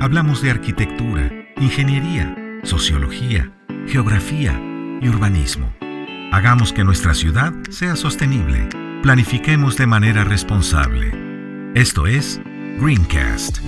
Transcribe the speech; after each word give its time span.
hablamos 0.00 0.42
de 0.42 0.50
arquitectura, 0.50 1.30
ingeniería, 1.56 2.34
sociología, 2.62 3.52
geografía 3.86 4.52
y 5.00 5.08
urbanismo. 5.08 5.72
Hagamos 6.32 6.72
que 6.72 6.84
nuestra 6.84 7.14
ciudad 7.14 7.52
sea 7.70 7.96
sostenible. 7.96 8.68
Planifiquemos 9.02 9.76
de 9.76 9.86
manera 9.86 10.24
responsable. 10.24 11.12
Esto 11.74 12.06
es 12.06 12.40
Greencast. 12.78 13.58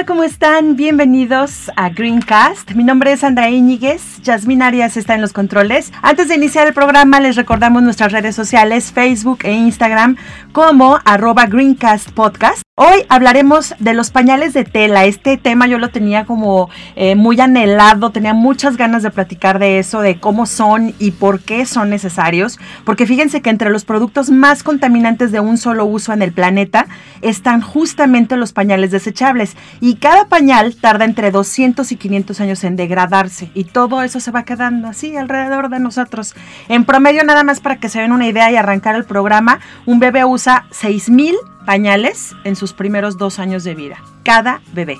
Hola, 0.00 0.06
¿cómo 0.06 0.24
están? 0.24 0.76
Bienvenidos 0.76 1.70
a 1.76 1.90
Greencast. 1.90 2.70
Mi 2.70 2.84
nombre 2.84 3.12
es 3.12 3.22
Andrea 3.22 3.50
Íñiguez. 3.50 4.22
Yasmín 4.22 4.62
Arias 4.62 4.96
está 4.96 5.14
en 5.14 5.20
los 5.20 5.34
controles. 5.34 5.92
Antes 6.00 6.28
de 6.28 6.36
iniciar 6.36 6.66
el 6.66 6.72
programa, 6.72 7.20
les 7.20 7.36
recordamos 7.36 7.82
nuestras 7.82 8.10
redes 8.10 8.34
sociales, 8.34 8.92
Facebook 8.92 9.40
e 9.42 9.52
Instagram, 9.52 10.16
como 10.52 10.98
arroba 11.04 11.44
Greencast 11.44 12.12
Podcast. 12.12 12.62
Hoy 12.82 13.04
hablaremos 13.10 13.74
de 13.78 13.92
los 13.92 14.10
pañales 14.10 14.54
de 14.54 14.64
tela. 14.64 15.04
Este 15.04 15.36
tema 15.36 15.66
yo 15.66 15.76
lo 15.76 15.90
tenía 15.90 16.24
como 16.24 16.70
eh, 16.96 17.14
muy 17.14 17.38
anhelado, 17.38 18.08
tenía 18.08 18.32
muchas 18.32 18.78
ganas 18.78 19.02
de 19.02 19.10
platicar 19.10 19.58
de 19.58 19.78
eso, 19.78 20.00
de 20.00 20.18
cómo 20.18 20.46
son 20.46 20.94
y 20.98 21.10
por 21.10 21.40
qué 21.40 21.66
son 21.66 21.90
necesarios. 21.90 22.58
Porque 22.86 23.04
fíjense 23.04 23.42
que 23.42 23.50
entre 23.50 23.68
los 23.68 23.84
productos 23.84 24.30
más 24.30 24.62
contaminantes 24.62 25.30
de 25.30 25.40
un 25.40 25.58
solo 25.58 25.84
uso 25.84 26.14
en 26.14 26.22
el 26.22 26.32
planeta 26.32 26.86
están 27.20 27.60
justamente 27.60 28.38
los 28.38 28.54
pañales 28.54 28.90
desechables. 28.92 29.58
Y 29.82 29.96
cada 29.96 30.28
pañal 30.28 30.74
tarda 30.74 31.04
entre 31.04 31.30
200 31.30 31.92
y 31.92 31.96
500 31.96 32.40
años 32.40 32.64
en 32.64 32.76
degradarse. 32.76 33.50
Y 33.52 33.64
todo 33.64 34.02
eso 34.02 34.20
se 34.20 34.30
va 34.30 34.44
quedando 34.44 34.88
así 34.88 35.14
alrededor 35.16 35.68
de 35.68 35.80
nosotros. 35.80 36.34
En 36.70 36.86
promedio, 36.86 37.24
nada 37.24 37.44
más 37.44 37.60
para 37.60 37.76
que 37.76 37.90
se 37.90 38.00
den 38.00 38.12
una 38.12 38.26
idea 38.26 38.50
y 38.50 38.56
arrancar 38.56 38.94
el 38.94 39.04
programa, 39.04 39.60
un 39.84 40.00
bebé 40.00 40.24
usa 40.24 40.64
6000 40.70 41.36
pañales 41.66 42.34
en 42.44 42.56
sus 42.56 42.72
primeros 42.72 43.18
dos 43.18 43.38
años 43.38 43.64
de 43.64 43.74
vida. 43.74 43.98
Cada 44.24 44.60
bebé. 44.72 44.98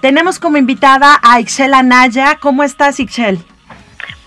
Tenemos 0.00 0.38
como 0.38 0.56
invitada 0.56 1.18
a 1.22 1.40
Ixchel 1.40 1.74
Anaya. 1.74 2.38
¿Cómo 2.40 2.62
estás, 2.62 3.00
Ixchel? 3.00 3.44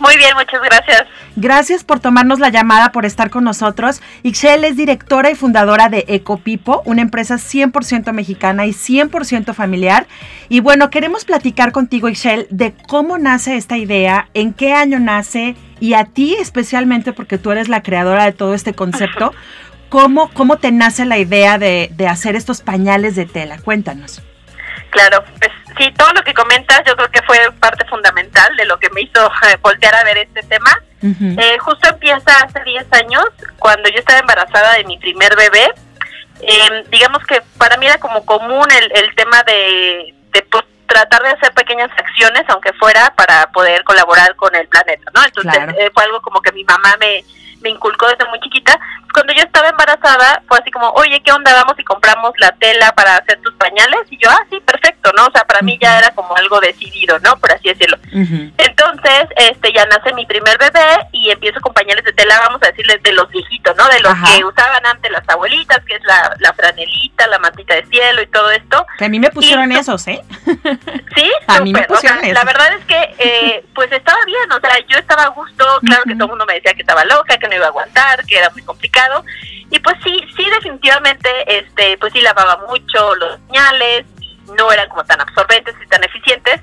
Muy 0.02 0.18
bien, 0.18 0.32
muchas 0.36 0.62
gracias. 0.64 1.06
Gracias 1.36 1.84
por 1.84 2.00
tomarnos 2.00 2.40
la 2.40 2.50
llamada, 2.50 2.92
por 2.92 3.06
estar 3.06 3.30
con 3.30 3.44
nosotros. 3.44 4.02
Ixchel 4.24 4.64
es 4.64 4.76
directora 4.76 5.30
y 5.30 5.36
fundadora 5.36 5.90
de 5.90 6.06
Ecopipo, 6.08 6.82
una 6.86 7.04
empresa 7.04 7.36
100% 7.36 8.12
mexicana 8.12 8.66
y 8.66 8.72
100% 8.72 9.54
familiar. 9.54 10.08
Y 10.50 10.60
bueno, 10.60 10.90
queremos 10.90 11.24
platicar 11.24 11.72
contigo, 11.72 12.10
Ixchel, 12.10 12.48
de 12.50 12.74
cómo 12.88 13.20
nace 13.20 13.58
esta 13.58 13.78
idea, 13.78 14.28
en 14.34 14.54
qué 14.54 14.74
año 14.74 15.00
nace 15.00 15.56
y 15.80 15.94
a 15.94 16.06
ti 16.06 16.36
especialmente, 16.36 17.14
porque 17.14 17.38
tú 17.38 17.52
eres 17.52 17.70
la 17.70 17.84
creadora 17.84 18.26
de 18.26 18.34
todo 18.34 18.56
este 18.56 18.74
concepto. 18.74 19.34
¿Cómo, 19.92 20.32
¿Cómo 20.34 20.58
te 20.58 20.72
nace 20.72 21.04
la 21.06 21.18
idea 21.18 21.58
de, 21.58 21.90
de 21.92 22.08
hacer 22.08 22.38
estos 22.38 22.62
pañales 22.62 23.16
de 23.18 23.26
tela? 23.26 23.58
Cuéntanos. 23.60 24.22
Claro, 24.90 25.22
pues 25.38 25.52
sí, 25.78 25.92
todo 25.98 26.12
lo 26.14 26.22
que 26.24 26.34
comentas 26.34 26.82
yo 26.88 26.96
creo 26.96 27.12
que 27.12 27.22
fue 27.24 27.38
parte 27.60 27.86
fundamental 27.90 28.56
de 28.56 28.66
lo 28.66 28.80
que 28.80 28.90
me 28.92 29.02
hizo 29.02 29.26
eh, 29.28 29.58
voltear 29.62 29.94
a 29.96 30.04
ver 30.06 30.18
este 30.18 30.44
tema. 30.44 30.72
eh, 31.04 31.58
justo 31.60 31.90
empieza 31.90 32.32
hace 32.42 32.64
10 32.64 32.86
años, 32.94 33.26
cuando 33.60 33.90
yo 33.90 34.00
estaba 34.00 34.20
embarazada 34.20 34.74
de 34.76 34.86
mi 34.86 34.98
primer 34.98 35.36
bebé. 35.36 35.72
Eh, 36.42 36.86
digamos 36.90 37.22
que 37.28 37.42
para 37.58 37.76
mí 37.78 37.86
era 37.86 37.98
como 38.00 38.26
común 38.26 38.68
el, 38.72 38.92
el 38.96 39.14
tema 39.16 39.44
de, 39.44 40.14
de 40.32 40.42
pues, 40.44 40.64
tratar 40.88 41.22
de 41.22 41.30
hacer 41.32 41.54
pequeñas 41.54 41.92
acciones, 41.98 42.44
aunque 42.48 42.72
fuera 42.74 43.14
para 43.16 43.52
poder 43.52 43.84
colaborar 43.84 44.36
con 44.38 44.56
el 44.56 44.68
planeta, 44.70 45.04
¿no? 45.14 45.24
Entonces 45.24 45.52
Claro. 45.54 45.74
eh, 45.78 45.92
fue 45.94 46.04
algo 46.06 46.22
como 46.22 46.42
que 46.42 46.52
mi 46.54 46.64
mamá 46.64 46.96
me, 47.00 47.24
me 47.62 47.70
inculcó 47.70 48.08
desde 48.08 48.26
muy 48.30 48.40
chiquita. 48.40 48.80
Cuando 49.14 49.34
yo 49.34 49.44
estaba 49.44 49.70
embarazada, 49.70 50.42
fue 50.48 50.58
así 50.60 50.72
como, 50.72 50.90
oye, 50.92 51.22
¿qué 51.24 51.32
onda? 51.32 51.54
Vamos 51.54 51.76
y 51.78 51.84
compramos 51.84 52.32
la 52.38 52.52
tela 52.54 52.92
para 52.94 53.18
hacer 53.18 53.40
tus 53.42 53.54
pañales. 53.56 54.02
Y 54.10 54.18
yo, 54.18 54.30
ah, 54.30 54.46
sí, 54.50 54.60
perfecto, 54.62 55.12
¿no? 55.16 55.26
O 55.26 55.32
sea, 55.32 55.44
para 55.44 55.62
mí 55.62 55.78
ya 55.82 56.00
era 56.00 56.12
como 56.12 56.36
algo 56.36 56.60
decidido, 56.60 57.20
¿no? 57.20 57.36
Por 57.38 57.52
así 57.52 57.70
decirlo. 57.70 57.98
Entonces, 58.58 59.28
este, 59.36 59.74
ya 59.74 59.86
nace 59.86 60.14
mi 60.14 60.26
primer 60.26 60.58
bebé 60.58 61.08
y 61.12 61.30
empiezo 61.32 61.60
con 61.62 61.74
pañales 61.74 62.04
de 62.04 62.14
tela, 62.14 62.40
vamos 62.40 62.62
a 62.64 62.68
decirles, 62.68 63.02
de 63.04 63.12
los 63.14 63.30
viejitos, 63.30 63.76
¿no? 63.76 63.88
De 63.90 64.00
los 64.00 64.14
Ajá. 64.14 64.28
que 64.38 64.44
usaban 64.46 64.86
antes 64.86 65.12
las 65.12 65.28
abuelitas, 65.30 65.84
que 65.86 65.96
es 65.96 66.04
la, 66.04 66.36
la 66.40 66.54
franelita, 66.54 67.28
la 67.28 67.40
mantita 67.40 67.76
de 67.76 67.86
cielo 67.88 68.22
y 68.22 68.28
todo 68.28 68.52
esto. 68.52 68.86
Que 68.98 69.06
a 69.06 69.10
mí 69.10 69.20
me 69.20 69.30
pusieron 69.30 69.72
Y 69.72 69.76
esos, 69.76 70.08
¿eh? 70.08 70.22
Sí, 71.16 71.30
A 71.48 71.60
mí 71.60 71.74
me 71.74 71.82
súper. 71.82 71.98
O 71.98 72.00
sea, 72.00 72.12
pusieron 72.12 72.24
eso. 72.24 72.34
la 72.34 72.44
verdad 72.44 72.74
es 72.74 72.86
que, 72.86 73.16
eh, 73.20 73.66
pues 73.76 73.92
estaba 73.92 74.20
bien, 74.26 74.52
o 74.52 74.60
sea, 74.60 74.78
yo 74.88 74.98
estaba 74.98 75.24
a 75.24 75.30
gusto, 75.30 75.66
claro 75.86 76.04
que 76.04 76.14
todo 76.14 76.26
el 76.26 76.30
mundo 76.30 76.46
me 76.46 76.54
decía 76.56 76.74
que 76.74 76.82
estaba 76.82 77.04
loca, 77.06 77.38
que 77.38 77.48
no 77.48 77.56
iba 77.56 77.66
a 77.66 77.70
aguantar, 77.70 78.26
que 78.26 78.38
era 78.38 78.50
muy 78.52 78.62
complicado. 78.64 79.01
Y 79.70 79.80
pues 79.80 79.96
sí, 80.04 80.22
sí, 80.36 80.50
definitivamente, 80.50 81.30
este, 81.60 81.98
pues 81.98 82.12
sí 82.14 82.22
lavaba 82.22 82.58
mucho 82.68 83.16
los 83.16 83.40
pañales, 83.48 84.06
no 84.58 84.72
eran 84.72 84.90
como 84.90 85.04
tan 85.06 85.22
absorbentes 85.22 85.76
y 85.82 85.88
tan 85.88 86.04
eficientes, 86.04 86.60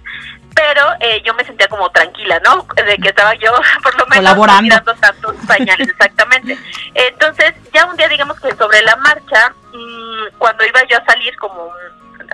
pero 0.55 0.83
eh, 1.01 1.23
yo 1.25 1.33
me 1.35 1.45
sentía 1.45 1.69
como 1.69 1.89
tranquila, 1.91 2.41
¿no? 2.45 2.67
De 2.75 2.97
que 2.99 3.09
estaba 3.09 3.35
yo, 3.35 3.53
por 3.83 3.97
lo 3.99 4.07
menos, 4.07 4.25
no 4.35 4.43
tirando 4.65 4.95
tantos 4.97 5.37
pañales, 5.47 5.89
exactamente. 5.89 6.59
Entonces, 6.95 7.55
ya 7.73 7.87
un 7.87 7.97
día, 7.97 8.09
digamos 8.09 8.39
que 8.41 8.55
sobre 8.57 8.83
la 8.83 8.97
marcha, 8.97 9.55
mm, 9.73 10.37
cuando 10.39 10.65
iba 10.67 10.83
yo 10.85 10.99
a 10.99 11.05
salir 11.05 11.35
como 11.39 11.73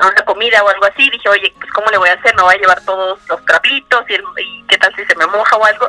a 0.01 0.07
una 0.09 0.23
comida 0.25 0.65
o 0.65 0.69
algo 0.69 0.87
así, 0.87 1.09
dije, 1.11 1.29
oye, 1.29 1.53
pues 1.61 1.71
¿cómo 1.73 1.89
le 1.91 1.99
voy 1.99 2.09
a 2.09 2.15
hacer? 2.15 2.35
Me 2.35 2.43
voy 2.43 2.55
a 2.55 2.59
llevar 2.59 2.81
todos 2.85 3.21
los 3.29 3.45
trapitos 3.45 4.05
y, 4.09 4.15
el- 4.15 4.25
y 4.39 4.65
qué 4.67 4.77
tal 4.79 4.93
si 4.97 5.05
se 5.05 5.15
me 5.15 5.27
moja 5.27 5.55
o 5.57 5.65
algo. 5.65 5.89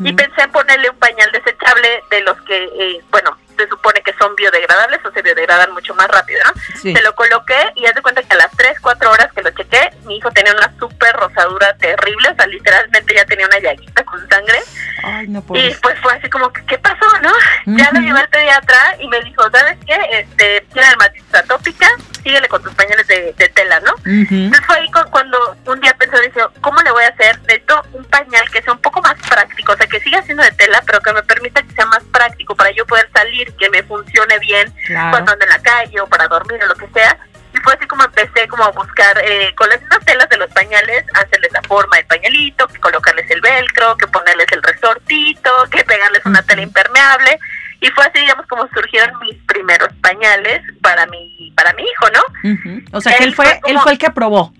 Y 0.00 0.12
pensé 0.12 0.42
en 0.42 0.52
ponerle 0.52 0.90
un 0.90 0.98
pañal 0.98 1.30
desechable 1.32 2.02
de 2.10 2.20
los 2.22 2.38
que, 2.42 2.64
eh, 2.64 3.04
bueno, 3.10 3.34
se 3.56 3.68
supone 3.68 4.02
que 4.02 4.12
son 4.14 4.34
biodegradables 4.36 5.00
o 5.04 5.10
se 5.10 5.22
biodegradan 5.22 5.72
mucho 5.72 5.94
más 5.94 6.08
rápido, 6.08 6.40
¿no? 6.44 6.60
Sí. 6.80 6.94
Se 6.94 7.02
lo 7.02 7.14
coloqué 7.14 7.72
y 7.74 7.86
haz 7.86 7.94
de 7.94 8.02
cuenta 8.02 8.22
que 8.22 8.34
a 8.34 8.38
las 8.38 8.50
3, 8.56 8.80
4 8.80 9.10
horas 9.10 9.32
que 9.32 9.42
lo 9.42 9.50
chequé, 9.50 9.90
mi 10.06 10.16
hijo 10.18 10.30
tenía 10.30 10.52
una 10.52 10.72
súper 10.78 11.14
rosadura 11.16 11.74
terrible, 11.76 12.28
o 12.30 12.34
sea, 12.34 12.46
literalmente 12.46 13.14
ya 13.14 13.24
tenía 13.24 13.46
una 13.46 13.58
llaguita 13.58 14.04
con 14.04 14.28
sangre. 14.28 14.58
Ay, 15.02 15.28
no 15.28 15.44
Y 15.54 15.74
pues 15.82 15.98
fue 16.00 16.14
así 16.14 16.28
como 16.30 16.50
que, 16.52 16.64
¿qué 16.66 16.78
pasó, 16.78 17.06
no? 17.22 17.30
Ya 17.76 17.90
lo 17.92 18.00
llevé 18.00 18.18
al 18.20 18.28
pediatra 18.28 18.96
y 18.98 19.08
me 19.08 19.20
dijo, 19.20 19.42
¿sabes 19.50 19.76
qué? 19.86 19.98
Este, 20.12 20.62
tiene 20.72 20.88
dermatitis 20.88 21.34
atópica, 21.34 21.86
síguele 22.22 22.48
con 22.48 22.62
tus 22.62 22.74
pañales 22.74 23.06
de, 23.06 23.34
de 23.36 23.48
tela, 23.50 23.78
¿no? 23.80 23.92
Entonces 24.06 24.66
fue 24.66 24.76
ahí 24.76 24.90
cu- 24.90 25.10
cuando 25.10 25.56
un 25.66 25.80
día 25.80 25.94
pensé, 25.98 26.20
dije, 26.22 26.40
¿cómo 26.60 26.80
le 26.82 26.90
voy 26.92 27.04
a 27.04 27.08
hacer? 27.08 27.38
Necesito 27.42 27.82
un 27.92 28.04
pañal 28.06 28.48
que 28.50 28.62
sea 28.62 28.72
un 28.72 28.80
poco 28.80 29.02
más 29.02 29.14
práctico, 29.28 29.72
o 29.72 29.76
sea, 29.76 29.86
que 29.86 30.00
siga 30.00 30.22
siendo 30.22 30.42
de 30.42 30.52
tela, 30.52 30.82
pero 30.86 31.00
que 31.00 31.12
me 31.12 31.22
permita 31.22 31.62
que 31.62 31.72
sea 31.74 31.86
más 31.86 32.02
práctico 32.04 32.54
para 32.56 32.70
yo 32.70 32.86
poder 32.86 33.08
salir, 33.14 33.52
que 33.56 33.68
me 33.70 33.82
funcione 33.82 34.38
bien 34.38 34.72
Claro. 34.86 35.10
cuando 35.10 35.32
ando 35.32 35.44
en 35.44 35.50
la 35.50 35.58
calle 35.60 36.00
o 36.00 36.06
para 36.06 36.26
dormir 36.28 36.62
o 36.62 36.66
lo 36.66 36.74
que 36.74 36.88
sea. 36.94 37.18
Fue 37.66 37.74
así 37.74 37.86
como 37.88 38.04
empecé 38.04 38.46
como 38.46 38.62
a 38.62 38.70
buscar 38.70 39.18
eh, 39.24 39.52
con 39.56 39.68
las 39.68 39.80
mismas 39.80 39.98
telas 40.04 40.28
de 40.28 40.36
los 40.36 40.48
pañales, 40.52 41.04
hacerles 41.14 41.50
la 41.52 41.62
forma 41.62 41.96
del 41.96 42.06
pañalito, 42.06 42.68
que 42.68 42.78
colocarles 42.78 43.28
el 43.28 43.40
velcro, 43.40 43.96
que 43.96 44.06
ponerles 44.06 44.46
el 44.52 44.62
resortito, 44.62 45.50
que 45.72 45.82
pegarles 45.82 46.24
una 46.26 46.42
tela 46.42 46.62
impermeable. 46.62 47.40
Y 47.80 47.88
fue 47.90 48.04
así, 48.04 48.20
digamos, 48.20 48.46
como 48.46 48.68
surgieron 48.68 49.18
mis 49.18 49.34
primeros 49.48 49.88
pañales 50.00 50.62
para 50.80 51.06
mi, 51.06 51.52
para 51.56 51.72
mi 51.72 51.82
hijo, 51.82 52.06
¿no? 52.14 52.52
Ujú. 52.52 52.82
O 52.92 53.00
sea, 53.00 53.16
que 53.16 53.24
Él 53.24 53.30
él 53.30 53.34
fue, 53.34 53.46
fue 53.46 53.60
como- 53.60 53.72
él 53.74 53.78
fue 53.80 53.92
el 53.92 53.98
que 53.98 54.06
aprobó. 54.06 54.54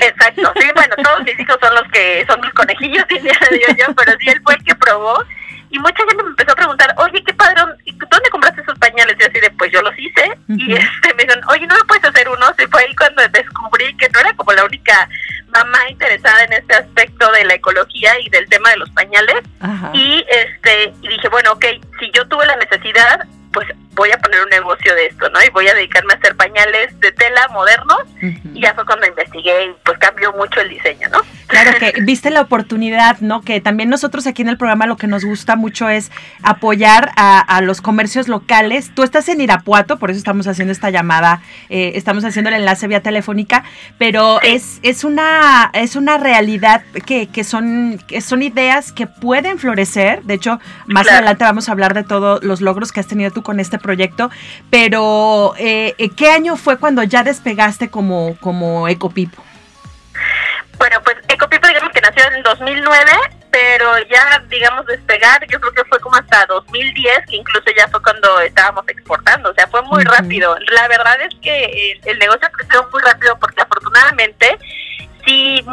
Exacto, 0.00 0.52
sí, 0.60 0.66
bueno, 0.74 0.94
todos 1.04 1.22
mis 1.22 1.38
hijos 1.38 1.56
son 1.62 1.74
los 1.76 1.84
que 1.92 2.24
son 2.28 2.40
mis 2.40 2.52
conejillos, 2.54 3.04
diría 3.08 3.76
yo, 3.78 3.94
pero 3.94 4.12
sí, 4.18 4.28
él 4.30 4.40
fue 4.42 4.54
el 4.54 4.64
que 4.64 4.74
probó. 4.74 5.22
Y 5.70 5.78
mucha 5.78 6.04
gente 6.08 6.22
me 6.22 6.30
empezó 6.30 6.52
a 6.52 6.56
preguntar, 6.56 6.94
oye, 6.98 7.22
qué 7.24 7.34
padre, 7.34 7.62
¿dónde 8.10 8.30
compraste 8.30 8.60
esos 8.60 8.78
pañales? 8.78 9.16
Y 9.18 9.24
así 9.24 9.40
de, 9.40 9.50
pues 9.52 9.72
yo 9.72 9.82
los 9.82 9.98
hice. 9.98 10.38
Y 10.48 10.72
este, 10.72 11.14
me 11.14 11.24
dijeron, 11.24 11.44
oye, 11.48 11.66
¿no 11.66 11.74
me 11.74 11.84
puedes 11.84 12.04
hacer 12.04 12.28
unos? 12.28 12.52
Y 12.58 12.66
fue 12.66 12.82
ahí 12.82 12.94
cuando 12.94 13.22
descubrí 13.28 13.96
que 13.96 14.08
no 14.10 14.20
era 14.20 14.32
como 14.34 14.52
la 14.52 14.64
única 14.64 15.08
mamá 15.48 15.78
interesada 15.88 16.44
en 16.44 16.52
este 16.52 16.74
aspecto 16.74 17.30
de 17.32 17.44
la 17.44 17.54
ecología 17.54 18.18
y 18.20 18.28
del 18.30 18.48
tema 18.48 18.70
de 18.70 18.76
los 18.76 18.90
pañales. 18.90 19.42
Ajá. 19.60 19.90
Y 19.94 20.24
este 20.28 20.92
y 21.02 21.08
dije, 21.08 21.28
bueno, 21.28 21.52
ok, 21.52 21.64
si 21.98 22.10
yo 22.12 22.26
tuve 22.28 22.46
la 22.46 22.56
necesidad, 22.56 23.26
pues 23.52 23.68
voy 23.96 24.10
a 24.12 24.18
poner 24.18 24.42
un 24.42 24.50
negocio 24.50 24.94
de 24.94 25.06
esto, 25.06 25.28
¿no? 25.30 25.42
Y 25.42 25.50
voy 25.50 25.66
a 25.66 25.74
dedicarme 25.74 26.12
a 26.12 26.16
hacer 26.16 26.36
pañales 26.36 27.00
de 27.00 27.12
tela 27.12 27.48
modernos. 27.48 28.02
Y 28.54 28.60
ya 28.60 28.74
fue 28.74 28.84
cuando 28.84 29.06
investigué 29.06 29.66
y 29.66 29.74
pues 29.84 29.98
cambió 29.98 30.32
mucho 30.34 30.60
el 30.60 30.68
diseño, 30.68 31.08
¿no? 31.08 31.22
Claro 31.46 31.78
que 31.78 31.94
viste 32.02 32.30
la 32.30 32.42
oportunidad, 32.42 33.18
¿no? 33.20 33.40
Que 33.40 33.60
también 33.60 33.88
nosotros 33.88 34.26
aquí 34.26 34.42
en 34.42 34.48
el 34.48 34.58
programa 34.58 34.86
lo 34.86 34.96
que 34.96 35.06
nos 35.06 35.24
gusta 35.24 35.56
mucho 35.56 35.88
es 35.88 36.10
apoyar 36.42 37.12
a, 37.16 37.60
los 37.62 37.80
comercios 37.80 38.28
locales. 38.28 38.90
Tú 38.94 39.02
estás 39.02 39.28
en 39.28 39.40
Irapuato, 39.40 39.98
por 39.98 40.10
eso 40.10 40.18
estamos 40.18 40.46
haciendo 40.46 40.72
esta 40.72 40.90
llamada, 40.90 41.40
eh, 41.70 41.92
estamos 41.94 42.24
haciendo 42.24 42.50
el 42.50 42.56
enlace 42.56 42.86
vía 42.86 43.02
telefónica, 43.02 43.64
pero 43.98 44.42
es, 44.42 44.78
es, 44.82 45.04
una, 45.04 45.70
es 45.72 45.96
una 45.96 46.18
realidad 46.18 46.82
que, 47.06 47.28
que, 47.28 47.44
son, 47.44 47.98
que 48.06 48.20
son 48.20 48.42
ideas 48.42 48.92
que 48.92 49.06
pueden 49.06 49.58
florecer. 49.58 50.22
De 50.24 50.34
hecho, 50.34 50.60
más 50.86 51.08
adelante 51.08 51.44
vamos 51.44 51.68
a 51.68 51.72
hablar 51.72 51.94
de 51.94 52.04
todos 52.04 52.44
los 52.44 52.60
logros 52.60 52.92
que 52.92 53.00
has 53.00 53.06
tenido 53.06 53.30
tú 53.30 53.42
con 53.42 53.58
este 53.58 53.78
proyecto, 53.86 54.30
pero 54.70 55.54
eh, 55.58 55.94
¿qué 56.16 56.30
año 56.30 56.56
fue 56.56 56.78
cuando 56.78 57.02
ya 57.02 57.22
despegaste 57.22 57.88
como, 57.88 58.36
como 58.40 58.88
Ecopipo? 58.88 59.42
Bueno, 60.78 61.00
pues 61.02 61.16
Ecopipo 61.28 61.66
digamos 61.68 61.90
que 61.92 62.00
nació 62.00 62.24
en 62.34 62.42
2009, 62.42 63.12
pero 63.50 63.98
ya 64.10 64.42
digamos 64.50 64.84
despegar 64.86 65.46
yo 65.48 65.58
creo 65.58 65.72
que 65.72 65.84
fue 65.84 65.98
como 66.00 66.16
hasta 66.16 66.44
2010, 66.46 67.26
que 67.26 67.36
incluso 67.36 67.64
ya 67.76 67.88
fue 67.88 68.02
cuando 68.02 68.40
estábamos 68.40 68.84
exportando, 68.88 69.50
o 69.50 69.54
sea, 69.54 69.66
fue 69.68 69.80
muy 69.82 70.04
rápido. 70.04 70.56
La 70.72 70.86
verdad 70.88 71.16
es 71.22 71.34
que 71.40 71.98
el, 72.04 72.18
negocio 72.18 72.48
creció 72.52 72.86
muy 72.92 73.02
rápido 73.02 73.38
porque 73.38 73.62
afortunadamente 73.62 74.58
sí 75.24 75.64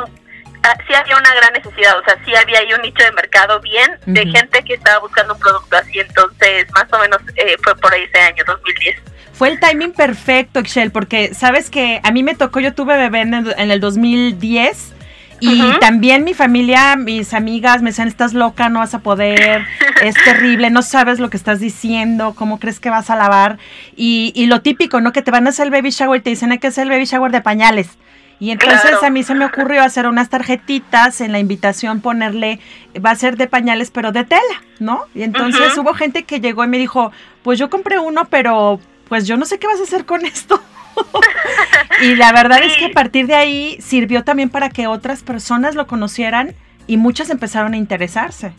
sí 0.87 0.93
había 0.93 1.17
una 1.17 1.33
gran 1.35 1.53
necesidad, 1.53 1.97
o 1.99 2.03
sea, 2.03 2.17
sí 2.25 2.33
había 2.35 2.59
ahí 2.59 2.73
un 2.73 2.81
nicho 2.81 3.03
de 3.03 3.11
mercado 3.11 3.59
bien 3.61 3.91
de 4.05 4.25
gente 4.25 4.63
que 4.63 4.75
estaba 4.75 4.99
buscando 4.99 5.33
un 5.33 5.39
producto 5.39 5.77
así, 5.77 5.99
entonces 5.99 6.67
más 6.73 6.85
o 6.91 6.99
menos 6.99 7.19
eh, 7.35 7.55
fue 7.63 7.75
por 7.75 7.93
ahí 7.93 8.03
ese 8.03 8.19
año, 8.19 8.43
2010. 8.45 8.95
Fue 9.33 9.49
el 9.49 9.59
timing 9.59 9.93
perfecto, 9.93 10.59
Excel, 10.59 10.91
porque 10.91 11.33
sabes 11.33 11.69
que 11.69 11.99
a 12.03 12.11
mí 12.11 12.23
me 12.23 12.35
tocó, 12.35 12.59
yo 12.59 12.73
tuve 12.73 12.97
bebé 12.97 13.21
en 13.21 13.33
el, 13.33 13.55
en 13.57 13.71
el 13.71 13.79
2010 13.79 14.93
y 15.39 15.79
también 15.79 16.23
mi 16.23 16.33
familia, 16.33 16.95
mis 16.95 17.33
amigas 17.33 17.81
me 17.81 17.89
decían, 17.89 18.07
estás 18.07 18.33
loca, 18.33 18.69
no 18.69 18.79
vas 18.79 18.93
a 18.93 18.99
poder, 18.99 19.65
es 20.01 20.15
terrible, 20.15 20.69
no 20.69 20.81
sabes 20.81 21.19
lo 21.19 21.29
que 21.29 21.35
estás 21.35 21.59
diciendo, 21.59 22.33
cómo 22.35 22.59
crees 22.59 22.79
que 22.79 22.89
vas 22.89 23.09
a 23.09 23.15
lavar. 23.15 23.57
Y, 23.95 24.31
y 24.35 24.45
lo 24.45 24.61
típico, 24.61 25.01
¿no? 25.01 25.11
Que 25.11 25.21
te 25.21 25.31
van 25.31 25.45
a 25.47 25.49
hacer 25.49 25.65
el 25.65 25.71
baby 25.71 25.89
shower 25.89 26.21
y 26.21 26.23
te 26.23 26.29
dicen, 26.29 26.51
hay 26.51 26.59
que 26.59 26.67
hacer 26.67 26.83
el 26.83 26.89
baby 26.91 27.05
shower 27.05 27.31
de 27.31 27.41
pañales. 27.41 27.89
Y 28.39 28.51
entonces 28.51 29.01
a 29.01 29.09
mí 29.09 29.23
se 29.23 29.35
me 29.35 29.45
ocurrió 29.45 29.83
hacer 29.83 30.07
unas 30.07 30.29
tarjetitas 30.29 31.21
en 31.21 31.31
la 31.31 31.39
invitación, 31.39 32.01
ponerle, 32.01 32.59
va 33.03 33.11
a 33.11 33.15
ser 33.15 33.37
de 33.37 33.47
pañales, 33.47 33.91
pero 33.91 34.11
de 34.11 34.25
tela, 34.25 34.63
¿no? 34.79 35.05
Y 35.15 35.23
entonces 35.23 35.77
hubo 35.77 35.93
gente 35.93 36.23
que 36.23 36.41
llegó 36.41 36.63
y 36.63 36.67
me 36.67 36.77
dijo, 36.77 37.11
pues 37.43 37.57
yo 37.57 37.69
compré 37.69 37.99
uno, 37.99 38.25
pero 38.25 38.79
pues 39.07 39.27
yo 39.27 39.37
no 39.37 39.45
sé 39.45 39.59
qué 39.59 39.67
vas 39.67 39.79
a 39.79 39.83
hacer 39.83 40.05
con 40.05 40.25
esto. 40.25 40.61
y 42.01 42.15
la 42.15 42.31
verdad 42.33 42.61
es 42.63 42.75
que 42.77 42.85
a 42.85 42.91
partir 42.91 43.27
de 43.27 43.35
ahí 43.35 43.77
sirvió 43.81 44.23
también 44.23 44.49
para 44.49 44.69
que 44.69 44.87
otras 44.87 45.23
personas 45.23 45.75
lo 45.75 45.87
conocieran 45.87 46.55
y 46.87 46.97
muchas 46.97 47.29
empezaron 47.29 47.73
a 47.73 47.77
interesarse. 47.77 48.53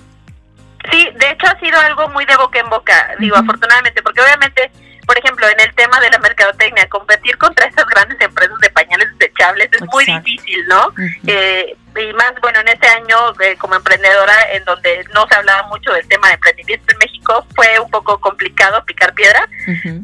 Sí, 0.90 1.08
de 1.18 1.30
hecho 1.30 1.46
ha 1.46 1.58
sido 1.58 1.78
algo 1.80 2.08
muy 2.10 2.24
de 2.26 2.36
boca 2.36 2.58
en 2.58 2.68
boca, 2.68 3.14
digo, 3.18 3.36
afortunadamente, 3.36 4.02
porque 4.02 4.20
obviamente, 4.20 4.70
por 5.06 5.18
ejemplo, 5.18 5.48
en 5.48 5.60
el 5.60 5.74
tema 5.74 6.00
de 6.00 6.10
la 6.10 6.18
mercadotecnia, 6.18 6.88
competir 6.88 7.36
contra 7.38 7.66
estas 7.66 7.86
grandes 7.86 8.20
empresas 8.20 8.58
de 8.58 8.70
pañales 8.70 9.08
desechables 9.18 9.68
es 9.72 9.82
muy 9.92 10.04
difícil, 10.04 10.66
¿no? 10.66 10.92
eh, 11.26 11.76
y 11.96 12.12
más, 12.12 12.32
bueno, 12.40 12.60
en 12.60 12.68
ese 12.68 12.86
año 12.86 13.16
eh, 13.40 13.56
como 13.58 13.74
emprendedora, 13.76 14.34
en 14.52 14.64
donde 14.64 15.04
no 15.14 15.26
se 15.28 15.36
hablaba 15.36 15.68
mucho 15.68 15.92
del 15.92 16.06
tema 16.08 16.28
de 16.28 16.34
emprendimiento 16.34 16.92
en 16.92 16.98
México, 16.98 17.46
fue 17.54 17.78
un 17.78 17.90
poco 17.90 18.18
complicado 18.20 18.84
picar 18.84 19.14
piedra, 19.14 19.48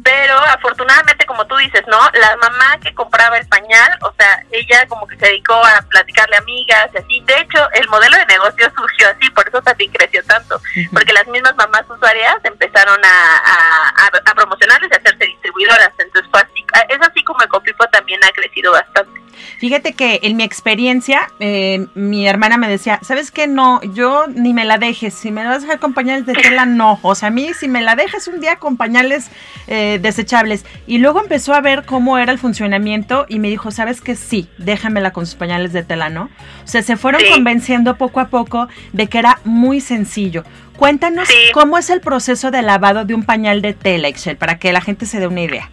pero 0.03 0.37
afortunadamente, 0.39 1.25
como 1.25 1.45
tú 1.47 1.55
dices, 1.57 1.83
¿no? 1.87 1.99
La 2.13 2.37
mamá 2.37 2.77
que 2.81 2.93
compraba 2.93 3.37
el 3.37 3.47
pañal, 3.47 3.97
o 4.01 4.13
sea, 4.17 4.43
ella 4.51 4.85
como 4.87 5.07
que 5.07 5.17
se 5.17 5.25
dedicó 5.27 5.53
a 5.53 5.81
platicarle 5.89 6.37
a 6.37 6.39
amigas 6.39 6.89
y 6.93 6.97
así. 6.97 7.23
De 7.25 7.39
hecho, 7.39 7.69
el 7.73 7.87
modelo 7.89 8.17
de 8.17 8.25
negocio 8.25 8.71
surgió 8.75 9.09
así, 9.09 9.29
por 9.31 9.47
eso 9.47 9.61
también 9.61 9.91
creció 9.91 10.23
tanto, 10.23 10.61
porque 10.93 11.13
las 11.13 11.27
mismas 11.27 11.55
mamás 11.55 11.83
usuarias 11.89 12.37
empezaron 12.43 12.99
a, 13.03 14.07
a, 14.07 14.35
promocionarles 14.35 14.89
y 14.91 14.95
a 14.95 14.97
hacerse 14.97 15.25
distribuidoras. 15.25 15.91
Entonces, 15.97 16.29
fue 16.31 16.41
así, 16.41 16.65
es 16.89 16.99
así 17.41 17.43
como 17.43 17.43
el 17.43 17.49
Copipo 17.49 17.85
también 17.87 18.19
ha 18.23 18.31
crecido 18.31 18.71
bastante. 18.71 19.21
Fíjate 19.59 19.93
que 19.93 20.19
en 20.23 20.37
mi 20.37 20.43
experiencia, 20.43 21.31
eh, 21.39 21.87
mi 21.93 22.27
hermana 22.27 22.57
me 22.57 22.67
decía, 22.67 22.99
¿sabes 23.01 23.31
qué? 23.31 23.47
No, 23.47 23.81
yo 23.93 24.25
ni 24.27 24.53
me 24.53 24.65
la 24.65 24.77
dejes. 24.77 25.13
Si 25.13 25.31
me 25.31 25.43
vas 25.45 25.57
a 25.57 25.59
dejar 25.61 25.79
con 25.79 25.93
pañales 25.93 26.25
de 26.25 26.33
tela, 26.33 26.65
no. 26.65 26.99
O 27.01 27.15
sea, 27.15 27.29
a 27.29 27.31
mí, 27.31 27.53
si 27.53 27.67
me 27.67 27.81
la 27.81 27.95
dejas 27.95 28.27
un 28.27 28.39
día 28.39 28.57
con 28.57 28.77
pañales 28.77 29.29
eh, 29.67 29.99
desechables. 30.01 30.65
Y 30.87 30.97
luego 30.97 31.21
empezó 31.21 31.53
a 31.53 31.61
ver 31.61 31.85
cómo 31.85 32.17
era 32.17 32.31
el 32.31 32.39
funcionamiento 32.39 33.25
y 33.29 33.39
me 33.39 33.49
dijo, 33.49 33.71
¿sabes 33.71 34.01
qué? 34.01 34.15
Sí, 34.15 34.49
déjamela 34.57 35.11
con 35.11 35.25
sus 35.25 35.35
pañales 35.35 35.73
de 35.73 35.83
tela, 35.83 36.09
¿no? 36.09 36.29
O 36.63 36.67
sea, 36.67 36.81
se 36.81 36.97
fueron 36.97 37.21
convenciendo 37.31 37.97
poco 37.97 38.19
a 38.19 38.27
poco 38.27 38.67
de 38.93 39.07
que 39.07 39.19
era 39.19 39.39
muy 39.43 39.81
sencillo. 39.81 40.43
Cuéntanos 40.77 41.29
cómo 41.53 41.77
es 41.77 41.89
el 41.89 42.01
proceso 42.01 42.49
de 42.49 42.63
lavado 42.63 43.05
de 43.05 43.13
un 43.13 43.23
pañal 43.23 43.61
de 43.61 43.73
tela, 43.73 44.07
Excel, 44.07 44.37
para 44.37 44.57
que 44.57 44.73
la 44.73 44.81
gente 44.81 45.05
se 45.05 45.19
dé 45.19 45.27
una 45.27 45.41
idea. 45.41 45.69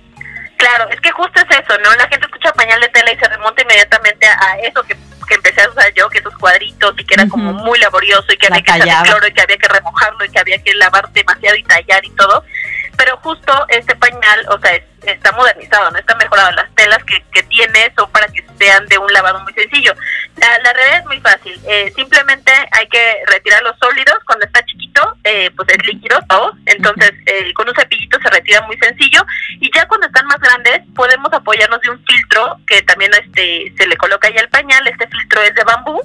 Claro, 0.58 0.88
es 0.90 1.00
que 1.00 1.12
justo 1.12 1.40
es 1.40 1.56
eso, 1.56 1.78
¿no? 1.78 1.94
La 1.94 2.08
gente 2.08 2.26
escucha 2.26 2.52
pañal 2.52 2.80
de 2.80 2.88
tela 2.88 3.12
y 3.12 3.18
se 3.18 3.28
remonta 3.28 3.62
inmediatamente 3.62 4.26
a, 4.26 4.58
eso 4.58 4.82
que, 4.82 4.96
empecé 5.32 5.62
a 5.62 5.68
usar 5.68 5.92
yo, 5.94 6.08
que 6.08 6.18
esos 6.18 6.36
cuadritos 6.36 6.94
y 6.98 7.04
que 7.04 7.14
era 7.14 7.28
como 7.28 7.52
muy 7.52 7.78
laborioso 7.78 8.26
y 8.32 8.36
que 8.36 8.48
había 8.48 8.62
que 8.62 8.72
echarle 8.72 9.08
cloro 9.08 9.28
y 9.28 9.32
que 9.32 9.42
había 9.42 9.56
que 9.56 9.68
remojarlo 9.68 10.24
y 10.24 10.30
que 10.30 10.40
había 10.40 10.58
que 10.58 10.74
lavar 10.74 11.08
demasiado 11.12 11.56
y 11.56 11.62
tallar 11.62 12.04
y 12.04 12.10
todo. 12.10 12.44
Pero 12.98 13.16
justo 13.18 13.52
este 13.68 13.94
pañal, 13.96 14.44
o 14.50 14.58
sea, 14.58 14.72
está 15.02 15.32
modernizado, 15.32 15.90
no 15.90 15.98
está 15.98 16.14
mejorado. 16.16 16.50
Las 16.52 16.74
telas 16.74 17.02
que, 17.04 17.22
que 17.32 17.42
tiene 17.44 17.92
son 17.96 18.10
para 18.10 18.26
que 18.26 18.44
sean 18.58 18.86
de 18.86 18.98
un 18.98 19.12
lavado 19.12 19.40
muy 19.40 19.52
sencillo. 19.52 19.94
La, 20.36 20.58
la 20.58 20.72
realidad 20.72 20.98
es 21.00 21.06
muy 21.06 21.20
fácil. 21.20 21.60
Eh, 21.66 21.92
simplemente 21.94 22.52
hay 22.72 22.86
que 22.88 23.22
retirar 23.26 23.62
los 23.62 23.78
sólidos. 23.78 24.18
Cuando 24.26 24.44
está 24.46 24.64
chiquito, 24.64 25.16
eh, 25.24 25.50
pues 25.56 25.68
es 25.68 25.86
líquido 25.86 26.18
todo. 26.28 26.52
Entonces, 26.66 27.12
eh, 27.26 27.52
con 27.54 27.68
un 27.68 27.74
cepillito 27.74 28.18
se 28.20 28.30
retira 28.30 28.60
muy 28.62 28.76
sencillo. 28.78 29.24
Y 29.60 29.70
ya 29.74 29.86
cuando 29.86 30.06
están 30.08 30.26
más 30.26 30.40
grandes, 30.40 30.82
podemos 30.94 31.32
apoyarnos 31.32 31.80
de 31.80 31.90
un 31.90 32.04
filtro 32.38 32.60
que 32.66 32.82
también 32.82 33.10
este 33.14 33.72
se 33.76 33.86
le 33.86 33.96
coloca 33.96 34.28
ahí 34.28 34.36
al 34.36 34.48
pañal. 34.48 34.86
Este 34.86 35.06
filtro 35.08 35.42
es 35.42 35.54
de 35.54 35.64
bambú 35.64 36.00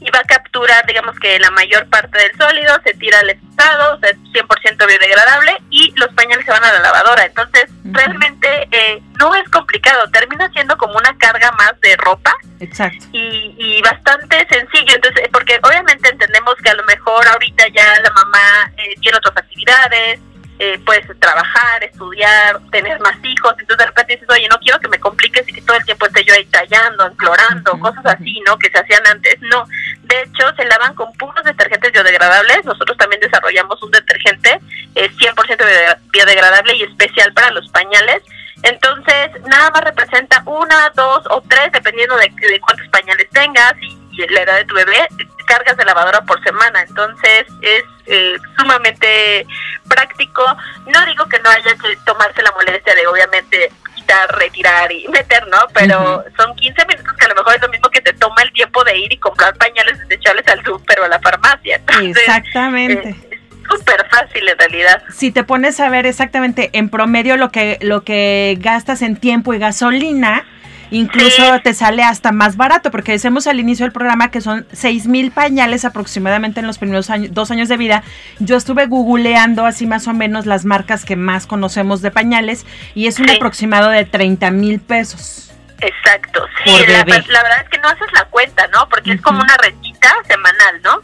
y 0.00 0.10
va 0.10 0.18
a 0.18 0.24
capturar, 0.24 0.84
digamos 0.86 1.16
que 1.20 1.38
la 1.38 1.50
mayor 1.52 1.88
parte 1.88 2.18
del 2.18 2.32
sólido, 2.36 2.76
se 2.84 2.92
tira 2.94 3.20
al 3.20 3.30
estado, 3.30 3.94
o 3.94 4.00
sea, 4.00 4.10
es 4.10 4.16
100% 4.32 4.86
biodegradable 4.86 5.56
y 5.70 5.92
los 5.96 6.12
pañales 6.14 6.44
se 6.44 6.50
van 6.50 6.64
a 6.64 6.72
la 6.72 6.80
lavadora. 6.80 7.24
Entonces, 7.24 7.66
realmente 7.84 8.68
eh, 8.72 9.00
no 9.20 9.32
es 9.36 9.48
complicado, 9.50 10.10
termina 10.10 10.50
siendo 10.50 10.76
como 10.76 10.96
una 10.98 11.16
carga 11.18 11.52
más 11.52 11.80
de 11.82 11.96
ropa. 11.98 12.34
Exacto. 12.58 13.04
Y, 13.12 13.54
y 13.58 13.82
bastante 13.82 14.44
sencillo, 14.48 14.94
entonces, 14.96 15.28
porque 15.32 15.60
obviamente 15.62 16.08
entendemos 16.08 16.54
que 16.56 16.70
a 16.70 16.74
lo 16.74 16.84
mejor 16.84 17.26
ahorita 17.28 17.68
ya 17.68 18.00
la 18.00 18.10
mamá 18.10 18.72
eh, 18.76 18.94
tiene 19.00 19.18
otras 19.18 19.36
actividades, 19.36 20.18
eh, 20.58 20.78
puedes 20.84 21.06
trabajar, 21.18 21.82
estudiar, 21.82 22.60
tener 22.70 23.00
más 23.00 23.16
hijos, 23.24 23.52
entonces 23.58 23.78
de 23.78 23.86
repente 23.86 24.12
dices, 24.14 24.28
oye, 24.30 24.46
no 24.48 24.58
quiero 24.58 24.78
que 24.78 24.88
me 24.88 25.00
compliques 25.00 25.48
y 25.48 25.52
que 25.52 25.62
todo 25.62 25.76
el 25.76 25.84
tiempo 25.84 26.06
esté 26.06 26.24
yo 26.24 26.34
ahí 26.34 26.44
tallando, 26.46 27.06
enclorando, 27.06 27.78
cosas 27.80 28.04
así, 28.06 28.40
¿no? 28.46 28.56
Que 28.58 28.70
se 28.70 28.78
hacían 28.78 29.06
antes. 29.06 29.40
No, 29.40 29.66
de 30.02 30.22
hecho, 30.22 30.54
se 30.56 30.64
lavan 30.64 30.94
con 30.94 31.12
puros 31.14 31.44
detergentes 31.44 31.92
biodegradables. 31.92 32.64
Nosotros 32.64 32.96
también 32.96 33.20
desarrollamos 33.20 33.82
un 33.82 33.90
detergente 33.90 34.60
eh, 34.94 35.10
100% 35.10 35.98
biodegradable 36.12 36.76
y 36.76 36.82
especial 36.82 37.32
para 37.32 37.50
los 37.50 37.68
pañales. 37.70 38.22
Entonces, 38.62 39.30
nada 39.46 39.70
más 39.70 39.82
representa 39.82 40.42
una, 40.46 40.90
dos 40.94 41.24
o 41.30 41.42
tres, 41.48 41.72
dependiendo 41.72 42.16
de, 42.16 42.30
de 42.30 42.60
cuántos 42.60 42.86
pañales 42.88 43.28
tengas 43.30 43.74
y, 43.80 44.01
la 44.12 44.42
edad 44.42 44.56
de 44.56 44.64
tu 44.64 44.74
bebé, 44.74 45.08
cargas 45.46 45.76
de 45.76 45.84
lavadora 45.84 46.22
por 46.22 46.42
semana. 46.42 46.82
Entonces, 46.82 47.46
es 47.60 47.84
eh, 48.06 48.36
sumamente 48.58 49.46
práctico. 49.88 50.44
No 50.86 51.04
digo 51.06 51.26
que 51.26 51.38
no 51.40 51.50
haya 51.50 51.74
que 51.76 51.96
tomarse 52.04 52.42
la 52.42 52.52
molestia 52.52 52.94
de, 52.94 53.06
obviamente, 53.06 53.70
quitar, 53.94 54.34
retirar 54.38 54.90
y 54.92 55.06
meter, 55.08 55.46
¿no? 55.48 55.58
Pero 55.74 56.24
son 56.36 56.54
15 56.56 56.86
minutos 56.86 57.12
que 57.18 57.24
a 57.24 57.28
lo 57.28 57.34
mejor 57.34 57.54
es 57.56 57.62
lo 57.62 57.68
mismo 57.68 57.88
que 57.90 58.00
te 58.00 58.12
toma 58.14 58.42
el 58.42 58.52
tiempo 58.52 58.82
de 58.84 58.98
ir 58.98 59.12
y 59.12 59.18
comprar 59.18 59.56
pañales 59.56 59.98
desechables 60.08 60.46
al 60.48 60.64
súper 60.64 61.00
o 61.00 61.04
a 61.04 61.08
la 61.08 61.20
farmacia. 61.20 61.80
Exactamente. 62.00 63.10
Eh, 63.10 63.40
súper 63.68 64.06
fácil 64.10 64.48
en 64.48 64.58
realidad. 64.58 65.02
Si 65.10 65.30
te 65.30 65.44
pones 65.44 65.80
a 65.80 65.88
ver 65.88 66.06
exactamente 66.06 66.70
en 66.72 66.88
promedio 66.88 67.36
lo 67.36 67.50
que, 67.50 67.78
lo 67.80 68.02
que 68.02 68.56
gastas 68.60 69.02
en 69.02 69.16
tiempo 69.16 69.54
y 69.54 69.58
gasolina, 69.58 70.44
incluso 70.92 71.60
te 71.60 71.74
sale 71.74 72.02
hasta 72.02 72.32
más 72.32 72.56
barato, 72.56 72.90
porque 72.90 73.12
decimos 73.12 73.46
al 73.46 73.60
inicio 73.60 73.84
del 73.84 73.92
programa 73.92 74.30
que 74.30 74.40
son 74.40 74.66
6 74.72 75.06
mil 75.06 75.32
pañales 75.32 75.84
aproximadamente 75.84 76.60
en 76.60 76.66
los 76.66 76.78
primeros 76.78 77.10
años, 77.10 77.32
dos 77.32 77.50
años 77.50 77.68
de 77.68 77.76
vida. 77.76 78.02
Yo 78.38 78.56
estuve 78.56 78.86
googleando 78.86 79.66
así 79.66 79.86
más 79.86 80.06
o 80.06 80.12
menos 80.12 80.46
las 80.46 80.64
marcas 80.64 81.04
que 81.04 81.16
más 81.16 81.46
conocemos 81.46 82.02
de 82.02 82.10
pañales 82.10 82.66
y 82.94 83.06
es 83.06 83.18
un 83.18 83.30
aproximado 83.30 83.90
de 83.90 84.04
30 84.04 84.50
mil 84.50 84.80
pesos. 84.80 85.50
Exacto, 85.80 86.46
sí, 86.62 86.70
la, 86.86 87.02
verdad 87.04 87.62
es 87.62 87.68
que 87.68 87.78
no 87.78 87.88
haces 87.88 88.06
la 88.12 88.24
cuenta, 88.26 88.68
¿no? 88.68 88.88
Porque 88.88 89.12
es 89.12 89.20
como 89.20 89.40
una 89.40 89.56
rentita 89.56 90.14
semanal, 90.28 90.80
¿no? 90.82 91.00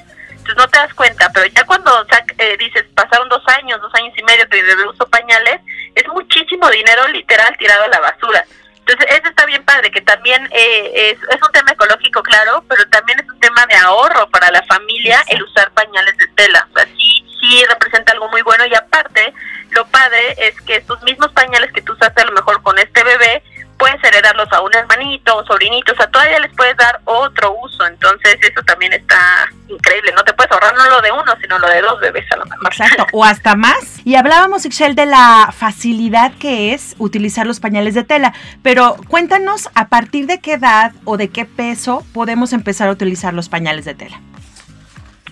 no 0.56 0.68
te 0.68 0.78
das 0.78 0.94
cuenta, 0.94 1.30
pero 1.32 1.46
ya 1.46 1.64
cuando 1.64 1.90
eh, 2.38 2.56
dices, 2.58 2.84
pasaron 2.94 3.28
dos 3.28 3.42
años, 3.48 3.80
dos 3.80 3.94
años 3.94 4.14
y 4.16 4.22
medio 4.22 4.48
que 4.48 4.62
bebé 4.62 4.86
uso 4.88 5.06
pañales, 5.08 5.60
es 5.94 6.06
muchísimo 6.08 6.68
dinero 6.70 7.06
literal 7.08 7.54
tirado 7.58 7.84
a 7.84 7.88
la 7.88 8.00
basura. 8.00 8.44
Entonces, 8.88 9.18
eso 9.18 9.28
está 9.28 9.44
bien 9.44 9.62
padre, 9.64 9.90
que 9.90 10.00
también 10.00 10.48
eh, 10.50 11.12
es, 11.12 11.18
es, 11.28 11.42
un 11.42 11.52
tema 11.52 11.72
ecológico, 11.72 12.22
claro, 12.22 12.64
pero 12.68 12.88
también 12.88 13.20
es 13.20 13.28
un 13.28 13.38
tema 13.38 13.66
de 13.66 13.76
ahorro 13.76 14.30
para 14.30 14.50
la 14.50 14.62
familia 14.62 15.22
el 15.28 15.42
usar 15.42 15.70
pañales 15.72 16.16
de 16.16 16.26
tela. 16.28 16.66
O 16.70 16.74
sea, 16.74 16.86
sí, 16.96 17.22
sí 17.38 17.64
representa 17.68 18.12
algo 18.12 18.30
muy 18.30 18.40
bueno 18.40 18.64
y 18.64 18.74
aparte, 18.74 19.34
lo 19.72 19.86
padre 19.88 20.36
es 20.38 20.58
que 20.62 20.76
estos 20.76 21.02
mismos 21.02 21.30
pañales 21.32 21.70
que 21.72 21.82
tú 21.82 21.92
usaste 21.92 22.22
a 22.22 22.24
lo 22.24 22.32
mejor 22.32 22.62
con 22.62 22.78
este 22.78 23.04
bebé, 23.04 23.42
puedes 23.78 24.02
heredarlos 24.02 24.52
a 24.52 24.60
un 24.60 24.74
hermanito, 24.74 25.36
o 25.36 25.46
sobrinito, 25.46 25.92
o 25.92 25.96
sea, 25.96 26.06
todavía 26.08 26.38
les 26.40 26.54
puedes 26.54 26.76
dar 26.76 27.00
otro 27.04 27.56
uso, 27.62 27.86
entonces 27.86 28.36
eso 28.42 28.62
también 28.62 28.92
está 28.92 29.48
increíble, 29.68 30.12
no 30.14 30.24
te 30.24 30.32
puedes 30.34 30.50
ahorrar 30.52 30.74
no 30.74 30.88
lo 30.90 31.00
de 31.00 31.12
uno, 31.12 31.34
sino 31.40 31.58
lo 31.58 31.68
de 31.68 31.80
dos 31.80 32.00
bebés 32.00 32.24
a 32.32 32.36
lo 32.36 32.46
mejor. 32.46 32.66
Exacto, 32.66 33.06
o 33.12 33.24
hasta 33.24 33.54
más. 33.54 34.00
Y 34.04 34.16
hablábamos, 34.16 34.64
Ixchel, 34.66 34.94
de 34.94 35.06
la 35.06 35.52
facilidad 35.56 36.32
que 36.38 36.74
es 36.74 36.96
utilizar 36.98 37.46
los 37.46 37.60
pañales 37.60 37.94
de 37.94 38.04
tela, 38.04 38.34
pero 38.62 38.96
cuéntanos 39.08 39.68
a 39.74 39.88
partir 39.88 40.26
de 40.26 40.40
qué 40.40 40.54
edad 40.54 40.92
o 41.04 41.16
de 41.16 41.30
qué 41.30 41.44
peso 41.44 42.04
podemos 42.12 42.52
empezar 42.52 42.88
a 42.88 42.92
utilizar 42.92 43.32
los 43.34 43.48
pañales 43.48 43.84
de 43.84 43.94
tela. 43.94 44.20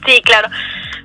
Sí, 0.07 0.23
claro. 0.23 0.49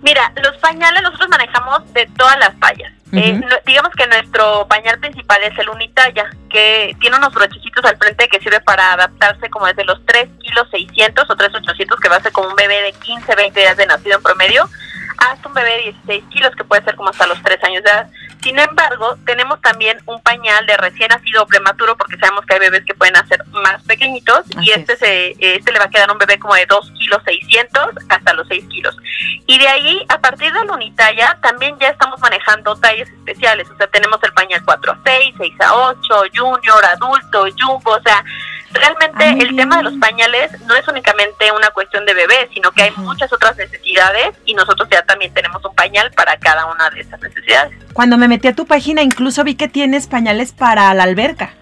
Mira, 0.01 0.31
los 0.43 0.57
pañales 0.57 1.01
nosotros 1.01 1.29
manejamos 1.29 1.91
de 1.93 2.07
todas 2.17 2.37
las 2.39 2.59
tallas. 2.59 2.91
Eh, 3.13 3.41
digamos 3.65 3.91
que 3.93 4.07
nuestro 4.07 4.67
pañal 4.67 4.99
principal 4.99 5.41
es 5.43 5.57
el 5.59 5.69
unitalla, 5.69 6.29
que 6.49 6.95
tiene 7.01 7.17
unos 7.17 7.33
brochecitos 7.33 7.83
al 7.83 7.97
frente 7.97 8.29
que 8.29 8.39
sirve 8.39 8.61
para 8.61 8.93
adaptarse 8.93 9.49
como 9.49 9.67
desde 9.67 9.83
los 9.83 10.05
3 10.05 10.29
kilos 10.39 10.67
600 10.71 11.29
o 11.29 11.35
3 11.35 11.55
800 11.55 11.99
que 11.99 12.09
va 12.09 12.17
a 12.17 12.21
ser 12.21 12.31
como 12.31 12.49
un 12.49 12.55
bebé 12.55 12.81
de 12.81 12.93
15, 12.93 13.35
20 13.35 13.59
días 13.59 13.77
de 13.77 13.85
nacido 13.85 14.15
en 14.17 14.23
promedio, 14.23 14.69
hasta 15.17 15.47
un 15.47 15.53
bebé 15.53 15.71
de 15.71 15.83
16 15.83 16.23
kilos 16.29 16.55
que 16.55 16.63
puede 16.63 16.83
ser 16.83 16.95
como 16.95 17.09
hasta 17.09 17.27
los 17.27 17.41
3 17.43 17.63
años 17.65 17.83
de 17.83 17.89
edad. 17.89 18.09
Sin 18.41 18.57
embargo, 18.57 19.17
tenemos 19.25 19.61
también 19.61 19.99
un 20.05 20.19
pañal 20.21 20.65
de 20.65 20.75
recién 20.77 21.09
nacido 21.09 21.45
prematuro 21.45 21.95
porque 21.95 22.17
sabemos 22.17 22.43
que 22.45 22.55
hay 22.55 22.59
bebés 22.59 22.83
que 22.85 22.95
pueden 22.95 23.15
hacer 23.15 23.45
más 23.47 23.83
pequeñitos 23.83 24.45
y 24.61 24.71
este 24.71 24.97
se, 24.97 25.35
este 25.39 25.71
le 25.71 25.77
va 25.77 25.85
a 25.85 25.89
quedar 25.89 26.11
un 26.11 26.17
bebé 26.17 26.39
como 26.39 26.55
de 26.55 26.65
2 26.65 26.91
kilos 26.97 27.21
600 27.23 27.89
hasta 28.09 28.33
los 28.33 28.47
6 28.47 28.65
kilos. 28.69 28.97
Y 29.45 29.59
de 29.59 29.67
ahí, 29.67 30.05
a 30.09 30.19
partir 30.19 30.51
de 30.51 30.65
la 30.65 30.73
unitalla, 30.73 31.37
también 31.41 31.77
ya 31.79 31.89
estamos 31.89 32.19
manejando 32.19 32.75
tallas 32.77 33.09
especiales. 33.09 33.69
O 33.69 33.77
sea, 33.77 33.87
tenemos 33.87 34.17
el 34.23 34.33
pañal 34.33 34.61
4 34.65 34.91
a 34.91 34.99
6, 35.03 35.35
6 35.37 35.53
a 35.61 35.75
8, 35.75 36.23
junior, 36.33 36.85
adulto, 36.85 37.45
jumbo, 37.59 37.91
o 37.91 38.01
sea, 38.01 38.23
realmente 38.73 39.43
el 39.43 39.55
tema 39.55 39.77
de 39.77 39.83
los 39.83 39.93
pañales 39.95 40.51
no 40.61 40.75
es 40.75 40.87
únicamente 40.87 41.51
una 41.51 41.69
cuestión 41.71 42.05
de 42.05 42.13
bebés, 42.13 42.49
sino 42.53 42.71
que 42.71 42.83
hay 42.83 42.91
muchas 42.97 43.31
otras 43.33 43.55
necesidades 43.57 44.31
y 44.45 44.53
nosotros 44.53 44.87
ya 44.91 45.01
también 45.03 45.33
tenemos 45.33 45.63
un 45.65 45.75
pañal 45.75 46.11
para 46.11 46.37
cada 46.37 46.65
una 46.65 46.89
de 46.89 47.01
esas 47.01 47.19
necesidades. 47.21 47.73
Cuando 47.93 48.17
me 48.17 48.27
metí 48.27 48.47
a 48.47 48.55
tu 48.55 48.65
página 48.65 49.01
incluso 49.01 49.43
vi 49.43 49.55
que 49.55 49.67
tienes 49.67 50.07
pañales 50.07 50.51
para 50.53 50.93
la 50.93 51.03
alberca. 51.03 51.53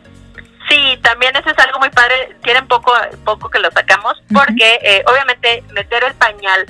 Sí, 0.69 0.99
también 1.01 1.35
eso 1.35 1.49
es 1.49 1.57
algo 1.57 1.79
muy 1.79 1.89
padre. 1.89 2.35
Tienen 2.43 2.67
poco, 2.67 2.93
poco 3.25 3.49
que 3.49 3.59
lo 3.59 3.71
sacamos 3.71 4.21
porque 4.31 4.79
eh, 4.83 5.03
obviamente 5.07 5.63
meter 5.73 6.03
el 6.03 6.13
pañal 6.13 6.67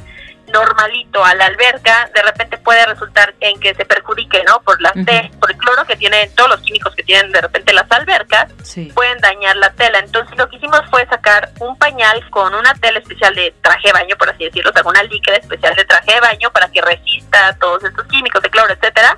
normalito 0.51 1.24
a 1.24 1.34
la 1.36 1.46
alberca, 1.46 2.10
de 2.13 2.22
repente 2.22 2.58
puede 2.58 2.86
resultar 2.86 3.34
en 3.39 3.60
que 3.60 3.74
se 3.75 3.86
perjudique, 3.86 4.44
¿no? 4.48 4.62
Por 4.62 4.82
la 4.82 4.91
por 5.39 5.51
el 5.51 5.58
cloro 5.58 5.86
que 5.86 5.96
tienen, 5.96 6.34
todos 6.36 6.50
los 6.50 6.62
químicos 6.62 6.96
que 6.96 7.03
tienen 7.03 7.32
de 7.32 7.41
repente 7.41 7.74
las 7.74 7.89
albercas, 7.91 8.51
pueden 8.94 9.18
dañar 9.20 9.56
la 9.58 9.72
tela. 9.74 10.00
Entonces 10.00 10.38
lo 10.38 10.50
que 10.50 10.58
hicimos 10.58 10.82
fue 10.89 11.06
sacar 11.08 11.50
un 11.60 11.77
pañal 11.77 12.27
con 12.29 12.53
una 12.53 12.74
tela 12.75 13.00
especial 13.00 13.34
de 13.36 13.53
traje 13.62 13.88
de 13.88 13.94
baño, 13.94 14.15
por 14.18 14.29
así 14.29 14.46
decirlo, 14.46 14.72
o 14.72 14.74
sea, 14.74 14.84
una 14.86 15.03
líquida 15.03 15.36
especial 15.36 15.75
de 15.75 15.86
traje 15.86 16.13
de 16.13 16.22
baño 16.22 16.51
para 16.51 16.70
que 16.70 16.82
resista 16.82 17.56
todos 17.60 17.84
estos 17.84 18.06
químicos 18.08 18.41
de 18.41 18.50
cloro, 18.50 18.74
etcétera. 18.74 19.18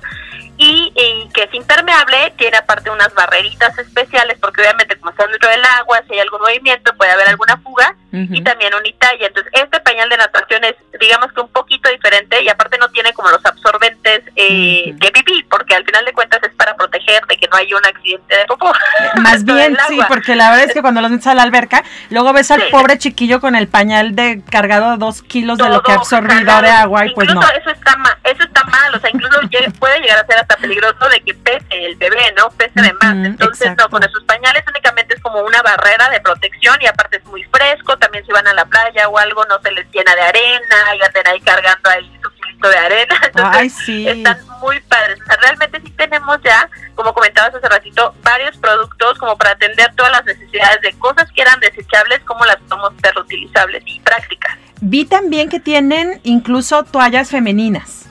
Y, 0.58 0.91
que 1.32 1.44
es 1.44 1.54
impermeable, 1.54 2.32
tiene 2.36 2.56
aparte 2.56 2.90
unas 2.90 3.12
barreritas 3.14 3.76
especiales, 3.78 4.38
porque 4.40 4.62
obviamente 4.62 4.96
como 4.98 5.10
está 5.10 5.26
dentro 5.26 5.48
del 5.50 5.64
agua, 5.64 6.02
si 6.06 6.14
hay 6.14 6.20
algún 6.20 6.40
movimiento 6.40 6.94
puede 6.96 7.12
haber 7.12 7.28
alguna 7.28 7.56
fuga, 7.58 7.96
y 8.12 8.42
también 8.42 8.74
unitalla. 8.74 9.26
Entonces 9.26 9.50
este 9.54 9.80
pañal 9.80 10.08
de 10.10 10.18
natación 10.18 10.62
es, 10.64 10.74
digamos, 11.00 11.32
que 11.32 11.40
un 11.40 11.48
poquito 11.48 11.88
diferente 11.90 12.42
y 12.42 12.48
aparte 12.48 12.76
no 12.76 12.88
tiene 12.90 13.12
como 13.14 13.30
los 13.30 13.44
absorbentes 13.44 14.22
eh, 14.36 14.92
de 14.94 15.10
pipí, 15.10 15.42
porque 15.48 15.74
al 15.74 15.84
final 15.84 16.04
de 16.04 16.12
cuentas 16.12 16.40
es 16.42 16.54
para 16.54 16.74
proteger 16.76 17.24
de 17.26 17.36
que 17.38 17.48
no 17.48 17.56
haya 17.56 17.74
un 17.74 17.86
accidente 17.86 18.36
de 18.36 18.44
popó. 18.44 18.70
Más 19.16 19.44
bien, 19.44 19.78
sí, 19.88 19.98
porque 20.08 20.36
la 20.36 20.50
verdad 20.50 20.66
es 20.66 20.74
que 20.74 20.82
cuando 20.82 21.00
los 21.00 21.10
metes 21.10 21.26
a 21.26 21.34
la 21.34 21.42
alberca, 21.42 21.84
luego 22.10 22.34
ves 22.34 22.50
al 22.50 22.68
pobre 22.70 22.98
chiquillo 22.98 23.40
con 23.40 23.56
el 23.56 23.66
pañal 23.66 24.14
de 24.14 24.42
cargado 24.50 24.98
dos 24.98 25.22
kilos 25.22 25.56
de 25.56 25.68
lo 25.70 25.82
que 25.82 25.92
ha 25.92 25.96
absorbido 25.96 26.60
de 26.60 26.68
agua 26.68 27.06
y 27.06 27.14
pues 27.14 27.32
no. 27.32 27.40
Eso 27.40 27.70
está, 27.70 27.96
mal, 27.96 28.16
eso 28.24 28.42
está 28.42 28.62
mal, 28.64 28.94
o 28.94 29.00
sea, 29.00 29.10
incluso 29.10 29.40
puede 29.78 30.00
llegar 30.00 30.18
a 30.18 30.26
ser 30.26 30.38
hasta 30.38 30.56
peligroso 30.56 30.91
de 31.08 31.20
que 31.20 31.34
pese 31.34 31.66
el 31.70 31.96
bebé, 31.96 32.32
¿no? 32.36 32.50
Pese 32.50 32.80
de 32.80 32.92
más. 32.94 33.14
Entonces, 33.14 33.72
no, 33.78 33.88
con 33.88 34.02
esos 34.02 34.22
pañales 34.24 34.62
únicamente 34.68 35.14
es 35.14 35.20
como 35.22 35.40
una 35.40 35.62
barrera 35.62 36.08
de 36.10 36.20
protección 36.20 36.76
y 36.80 36.86
aparte 36.86 37.18
es 37.18 37.24
muy 37.24 37.42
fresco, 37.44 37.96
también 37.98 38.24
si 38.24 38.32
van 38.32 38.46
a 38.46 38.54
la 38.54 38.64
playa 38.64 39.08
o 39.08 39.18
algo 39.18 39.44
no 39.46 39.60
se 39.60 39.70
les 39.72 39.86
llena 39.90 40.14
de 40.14 40.22
arena, 40.22 40.76
hay 40.88 41.00
ahí 41.26 41.40
cargando 41.40 41.90
ahí 41.90 42.20
su 42.22 42.30
kilito 42.30 42.68
de 42.68 42.76
arena. 42.76 43.20
Entonces, 43.26 43.88
están 43.88 44.38
muy 44.60 44.80
padres. 44.80 45.18
realmente 45.40 45.80
sí 45.84 45.90
tenemos 45.96 46.38
ya, 46.44 46.68
como 46.94 47.12
comentabas 47.12 47.54
hace 47.54 47.68
ratito, 47.68 48.14
varios 48.22 48.56
productos 48.58 49.18
como 49.18 49.36
para 49.36 49.52
atender 49.52 49.94
todas 49.96 50.12
las 50.12 50.24
necesidades 50.24 50.80
de 50.82 50.92
cosas 50.98 51.30
que 51.32 51.42
eran 51.42 51.58
desechables, 51.60 52.20
como 52.20 52.44
las 52.44 52.56
podemos 52.56 52.92
ser 53.02 53.14
reutilizables 53.14 53.82
y 53.86 54.00
prácticas. 54.00 54.58
Vi 54.80 55.04
también 55.04 55.48
que 55.48 55.60
tienen 55.60 56.20
incluso 56.24 56.82
toallas 56.82 57.30
femeninas. 57.30 58.01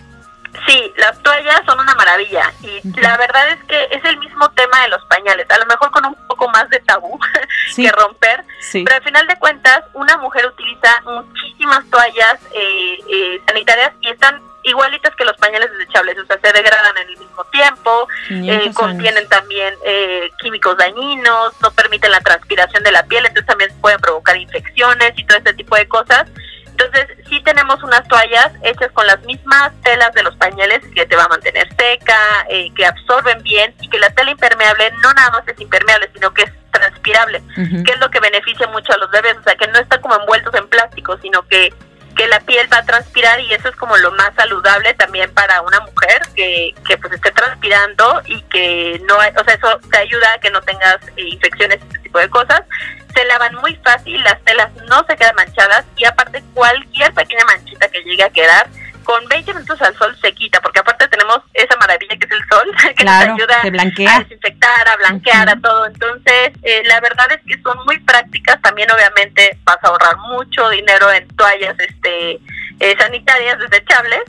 Las 1.11 1.23
toallas 1.23 1.61
son 1.65 1.77
una 1.77 1.93
maravilla. 1.95 2.53
Y 2.61 3.01
la 3.01 3.17
verdad 3.17 3.49
es 3.49 3.61
que 3.65 3.87
es 3.91 4.03
el 4.05 4.17
mismo 4.19 4.49
tema 4.51 4.81
de 4.83 4.87
los 4.87 5.03
pañales, 5.05 5.45
a 5.49 5.57
lo 5.57 5.65
mejor 5.65 5.91
con 5.91 6.05
un 6.05 6.15
poco 6.27 6.47
más 6.49 6.69
de 6.69 6.79
tabú 6.79 7.19
que 7.75 7.91
romper, 7.91 8.45
pero 8.71 8.95
al 8.95 9.03
final 9.03 9.27
de 9.27 9.35
cuentas 9.37 9.81
una 9.93 10.15
mujer 10.17 10.45
utiliza 10.45 11.01
muchísimas 11.03 11.85
toallas 11.89 12.39
eh, 12.53 12.97
eh, 13.09 13.41
sanitarias 13.45 13.91
y 13.99 14.07
están 14.07 14.41
igualitas 14.63 15.13
que 15.17 15.25
los 15.25 15.35
pañales 15.37 15.69
desechables, 15.73 16.17
o 16.17 16.25
sea, 16.25 16.39
se 16.41 16.53
degradan 16.53 16.95
en 16.95 17.09
el 17.09 17.17
mismo 17.17 17.43
tiempo, 17.45 18.07
eh, 18.29 18.71
contienen 18.73 19.27
también 19.27 19.73
químicos 20.39 20.77
dañinos, 20.77 21.59
no 21.61 21.71
permiten 21.71 22.11
la 22.11 22.21
transpiración 22.21 22.83
de 22.83 22.91
la 22.91 23.03
piel, 23.03 23.25
entonces 23.25 23.47
también 23.47 23.71
pueden 23.81 23.99
provocar 23.99 24.37
infecciones 24.37 25.11
y 25.17 25.25
todo 25.25 25.39
este 25.39 25.55
tipo 25.55 25.75
de 25.75 25.89
cosas. 25.89 26.27
Entonces, 26.71 27.07
sí 27.29 27.41
tenemos 27.43 27.81
unas 27.83 28.07
toallas 28.07 28.51
hechas 28.63 28.91
con 28.93 29.05
las 29.05 29.21
mismas 29.23 29.71
telas 29.83 30.13
de 30.13 30.23
los 30.23 30.35
pañales 30.37 30.79
que 30.95 31.05
te 31.05 31.15
va 31.15 31.25
a 31.25 31.29
mantener 31.29 31.67
seca, 31.77 32.45
eh, 32.49 32.73
que 32.75 32.85
absorben 32.85 33.41
bien 33.43 33.73
y 33.81 33.89
que 33.89 33.99
la 33.99 34.09
tela 34.11 34.31
impermeable 34.31 34.91
no 35.03 35.13
nada 35.13 35.31
más 35.31 35.47
es 35.47 35.59
impermeable, 35.59 36.09
sino 36.13 36.33
que 36.33 36.43
es 36.43 36.51
transpirable, 36.71 37.43
que 37.55 37.91
es 37.91 37.99
lo 37.99 38.09
que 38.09 38.19
beneficia 38.19 38.65
mucho 38.67 38.93
a 38.93 38.97
los 38.97 39.11
bebés, 39.11 39.37
o 39.37 39.43
sea, 39.43 39.55
que 39.55 39.67
no 39.67 39.79
está 39.79 39.99
como 39.99 40.15
envueltos 40.15 40.53
en 40.55 40.67
plástico, 40.67 41.17
sino 41.21 41.45
que 41.47 41.73
que 42.15 42.27
la 42.27 42.39
piel 42.41 42.67
va 42.71 42.77
a 42.77 42.85
transpirar 42.85 43.39
y 43.39 43.53
eso 43.53 43.69
es 43.69 43.75
como 43.75 43.97
lo 43.97 44.11
más 44.11 44.31
saludable 44.35 44.93
también 44.95 45.33
para 45.33 45.61
una 45.61 45.79
mujer 45.81 46.21
que, 46.35 46.73
que 46.87 46.97
pues 46.97 47.13
esté 47.13 47.31
transpirando 47.31 48.21
y 48.25 48.41
que 48.43 49.01
no, 49.07 49.15
o 49.15 49.43
sea, 49.43 49.53
eso 49.53 49.79
te 49.89 49.97
ayuda 49.97 50.33
a 50.33 50.39
que 50.39 50.49
no 50.49 50.61
tengas 50.61 50.97
eh, 51.17 51.23
infecciones, 51.23 51.79
este 51.81 51.99
tipo 51.99 52.19
de 52.19 52.29
cosas. 52.29 52.61
Se 53.13 53.25
lavan 53.25 53.55
muy 53.55 53.75
fácil, 53.83 54.23
las 54.23 54.41
telas 54.43 54.71
no 54.87 55.05
se 55.05 55.15
quedan 55.17 55.35
manchadas 55.35 55.85
y 55.97 56.05
aparte 56.05 56.43
cualquier 56.53 57.13
pequeña 57.13 57.43
manchita 57.45 57.89
que 57.89 58.03
llegue 58.03 58.23
a 58.23 58.29
quedar, 58.29 58.67
con 59.03 59.27
20 59.27 59.53
minutos 59.53 59.81
al 59.81 59.95
sol 59.97 60.15
se 60.21 60.33
quita, 60.33 60.61
porque 60.61 60.79
aparte 60.79 61.07
tenemos 61.07 61.39
esa 61.53 61.75
maravilla 61.77 62.15
que 62.17 62.25
es 62.25 62.31
el 62.31 62.47
sol, 62.49 62.93
que 62.95 63.03
nos 63.03 63.13
ayuda 63.13 63.61
a 63.61 64.19
desinfectar, 64.19 64.87
a 64.87 64.97
blanquear, 64.97 65.49
a 65.49 65.59
todo. 65.59 65.85
Entonces, 65.87 66.51
eh, 66.63 66.83
la 66.85 66.99
verdad 66.99 67.31
es 67.31 67.39
que 67.45 67.61
son 67.61 67.77
muy 67.85 67.99
prácticas, 67.99 68.61
también 68.61 68.89
obviamente 68.91 69.57
vas 69.63 69.77
a 69.81 69.87
ahorrar 69.87 70.17
mucho 70.17 70.69
dinero 70.69 71.11
en 71.11 71.27
toallas 71.35 71.75
este 71.79 72.39
eh, 72.79 72.95
sanitarias 72.97 73.59
desechables 73.59 74.23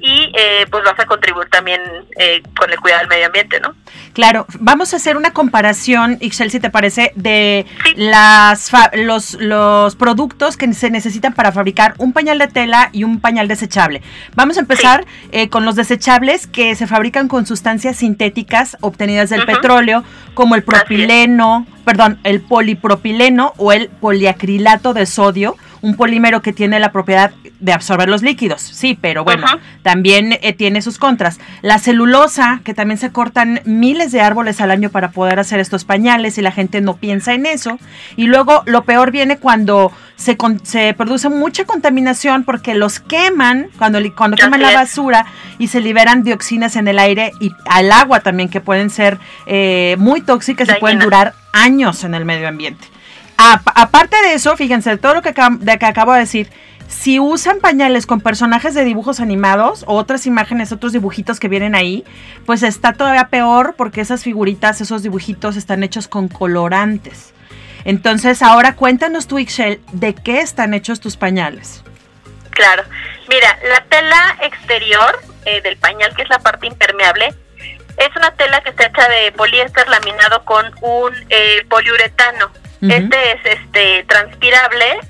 y 0.00 0.32
eh, 0.34 0.66
pues 0.70 0.84
vas 0.84 0.98
a 0.98 1.06
contribuir 1.06 1.48
también 1.48 1.80
eh, 2.18 2.42
con 2.56 2.70
el 2.70 2.78
cuidado 2.80 3.00
del 3.00 3.08
medio 3.08 3.26
ambiente, 3.26 3.60
¿no? 3.60 3.74
Claro, 4.12 4.46
vamos 4.58 4.92
a 4.92 4.96
hacer 4.96 5.16
una 5.16 5.32
comparación, 5.32 6.18
Ixel, 6.20 6.50
si 6.50 6.60
te 6.60 6.70
parece, 6.70 7.12
de 7.14 7.66
las 7.96 8.70
los, 8.94 9.34
los 9.34 9.96
productos 9.96 10.56
que 10.56 10.72
se 10.74 10.90
necesitan 10.90 11.32
para 11.32 11.52
fabricar 11.52 11.94
un 11.98 12.12
pañal 12.12 12.38
de 12.38 12.48
tela 12.48 12.90
y 12.92 13.04
un 13.04 13.20
pañal 13.20 13.48
desechable. 13.48 14.02
Vamos 14.34 14.56
a 14.56 14.60
empezar 14.60 15.04
eh, 15.30 15.48
con 15.48 15.64
los 15.64 15.76
desechables 15.76 16.46
que 16.46 16.74
se 16.74 16.86
fabrican 16.86 17.28
con 17.28 17.46
sustancias 17.46 17.96
sintéticas 17.96 18.76
obtenidas 18.80 19.30
del 19.30 19.46
petróleo, 19.46 20.04
como 20.34 20.54
el 20.54 20.62
propileno, 20.62 21.66
perdón, 21.84 22.18
el 22.24 22.40
polipropileno 22.40 23.54
o 23.56 23.72
el 23.72 23.88
poliacrilato 23.88 24.94
de 24.94 25.06
sodio, 25.06 25.56
un 25.82 25.96
polímero 25.96 26.42
que 26.42 26.52
tiene 26.52 26.78
la 26.78 26.92
propiedad 26.92 27.32
de 27.60 27.72
absorber 27.72 28.08
los 28.08 28.22
líquidos, 28.22 28.62
sí, 28.62 28.96
pero 29.00 29.24
bueno, 29.24 29.46
también 29.82 30.38
eh, 30.40 30.52
tiene 30.52 30.80
sus 30.80 30.98
contras. 30.98 31.38
La 31.60 31.78
celulosa, 31.78 32.60
que 32.64 32.72
también 32.72 32.98
se 32.98 33.10
cortan 33.12 33.60
miles 33.64 34.12
de 34.12 34.20
árboles 34.20 34.60
al 34.60 34.70
año 34.70 34.90
para 34.90 35.10
poder 35.10 35.38
hacer 35.40 35.60
estos 35.60 35.84
pañales 35.84 36.38
y 36.38 36.42
la 36.42 36.52
gente 36.52 36.80
no 36.80 36.96
piensa 36.96 37.34
en 37.34 37.46
eso. 37.46 37.78
Y 38.16 38.26
luego 38.26 38.62
lo 38.66 38.84
peor 38.84 39.10
viene 39.10 39.38
cuando 39.38 39.92
se, 40.16 40.36
se 40.62 40.94
produce 40.94 41.28
mucha 41.28 41.64
contaminación 41.64 42.44
porque 42.44 42.74
los 42.74 43.00
queman, 43.00 43.68
cuando, 43.76 43.98
cuando 44.16 44.36
queman 44.36 44.62
la 44.62 44.72
basura 44.72 45.26
y 45.58 45.68
se 45.68 45.80
liberan 45.80 46.22
dioxinas 46.22 46.76
en 46.76 46.88
el 46.88 46.98
aire 46.98 47.32
y 47.40 47.50
al 47.66 47.90
agua 47.90 48.20
también, 48.20 48.48
que 48.48 48.60
pueden 48.60 48.90
ser 48.90 49.18
eh, 49.46 49.96
muy 49.98 50.20
tóxicas 50.20 50.68
y 50.68 50.80
pueden 50.80 51.00
durar 51.00 51.34
años 51.52 52.04
en 52.04 52.14
el 52.14 52.24
medio 52.24 52.48
ambiente. 52.48 52.86
Aparte 53.74 54.16
de 54.22 54.34
eso, 54.34 54.56
fíjense, 54.56 54.96
todo 54.96 55.14
lo 55.14 55.22
que, 55.22 55.32
de 55.32 55.78
que 55.78 55.86
acabo 55.86 56.12
de 56.12 56.20
decir, 56.20 56.50
si 56.88 57.18
usan 57.18 57.58
pañales 57.60 58.06
con 58.06 58.20
personajes 58.20 58.74
de 58.74 58.84
dibujos 58.84 59.20
animados 59.20 59.84
o 59.86 59.94
otras 59.94 60.26
imágenes, 60.26 60.72
otros 60.72 60.92
dibujitos 60.92 61.40
que 61.40 61.48
vienen 61.48 61.74
ahí, 61.74 62.04
pues 62.46 62.62
está 62.62 62.92
todavía 62.92 63.28
peor 63.28 63.74
porque 63.76 64.00
esas 64.00 64.22
figuritas, 64.22 64.80
esos 64.80 65.02
dibujitos 65.02 65.56
están 65.56 65.82
hechos 65.82 66.06
con 66.06 66.28
colorantes. 66.28 67.32
Entonces, 67.84 68.42
ahora 68.42 68.76
cuéntanos 68.76 69.26
tú, 69.26 69.36
¿de 69.36 70.14
qué 70.14 70.40
están 70.40 70.74
hechos 70.74 71.00
tus 71.00 71.16
pañales? 71.16 71.82
Claro. 72.50 72.84
Mira, 73.28 73.58
la 73.68 73.82
tela 73.84 74.38
exterior 74.42 75.18
eh, 75.46 75.60
del 75.62 75.76
pañal, 75.78 76.14
que 76.14 76.22
es 76.22 76.28
la 76.28 76.38
parte 76.38 76.66
impermeable, 76.66 77.34
es 77.96 78.16
una 78.16 78.30
tela 78.32 78.60
que 78.62 78.70
está 78.70 78.86
hecha 78.86 79.08
de 79.08 79.32
poliéster 79.32 79.88
laminado 79.88 80.44
con 80.44 80.66
un 80.82 81.12
eh, 81.30 81.64
poliuretano. 81.68 82.50
Este 82.82 83.32
es 83.32 83.40
este 83.44 84.04
transpirable 84.08 85.00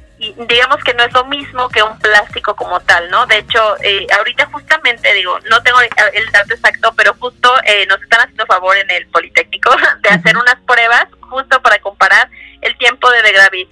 digamos 0.49 0.77
que 0.85 0.95
no 0.95 1.03
es 1.03 1.13
lo 1.13 1.25
mismo 1.25 1.69
que 1.69 1.83
un 1.83 1.99
plástico 1.99 2.55
como 2.55 2.79
tal, 2.81 3.11
¿no? 3.11 3.27
De 3.27 3.39
hecho, 3.39 3.77
eh, 3.83 4.07
ahorita 4.17 4.47
justamente, 4.53 5.13
digo, 5.15 5.37
no 5.51 5.63
tengo 5.63 5.81
el 5.81 6.33
dato 6.33 6.55
exacto, 6.55 6.93
pero 6.97 7.15
justo 7.19 7.53
eh, 7.65 7.87
nos 7.89 8.01
están 8.01 8.21
haciendo 8.21 8.47
favor 8.47 8.77
en 8.77 8.91
el 8.91 9.07
Politécnico 9.07 9.71
de 10.03 10.09
hacer 10.11 10.37
unas 10.37 10.57
pruebas 10.67 11.07
justo 11.21 11.61
para 11.63 11.79
comparar 11.81 12.29
el 12.61 12.77
tiempo 12.79 13.11
de 13.11 13.23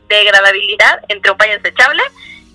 degradabilidad 0.09 1.01
entre 1.09 1.31
un 1.31 1.39
pañal 1.39 1.63
desechable 1.63 2.03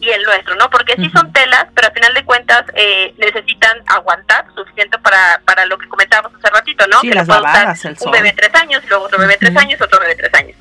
y 0.06 0.12
el 0.12 0.24
nuestro, 0.24 0.56
¿no? 0.56 0.70
Porque 0.70 0.96
sí 0.96 1.10
son 1.10 1.34
telas, 1.34 1.66
pero 1.74 1.88
al 1.88 1.94
final 1.94 2.14
de 2.14 2.24
cuentas 2.24 2.64
eh, 2.76 3.14
necesitan 3.18 3.82
aguantar 3.88 4.46
suficiente 4.56 5.00
para, 5.00 5.42
para 5.46 5.66
lo 5.66 5.78
que 5.80 5.88
comentábamos 5.90 6.32
hace 6.36 6.54
ratito, 6.54 6.86
¿no? 6.88 7.00
Sí, 7.02 7.12
las 7.12 7.28
babadas, 7.28 7.84
el 7.86 7.98
Un 8.00 8.12
bebé 8.12 8.34
tres 8.34 8.54
años, 8.54 8.84
luego 8.88 9.06
otro 9.06 9.18
bebé 9.18 9.38
tres 9.40 9.58
años, 9.58 9.82
otro 9.82 10.00
bebé 10.00 10.16
tres 10.16 10.34
años. 10.36 10.56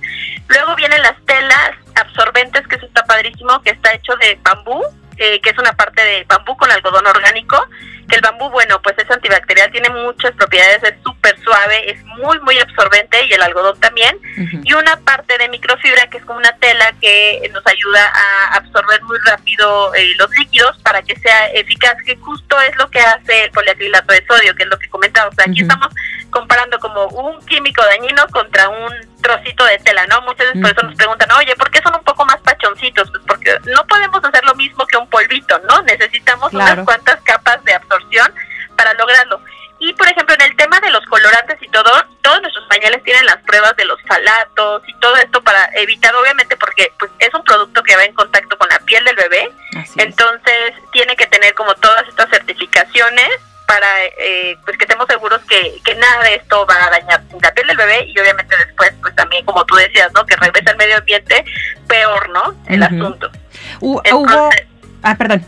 Luego 0.48 0.74
vienen 0.76 1.02
las 1.02 1.16
telas 1.26 1.72
absorbentes, 1.94 2.66
que 2.66 2.76
eso 2.76 2.86
está 2.86 3.04
padrísimo, 3.04 3.60
que 3.62 3.70
está 3.70 3.92
hecho 3.92 4.16
de 4.16 4.38
bambú, 4.42 4.82
eh, 5.18 5.40
que 5.40 5.50
es 5.50 5.58
una 5.58 5.74
parte 5.74 6.02
de 6.02 6.24
bambú 6.24 6.56
con 6.56 6.70
algodón 6.70 7.06
orgánico, 7.06 7.68
que 8.08 8.16
el 8.16 8.22
bambú, 8.22 8.50
bueno, 8.50 8.80
pues 8.82 8.96
es 8.98 9.10
antibacterial, 9.10 9.70
tiene 9.70 9.90
muchas 9.90 10.32
propiedades, 10.32 10.82
es 10.82 10.94
súper 11.02 11.38
suave, 11.40 11.90
es 11.90 12.02
muy, 12.04 12.38
muy 12.40 12.58
absorbente 12.58 13.24
y 13.26 13.32
el 13.32 13.42
algodón 13.42 13.78
también, 13.80 14.18
y 14.62 14.72
una 14.74 14.96
parte 15.00 15.36
de 15.38 15.48
microfibra 15.48 16.06
que 16.08 16.18
es 16.18 16.24
como 16.24 16.38
una 16.38 16.56
tela 16.58 16.92
que 17.00 17.50
nos 17.52 17.66
ayuda 17.66 18.12
a 18.14 18.56
absorber 18.56 19.02
muy 19.02 19.18
rápido 19.26 19.94
eh, 19.94 20.14
los 20.18 20.30
líquidos 20.38 20.76
para 20.82 21.02
que 21.02 21.16
sea 21.16 21.48
eficaz, 21.48 21.96
que 22.04 22.16
justo 22.16 22.60
es 22.60 22.76
lo 22.76 22.90
que 22.90 23.00
hace 23.00 23.44
el 23.44 23.50
poliacrilato 23.50 24.12
de 24.12 24.24
sodio, 24.26 24.54
que 24.54 24.64
es 24.64 24.68
lo 24.68 24.78
que 24.78 24.88
comentamos. 24.88 25.32
O 25.32 25.36
sea, 25.36 25.44
aquí 25.48 25.62
estamos 25.62 25.88
comparando 26.30 26.78
como 26.78 27.06
un 27.06 27.44
químico 27.46 27.82
dañino 27.84 28.26
contra 28.32 28.68
un 28.68 28.92
trocito 29.22 29.64
de 29.64 29.78
tela, 29.78 30.06
¿no? 30.06 30.20
Muchas 30.22 30.48
veces 30.48 30.60
por 30.60 30.70
eso 30.70 30.82
nos 30.82 30.96
preguntan, 30.96 31.30
oye, 31.32 31.54
¿por 31.56 31.70
qué 31.70 31.80
son 31.80 31.94
un 31.94 32.04
poco 32.04 32.26
más 32.26 32.36
pachoncitos? 32.42 33.10
Pues 33.10 33.22
porque 33.26 33.56
no 33.66 33.86
podemos 33.86 34.22
hacer 34.22 34.44
lo 34.44 34.54
mismo 34.54 34.86
que 34.86 34.98
un 34.98 35.08
polvito, 35.08 35.58
¿no? 35.60 35.80
Necesitamos 35.82 36.52
unas 36.52 36.84
cuantas 36.84 37.20
capas 37.22 37.62
de 37.64 37.74
absorción 37.74 37.93
para 38.76 38.94
lograrlo. 38.94 39.40
Y 39.78 39.92
por 39.94 40.08
ejemplo, 40.08 40.34
en 40.34 40.42
el 40.42 40.56
tema 40.56 40.80
de 40.80 40.90
los 40.90 41.04
colorantes 41.06 41.60
y 41.60 41.68
todo, 41.68 41.90
todos 42.22 42.40
nuestros 42.40 42.66
pañales 42.68 43.02
tienen 43.02 43.26
las 43.26 43.36
pruebas 43.38 43.76
de 43.76 43.84
los 43.84 44.00
falatos 44.02 44.82
y 44.86 44.94
todo 45.00 45.16
esto 45.16 45.42
para 45.42 45.68
evitar, 45.74 46.14
obviamente, 46.14 46.56
porque 46.56 46.92
pues, 46.98 47.10
es 47.18 47.34
un 47.34 47.42
producto 47.44 47.82
que 47.82 47.96
va 47.96 48.04
en 48.04 48.14
contacto 48.14 48.56
con 48.56 48.68
la 48.68 48.78
piel 48.80 49.04
del 49.04 49.16
bebé. 49.16 49.50
entonces, 49.96 50.74
tiene 50.92 51.16
que 51.16 51.26
tener 51.26 51.52
como 51.54 51.74
todas 51.74 52.06
estas 52.08 52.30
certificaciones 52.30 53.28
para 53.66 53.86
eh, 54.18 54.58
pues 54.64 54.76
que 54.76 54.84
estemos 54.84 55.06
seguros 55.08 55.40
que, 55.48 55.80
que 55.84 55.94
nada 55.94 56.22
de 56.24 56.34
esto 56.34 56.66
va 56.66 56.86
a 56.86 56.90
dañar 56.90 57.22
la 57.40 57.54
piel 57.54 57.66
del 57.66 57.76
bebé 57.78 58.04
y 58.06 58.18
obviamente 58.20 58.54
después 58.58 58.92
pues 59.00 59.14
también 59.16 59.42
como 59.46 59.64
tú 59.64 59.74
decías 59.76 60.12
no 60.12 60.26
que 60.26 60.36
regresa 60.36 60.72
al 60.72 60.76
medio 60.76 60.98
ambiente 60.98 61.44
peor 61.88 62.28
no 62.28 62.54
el 62.68 62.82
asunto. 62.82 63.30
Hubo 63.80 64.02
ah 65.02 65.16
perdón 65.16 65.46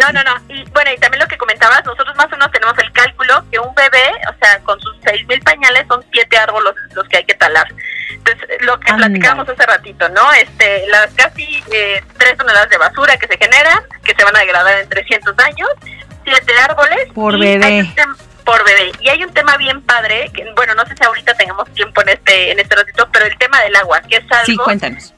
no, 0.00 0.12
no, 0.12 0.22
no. 0.24 0.54
Y 0.54 0.64
bueno, 0.70 0.90
y 0.92 0.98
también 0.98 1.20
lo 1.20 1.28
que 1.28 1.36
comentabas, 1.36 1.84
nosotros 1.84 2.16
más 2.16 2.26
o 2.26 2.30
menos 2.30 2.50
tenemos 2.50 2.76
el 2.78 2.90
cálculo 2.92 3.44
que 3.50 3.58
un 3.58 3.74
bebé, 3.74 4.10
o 4.30 4.34
sea, 4.42 4.58
con 4.60 4.80
sus 4.80 4.96
seis 5.04 5.26
mil 5.28 5.40
pañales 5.42 5.84
son 5.88 6.04
siete 6.12 6.38
árboles 6.38 6.72
los 6.94 7.06
que 7.08 7.18
hay 7.18 7.24
que 7.24 7.34
talar. 7.34 7.66
Entonces, 8.10 8.48
lo 8.60 8.78
que 8.80 8.92
platicamos 8.92 9.48
hace 9.48 9.66
ratito, 9.66 10.08
¿no? 10.08 10.32
Este, 10.32 10.86
las 10.88 11.12
casi 11.14 11.62
eh, 11.72 12.02
tres 12.18 12.36
toneladas 12.36 12.70
de 12.70 12.78
basura 12.78 13.16
que 13.16 13.26
se 13.26 13.36
generan, 13.36 13.80
que 14.04 14.14
se 14.14 14.24
van 14.24 14.36
a 14.36 14.40
degradar 14.40 14.80
en 14.80 14.88
300 14.88 15.38
años, 15.38 15.68
siete 16.24 16.52
árboles. 16.58 17.08
Por 17.14 17.38
bebé. 17.38 17.92
Por 18.44 18.64
bebé. 18.64 18.92
Y 19.00 19.08
hay 19.10 19.22
un 19.22 19.32
tema 19.32 19.56
bien 19.58 19.82
padre, 19.82 20.30
que 20.34 20.44
bueno, 20.56 20.74
no 20.74 20.84
sé 20.86 20.94
si 20.96 21.04
ahorita 21.04 21.34
tengamos 21.34 21.70
tiempo 21.72 22.02
en 22.02 22.08
este, 22.10 22.52
en 22.52 22.58
este 22.58 22.74
ratito, 22.74 23.08
pero 23.12 23.26
el 23.26 23.36
tema 23.38 23.60
del 23.60 23.76
agua, 23.76 24.00
que 24.02 24.16
es 24.16 24.24
algo... 24.32 24.44
Sí, 24.46 24.56
cuéntanos 24.56 25.14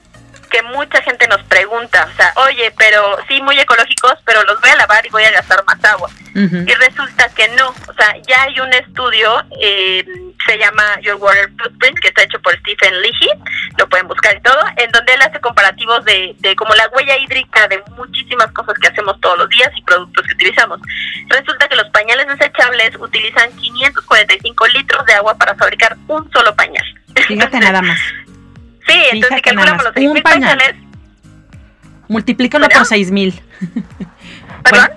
que 0.52 0.62
mucha 0.62 1.02
gente 1.02 1.26
nos 1.28 1.42
pregunta, 1.44 2.06
o 2.12 2.16
sea, 2.16 2.32
oye, 2.36 2.72
pero 2.76 3.16
sí, 3.26 3.40
muy 3.40 3.58
ecológicos, 3.58 4.14
pero 4.26 4.44
los 4.44 4.60
voy 4.60 4.68
a 4.68 4.76
lavar 4.76 5.04
y 5.06 5.08
voy 5.08 5.24
a 5.24 5.30
gastar 5.30 5.64
más 5.64 5.82
agua. 5.84 6.10
Y 6.34 6.74
resulta 6.74 7.28
que 7.34 7.48
no, 7.48 7.68
o 7.68 7.94
sea, 7.94 8.16
ya 8.26 8.42
hay 8.42 8.60
un 8.60 8.72
estudio, 8.72 9.44
eh, 9.60 10.04
se 10.46 10.58
llama 10.58 10.98
Your 11.02 11.16
Water 11.16 11.50
Footprint, 11.58 11.98
que 12.00 12.08
está 12.08 12.22
hecho 12.22 12.40
por 12.40 12.54
Stephen 12.58 13.00
Leahy, 13.00 13.28
lo 13.78 13.88
pueden 13.88 14.08
buscar 14.08 14.36
y 14.36 14.42
todo, 14.42 14.58
en 14.76 14.90
donde 14.92 15.14
él 15.14 15.22
hace 15.22 15.40
comparativos 15.40 16.04
de, 16.04 16.34
de 16.40 16.56
como 16.56 16.74
la 16.74 16.88
huella 16.88 17.16
hídrica 17.18 17.68
de 17.68 17.82
muchísimas 17.96 18.50
cosas 18.52 18.74
que 18.78 18.88
hacemos 18.88 19.18
todos 19.20 19.38
los 19.38 19.48
días 19.48 19.70
y 19.76 19.82
productos 19.82 20.26
que 20.26 20.34
utilizamos. 20.34 20.80
Resulta 21.28 21.68
que 21.68 21.76
los 21.76 21.88
pañales 21.90 22.26
desechables 22.26 22.96
utilizan 22.98 23.54
545 23.56 24.66
litros 24.68 25.06
de 25.06 25.14
agua 25.14 25.34
para 25.36 25.54
fabricar 25.54 25.96
un 26.08 26.30
solo 26.30 26.54
pañal. 26.54 26.84
Fíjate 27.26 27.58
nada 27.58 27.82
más. 27.82 27.98
Sí, 28.86 28.98
entonces 29.12 29.36
si 29.36 29.42
calculamos 29.42 29.84
los 29.84 29.94
6.000 29.94 30.22
pañales. 30.22 30.74
Multiplíquenlo 32.08 32.68
por 32.68 32.82
6.000. 32.82 33.40
¿Perdón? 34.62 34.88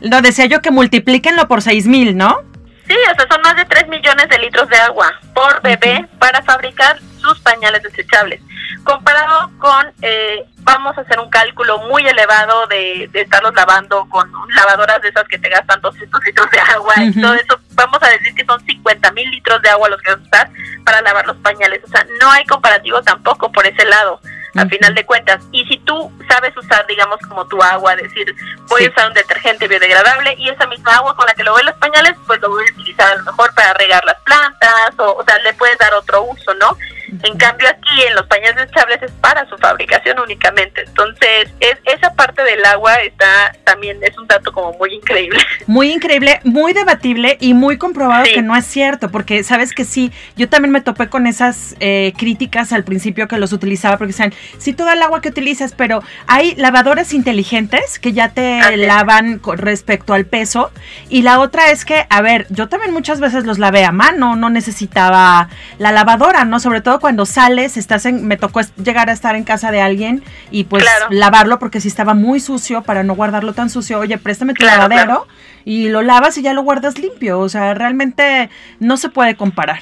lo 0.00 0.20
decía 0.22 0.46
yo 0.46 0.60
que 0.60 0.70
multiplíquenlo 0.70 1.48
por 1.48 1.60
6.000, 1.60 2.14
¿no? 2.14 2.42
Sí, 2.86 2.96
o 3.10 3.14
sea, 3.14 3.26
son 3.30 3.40
más 3.42 3.56
de 3.56 3.64
3 3.64 3.88
millones 3.88 4.28
de 4.28 4.38
litros 4.38 4.68
de 4.68 4.76
agua 4.76 5.12
por 5.34 5.62
bebé 5.62 6.08
para 6.18 6.42
fabricar 6.42 6.98
sus 7.20 7.38
pañales 7.40 7.82
desechables. 7.82 8.40
Comparado 8.84 9.50
con, 9.58 9.92
eh, 10.02 10.44
vamos 10.58 10.96
a 10.96 11.02
hacer 11.02 11.18
un 11.20 11.30
cálculo 11.30 11.78
muy 11.88 12.06
elevado 12.06 12.66
de, 12.66 13.08
de, 13.12 13.20
estarlos 13.22 13.54
lavando 13.54 14.08
con 14.08 14.30
lavadoras 14.54 15.00
de 15.02 15.08
esas 15.08 15.26
que 15.28 15.38
te 15.38 15.48
gastan 15.48 15.80
200 15.80 16.24
litros 16.24 16.50
de 16.50 16.60
agua 16.60 16.94
y 16.98 17.20
todo 17.20 17.34
eso, 17.34 17.60
vamos 17.74 18.02
a 18.02 18.08
decir 18.08 18.34
que 18.34 18.44
son 18.44 18.64
50 18.64 19.12
mil 19.12 19.30
litros 19.30 19.60
de 19.62 19.70
agua 19.70 19.88
los 19.88 20.00
que 20.02 20.10
vas 20.12 20.20
a 20.20 20.22
usar 20.22 20.50
para 20.84 21.02
lavar 21.02 21.26
los 21.26 21.36
pañales. 21.38 21.82
O 21.84 21.88
sea, 21.88 22.06
no 22.20 22.30
hay 22.30 22.44
comparativo 22.46 23.02
tampoco 23.02 23.52
por 23.52 23.66
ese 23.66 23.84
lado 23.84 24.20
a 24.56 24.66
final 24.66 24.94
de 24.94 25.04
cuentas. 25.06 25.42
Y 25.52 25.64
si 25.66 25.78
tú 25.78 26.10
sabes 26.28 26.56
usar, 26.56 26.86
digamos, 26.86 27.18
como 27.28 27.46
tu 27.46 27.62
agua, 27.62 27.96
decir, 27.96 28.34
voy 28.68 28.84
a 28.84 28.90
usar 28.90 29.08
un 29.08 29.14
detergente 29.14 29.68
biodegradable 29.68 30.34
y 30.38 30.48
esa 30.48 30.66
misma 30.66 30.96
agua 30.96 31.14
con 31.16 31.26
la 31.26 31.34
que 31.34 31.44
lo 31.44 31.52
voy 31.52 31.62
los 31.64 31.76
pañales, 31.76 32.14
pues 32.26 32.40
lo 32.40 32.50
voy 32.50 32.64
a 32.68 32.72
utilizar 32.72 33.12
a 33.12 33.16
lo 33.16 33.24
mejor 33.24 33.54
para 33.54 33.74
regar 33.74 34.04
las 34.04 34.20
plantas 34.20 34.98
o, 34.98 35.16
o 35.16 35.24
sea, 35.24 35.38
le 35.38 35.54
puedes 35.54 35.78
dar 35.78 35.94
otro 35.94 36.22
uso, 36.22 36.54
¿no? 36.54 36.76
En 37.22 37.36
cambio 37.36 37.68
aquí 37.68 38.02
en 38.08 38.14
los 38.14 38.26
pañales 38.26 38.56
desechables 38.56 39.02
es 39.02 39.12
para 39.12 39.48
su 39.48 39.56
fabricación 39.58 40.18
únicamente. 40.20 40.82
Entonces, 40.86 41.48
es, 41.60 41.76
esa 41.84 42.14
parte 42.14 42.42
del 42.42 42.64
agua 42.64 42.94
está 42.96 43.52
también, 43.64 43.98
es 44.02 44.16
un 44.18 44.26
dato 44.26 44.52
como 44.52 44.72
muy 44.74 44.94
increíble. 44.94 45.38
Muy 45.66 45.92
increíble, 45.92 46.40
muy 46.42 46.72
debatible 46.72 47.36
y 47.40 47.54
muy 47.54 47.78
comprobado 47.78 48.24
que 48.24 48.42
no 48.42 48.56
es 48.56 48.66
cierto, 48.66 49.10
porque 49.10 49.44
sabes 49.44 49.72
que 49.72 49.84
sí, 49.84 50.10
yo 50.36 50.48
también 50.48 50.72
me 50.72 50.80
topé 50.80 51.08
con 51.08 51.26
esas 51.26 51.76
eh, 51.78 52.12
críticas 52.16 52.72
al 52.72 52.82
principio 52.82 53.28
que 53.28 53.38
los 53.38 53.52
utilizaba, 53.52 53.96
porque 53.96 54.12
decían, 54.12 54.32
sí, 54.58 54.72
toda 54.72 54.94
el 54.94 55.02
agua 55.02 55.20
que 55.20 55.28
utilizas, 55.28 55.72
pero 55.72 56.02
hay 56.26 56.56
lavadoras 56.56 57.12
inteligentes 57.12 57.98
que 57.98 58.12
ya 58.12 58.30
te 58.30 58.76
lavan 58.76 59.38
con 59.38 59.58
respecto 59.58 60.12
al 60.12 60.26
peso. 60.26 60.72
Y 61.08 61.22
la 61.22 61.40
otra 61.40 61.70
es 61.70 61.84
que, 61.84 62.06
a 62.08 62.20
ver, 62.20 62.46
yo 62.50 62.68
también 62.68 62.92
muchas 62.92 63.20
veces 63.20 63.44
los 63.44 63.58
lavé 63.58 63.84
a 63.84 63.92
mano, 63.92 64.36
no 64.36 64.50
necesitaba 64.50 65.48
la 65.78 65.92
lavadora, 65.92 66.44
¿no? 66.44 66.60
Sobre 66.60 66.80
todo 66.80 66.99
cuando 67.00 67.26
sales, 67.26 67.76
estás 67.76 68.06
en, 68.06 68.26
me 68.26 68.36
tocó 68.36 68.60
llegar 68.82 69.10
a 69.10 69.12
estar 69.12 69.34
en 69.34 69.44
casa 69.44 69.70
de 69.70 69.80
alguien 69.80 70.22
y 70.50 70.64
pues 70.64 70.84
lavarlo 71.10 71.58
porque 71.58 71.80
si 71.80 71.88
estaba 71.88 72.14
muy 72.14 72.40
sucio 72.40 72.82
para 72.82 73.02
no 73.02 73.14
guardarlo 73.14 73.52
tan 73.52 73.70
sucio, 73.70 73.98
oye, 73.98 74.18
préstame 74.18 74.54
tu 74.54 74.64
lavadero 74.64 75.26
y 75.64 75.88
lo 75.88 76.02
lavas 76.02 76.38
y 76.38 76.42
ya 76.42 76.52
lo 76.52 76.62
guardas 76.62 76.98
limpio, 76.98 77.40
o 77.40 77.48
sea, 77.48 77.74
realmente 77.74 78.50
no 78.78 78.96
se 78.96 79.08
puede 79.08 79.36
comparar. 79.36 79.80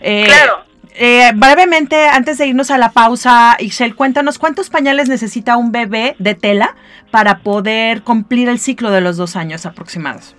Eh, 0.00 0.24
claro. 0.26 0.64
eh, 0.94 1.32
brevemente, 1.34 2.08
antes 2.08 2.38
de 2.38 2.46
irnos 2.46 2.70
a 2.70 2.78
la 2.78 2.92
pausa, 2.92 3.56
Ixel, 3.58 3.94
cuéntanos 3.94 4.38
cuántos 4.38 4.70
pañales 4.70 5.08
necesita 5.08 5.56
un 5.56 5.72
bebé 5.72 6.16
de 6.18 6.34
tela 6.34 6.76
para 7.10 7.38
poder 7.40 8.02
cumplir 8.02 8.48
el 8.48 8.58
ciclo 8.58 8.90
de 8.90 9.00
los 9.00 9.16
dos 9.16 9.36
años 9.36 9.66
aproximados. 9.66 10.36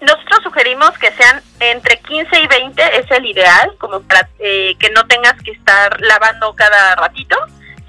Nosotros 0.00 0.40
sugerimos 0.42 0.90
que 0.98 1.12
sean 1.12 1.42
entre 1.60 1.98
15 1.98 2.28
y 2.39 2.39
20, 2.39 2.39
es 3.10 3.18
el 3.18 3.26
ideal, 3.26 3.74
como 3.78 4.00
para 4.02 4.28
eh, 4.38 4.76
que 4.78 4.90
no 4.90 5.06
tengas 5.06 5.34
que 5.42 5.52
estar 5.52 6.00
lavando 6.00 6.54
cada 6.54 6.94
ratito, 6.96 7.36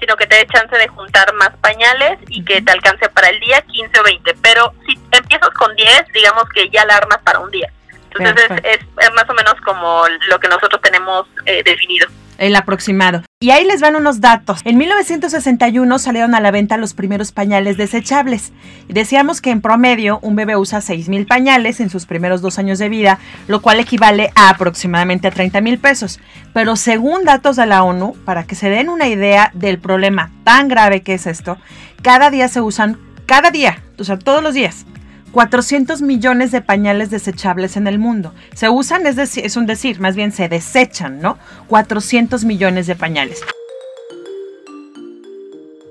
sino 0.00 0.16
que 0.16 0.26
te 0.26 0.36
dé 0.36 0.46
chance 0.46 0.76
de 0.76 0.88
juntar 0.88 1.32
más 1.34 1.50
pañales 1.60 2.18
y 2.28 2.44
que 2.44 2.60
te 2.60 2.72
alcance 2.72 3.08
para 3.08 3.28
el 3.28 3.38
día 3.40 3.62
15 3.62 4.00
o 4.00 4.02
20. 4.02 4.34
Pero 4.42 4.74
si 4.86 4.98
empiezas 5.12 5.50
con 5.50 5.74
10, 5.76 6.06
digamos 6.12 6.44
que 6.54 6.68
ya 6.70 6.84
la 6.84 6.96
armas 6.96 7.18
para 7.24 7.38
un 7.38 7.50
día. 7.50 7.72
Entonces 8.18 8.50
es, 8.64 8.78
es, 8.78 9.14
más 9.14 9.28
o 9.28 9.34
menos 9.34 9.54
como 9.64 10.02
lo 10.28 10.38
que 10.38 10.48
nosotros 10.48 10.80
tenemos 10.82 11.26
eh, 11.46 11.62
definido 11.64 12.08
el 12.42 12.56
aproximado. 12.56 13.22
Y 13.40 13.50
ahí 13.50 13.64
les 13.64 13.80
van 13.80 13.94
unos 13.94 14.20
datos. 14.20 14.60
En 14.64 14.76
1961 14.76 15.98
salieron 16.00 16.34
a 16.34 16.40
la 16.40 16.50
venta 16.50 16.76
los 16.76 16.92
primeros 16.92 17.30
pañales 17.30 17.76
desechables. 17.76 18.52
Decíamos 18.88 19.40
que 19.40 19.50
en 19.50 19.60
promedio 19.60 20.18
un 20.22 20.34
bebé 20.34 20.56
usa 20.56 20.80
6.000 20.80 21.26
pañales 21.28 21.78
en 21.78 21.88
sus 21.88 22.06
primeros 22.06 22.40
dos 22.40 22.58
años 22.58 22.80
de 22.80 22.88
vida, 22.88 23.20
lo 23.46 23.62
cual 23.62 23.78
equivale 23.78 24.32
a 24.34 24.48
aproximadamente 24.48 25.28
a 25.28 25.30
30 25.30 25.60
mil 25.60 25.78
pesos. 25.78 26.18
Pero 26.52 26.74
según 26.74 27.24
datos 27.24 27.56
de 27.56 27.66
la 27.66 27.84
ONU, 27.84 28.16
para 28.24 28.44
que 28.44 28.56
se 28.56 28.70
den 28.70 28.88
una 28.88 29.06
idea 29.06 29.52
del 29.54 29.78
problema 29.78 30.32
tan 30.42 30.66
grave 30.66 31.02
que 31.02 31.14
es 31.14 31.28
esto, 31.28 31.58
cada 32.02 32.30
día 32.30 32.48
se 32.48 32.60
usan, 32.60 32.98
cada 33.26 33.52
día, 33.52 33.82
o 33.98 34.04
sea, 34.04 34.18
todos 34.18 34.42
los 34.42 34.54
días, 34.54 34.84
400 35.32 36.02
millones 36.02 36.52
de 36.52 36.60
pañales 36.60 37.10
desechables 37.10 37.76
en 37.76 37.86
el 37.86 37.98
mundo. 37.98 38.32
Se 38.54 38.68
usan, 38.68 39.06
es, 39.06 39.16
decir, 39.16 39.44
es 39.44 39.56
un 39.56 39.66
decir, 39.66 39.98
más 39.98 40.14
bien 40.14 40.30
se 40.30 40.48
desechan, 40.48 41.20
¿no? 41.20 41.38
400 41.68 42.44
millones 42.44 42.86
de 42.86 42.94
pañales. 42.94 43.40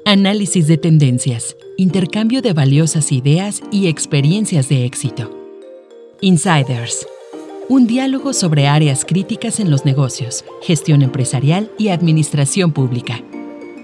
Análisis 0.05 0.67
de 0.67 0.77
tendencias, 0.77 1.55
intercambio 1.77 2.41
de 2.41 2.53
valiosas 2.53 3.11
ideas 3.11 3.61
y 3.71 3.87
experiencias 3.87 4.69
de 4.69 4.85
éxito. 4.85 5.37
Insiders. 6.21 7.05
Un 7.69 7.87
diálogo 7.87 8.33
sobre 8.33 8.67
áreas 8.67 9.05
críticas 9.05 9.59
en 9.59 9.71
los 9.71 9.85
negocios, 9.85 10.43
gestión 10.61 11.01
empresarial 11.01 11.71
y 11.77 11.89
administración 11.89 12.73
pública. 12.73 13.21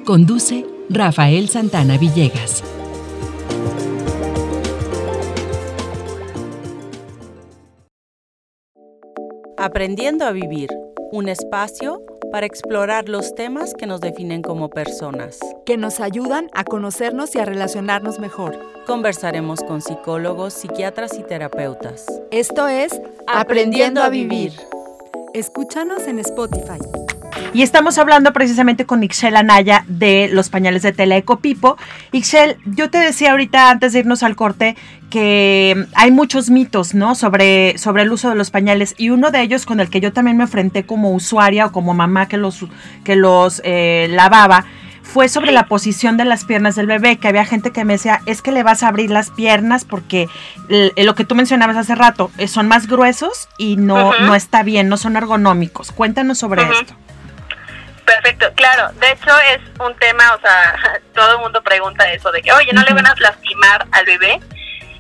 Conduce 0.06 0.66
Rafael 0.90 1.50
Santana 1.50 1.98
Villegas. 1.98 2.64
Aprendiendo 9.68 10.24
a 10.24 10.32
Vivir, 10.32 10.70
un 11.12 11.28
espacio 11.28 12.02
para 12.32 12.46
explorar 12.46 13.10
los 13.10 13.36
temas 13.36 13.74
que 13.74 13.86
nos 13.86 14.00
definen 14.00 14.42
como 14.42 14.70
personas. 14.70 15.40
Que 15.66 15.76
nos 15.76 16.00
ayudan 16.00 16.50
a 16.54 16.64
conocernos 16.64 17.36
y 17.36 17.40
a 17.40 17.44
relacionarnos 17.44 18.18
mejor. 18.18 18.58
Conversaremos 18.86 19.60
con 19.60 19.82
psicólogos, 19.82 20.54
psiquiatras 20.54 21.20
y 21.20 21.24
terapeutas. 21.24 22.06
Esto 22.32 22.70
es 22.70 23.02
Aprendiendo 23.28 24.02
a 24.02 24.08
Vivir. 24.08 24.54
Escúchanos 25.34 26.08
en 26.08 26.20
Spotify. 26.20 26.80
Y 27.54 27.62
estamos 27.64 27.98
hablando 27.98 28.34
precisamente 28.34 28.86
con 28.86 29.04
Ixel 29.04 29.36
Anaya 29.36 29.84
de 29.88 30.30
los 30.32 30.50
pañales 30.50 30.82
de 30.84 30.92
tela 30.92 31.18
Ecopipo. 31.18 31.78
Ixel, 32.12 32.58
yo 32.66 32.90
te 32.90 32.98
decía 32.98 33.32
ahorita 33.32 33.72
antes 33.72 33.94
de 33.94 34.00
irnos 34.00 34.22
al 34.22 34.36
corte 34.36 34.76
que 35.10 35.88
hay 35.96 36.12
muchos 36.12 36.50
mitos, 36.50 36.94
¿no? 36.94 37.16
Sobre, 37.16 37.78
sobre 37.78 38.04
el 38.04 38.12
uso 38.12 38.30
de 38.30 38.36
los 38.36 38.52
pañales 38.52 38.94
y 38.98 39.10
uno 39.10 39.32
de 39.32 39.42
ellos 39.42 39.66
con 39.66 39.80
el 39.80 39.90
que 39.90 40.02
yo 40.02 40.12
también 40.12 40.38
me 40.38 40.44
enfrenté 40.44 40.86
como 40.86 41.12
usuaria 41.12 41.68
o 41.68 41.72
como 41.72 41.94
mamá 41.94 42.28
que 42.28 42.38
los, 42.38 42.66
que 43.04 43.16
los 43.16 43.62
eh, 43.64 44.08
lavaba 44.12 44.66
fue 45.02 45.30
sobre 45.30 45.54
la 45.54 45.68
posición 45.68 46.18
de 46.18 46.26
las 46.26 46.44
piernas 46.44 46.76
del 46.76 46.86
bebé, 46.86 47.16
que 47.18 47.30
había 47.30 47.46
gente 47.46 47.72
que 47.72 47.86
me 47.86 47.94
decía, 47.94 48.22
es 48.26 48.42
que 48.42 48.52
le 48.52 48.62
vas 48.62 48.84
a 48.84 48.90
abrir 48.90 49.10
las 49.10 49.30
piernas 49.32 49.86
porque 49.86 50.28
lo 50.68 51.16
que 51.16 51.24
tú 51.24 51.34
mencionabas 51.34 51.78
hace 51.78 51.96
rato, 51.96 52.30
eh, 52.38 52.50
son 52.50 52.68
más 52.68 52.88
gruesos 52.88 53.48
y 53.58 53.78
no, 53.78 54.12
no 54.20 54.36
está 54.36 54.64
bien, 54.64 54.90
no 54.90 54.98
son 54.98 55.16
ergonómicos. 55.16 55.94
Cuéntanos 55.94 56.40
sobre 56.40 56.64
esto. 56.64 56.94
Perfecto, 58.08 58.50
claro. 58.56 58.90
De 59.02 59.12
hecho 59.12 59.38
es 59.54 59.60
un 59.86 59.94
tema, 59.96 60.34
o 60.34 60.40
sea, 60.40 61.02
todo 61.14 61.34
el 61.34 61.40
mundo 61.40 61.62
pregunta 61.62 62.10
eso 62.10 62.32
de 62.32 62.42
que, 62.42 62.54
oye, 62.54 62.72
no 62.72 62.82
le 62.84 62.94
van 62.94 63.06
a 63.06 63.14
lastimar 63.20 63.86
al 63.92 64.06
bebé. 64.06 64.40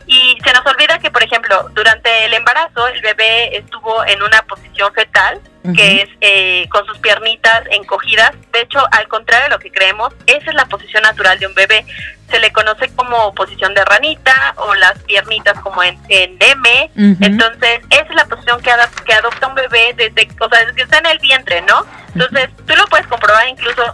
Y 0.07 0.37
se 0.43 0.53
nos 0.53 0.65
olvida 0.65 0.99
que, 0.99 1.11
por 1.11 1.21
ejemplo, 1.21 1.69
durante 1.73 2.25
el 2.25 2.33
embarazo 2.33 2.87
el 2.87 3.01
bebé 3.01 3.57
estuvo 3.57 4.05
en 4.05 4.23
una 4.23 4.41
posición 4.43 4.91
fetal, 4.93 5.41
que 5.75 6.01
es 6.03 6.09
eh, 6.21 6.69
con 6.69 6.85
sus 6.85 6.97
piernitas 6.99 7.63
encogidas. 7.71 8.31
De 8.53 8.61
hecho, 8.61 8.79
al 8.91 9.05
contrario 9.09 9.45
de 9.45 9.49
lo 9.49 9.59
que 9.59 9.69
creemos, 9.69 10.13
esa 10.25 10.49
es 10.49 10.55
la 10.55 10.65
posición 10.65 11.03
natural 11.03 11.37
de 11.39 11.47
un 11.47 11.53
bebé. 11.55 11.85
Se 12.31 12.39
le 12.39 12.53
conoce 12.53 12.89
como 12.95 13.33
posición 13.33 13.73
de 13.73 13.83
ranita 13.83 14.53
o 14.55 14.73
las 14.75 14.97
piernitas 15.03 15.59
como 15.59 15.83
en, 15.83 15.99
en 16.07 16.37
M. 16.39 16.91
Entonces, 16.95 17.81
esa 17.89 18.03
es 18.03 18.15
la 18.15 18.25
posición 18.25 18.61
que, 18.61 18.71
que 19.05 19.13
adopta 19.13 19.47
un 19.47 19.55
bebé 19.55 19.93
desde, 19.97 20.29
o 20.39 20.47
sea, 20.47 20.59
desde 20.59 20.75
que 20.75 20.83
está 20.83 20.99
en 20.99 21.07
el 21.07 21.19
vientre, 21.19 21.61
¿no? 21.63 21.85
Entonces, 22.13 22.49
tú 22.65 22.73
lo 22.75 22.85
puedes 22.85 23.07
comprobar 23.07 23.45
incluso 23.49 23.93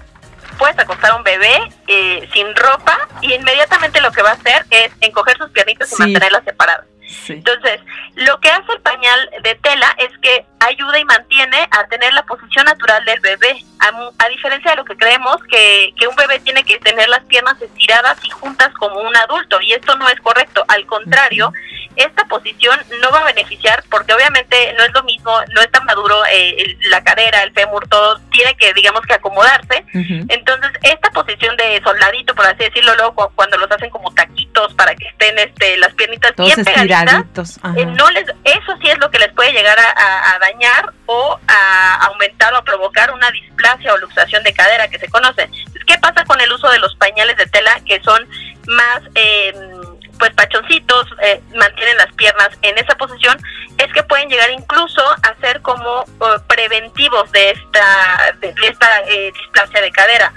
puedes 0.64 0.80
acostar 0.80 1.12
a 1.12 1.16
un 1.16 1.24
bebé 1.24 1.60
eh, 1.90 2.26
sin 2.32 2.56
ropa 2.56 2.98
y 3.20 3.34
inmediatamente 3.34 4.00
lo 4.00 4.14
que 4.14 4.22
va 4.22 4.30
a 4.30 4.34
hacer 4.34 4.66
es 4.70 4.94
encoger 5.02 5.38
sus 5.38 5.52
piernitas 5.52 5.92
y 5.92 5.96
mantenerlas 5.98 6.42
separadas. 6.46 6.86
Entonces, 7.28 7.80
lo 8.16 8.40
que 8.40 8.50
hace 8.50 8.72
el 8.72 8.82
pañal 8.82 9.30
de 9.44 9.56
tela 9.56 9.96
es 9.98 10.18
que 10.20 10.46
ayuda 10.60 11.00
y 11.00 11.06
mantiene 11.06 11.68
a 11.72 11.86
tener 11.88 12.14
la 12.14 12.24
posición 12.24 12.66
natural 12.66 13.04
del 13.06 13.20
bebé, 13.20 13.64
a, 13.80 14.30
diferencia 14.30 14.72
de 14.72 14.78
lo 14.78 14.86
que 14.86 14.96
creemos 14.96 15.38
que, 15.50 15.94
que, 16.00 16.08
un 16.08 16.16
bebé 16.16 16.40
tiene 16.40 16.64
que 16.64 16.80
tener 16.80 17.10
las 17.10 17.24
piernas 17.26 17.62
estiradas 17.62 18.18
y 18.24 18.30
juntas 18.30 18.70
como 18.80 19.02
un 19.02 19.16
adulto, 19.16 19.60
y 19.62 19.74
esto 19.74 19.96
no 19.98 20.08
es 20.10 20.20
correcto, 20.22 20.64
al 20.68 20.86
contrario, 20.86 21.52
esta 21.96 22.26
posición 22.26 22.80
no 23.02 23.12
va 23.12 23.20
a 23.20 23.26
beneficiar 23.26 23.84
porque 23.90 24.14
obviamente 24.14 24.74
no 24.78 24.84
es 24.84 24.94
lo 24.94 25.04
mismo, 25.04 25.32
no 25.54 25.62
está 25.62 25.82
maduro 25.82 26.24
eh, 26.32 26.78
la 26.90 27.04
cadera, 27.04 27.44
el 27.44 27.54
fémur, 27.54 27.88
todo 27.88 28.20
tiene 28.32 28.56
que, 28.56 28.74
digamos 28.74 29.02
que 29.02 29.14
acomodarse. 29.14 29.86
Entonces, 29.94 30.72
esta 30.82 31.10
posición 31.12 31.56
de 31.58 31.82
soldadito, 31.84 32.34
por 32.36 32.46
así 32.46 32.64
decirlo, 32.64 32.96
luego 32.96 33.32
cuando 33.36 33.58
los 33.58 33.70
hacen 33.72 33.90
como 33.90 34.14
taquitos 34.14 34.74
para 34.74 34.96
que 34.96 35.08
estén 35.08 35.38
este, 35.38 35.78
las 35.78 35.94
piernitas 35.94 36.34
bien 36.38 36.64
pegaditas, 36.64 37.03
eh, 37.10 37.86
no 37.86 38.10
les, 38.12 38.26
eso 38.44 38.78
sí 38.82 38.90
es 38.90 38.98
lo 39.00 39.10
que 39.10 39.20
les 39.20 39.32
puede 39.34 39.52
llegar 39.52 39.78
a, 39.80 40.40
dañar 40.40 40.94
o 41.06 41.40
a 41.48 42.06
aumentar 42.06 42.54
o 42.54 42.58
a 42.58 42.64
provocar 42.64 43.12
una 43.12 43.30
displasia 43.32 43.94
o 43.94 43.98
luxación 43.98 44.44
de 44.44 44.54
cadera 44.54 44.88
que 44.88 45.00
se 45.00 45.10
conoce. 45.10 45.50
¿Qué 45.86 45.98
pasa 46.00 46.24
con 46.26 46.40
el 46.42 46.52
uso 46.52 46.70
de 46.70 46.80
los 46.80 46.96
pañales 46.96 47.38
de 47.38 47.46
tela 47.48 47.80
que 47.86 48.02
son 48.04 48.28
más... 48.68 49.02
Eh, 49.16 49.54
pues 50.24 50.34
pachoncitos 50.36 51.08
eh, 51.22 51.42
mantienen 51.54 51.98
las 51.98 52.14
piernas 52.14 52.50
en 52.62 52.78
esa 52.78 52.96
posición, 52.96 53.38
es 53.78 53.92
que 53.92 54.04
pueden 54.04 54.30
llegar 54.30 54.50
incluso 54.52 55.02
a 55.02 55.36
ser 55.42 55.62
como 55.62 56.04
eh, 56.04 56.40
preventivos 56.48 57.32
de 57.32 57.52
esta, 57.52 58.34
de, 58.40 58.54
esta 58.64 59.02
eh, 59.08 59.34
displasia 59.34 59.82
de 59.82 59.92
cadera. 59.92 60.34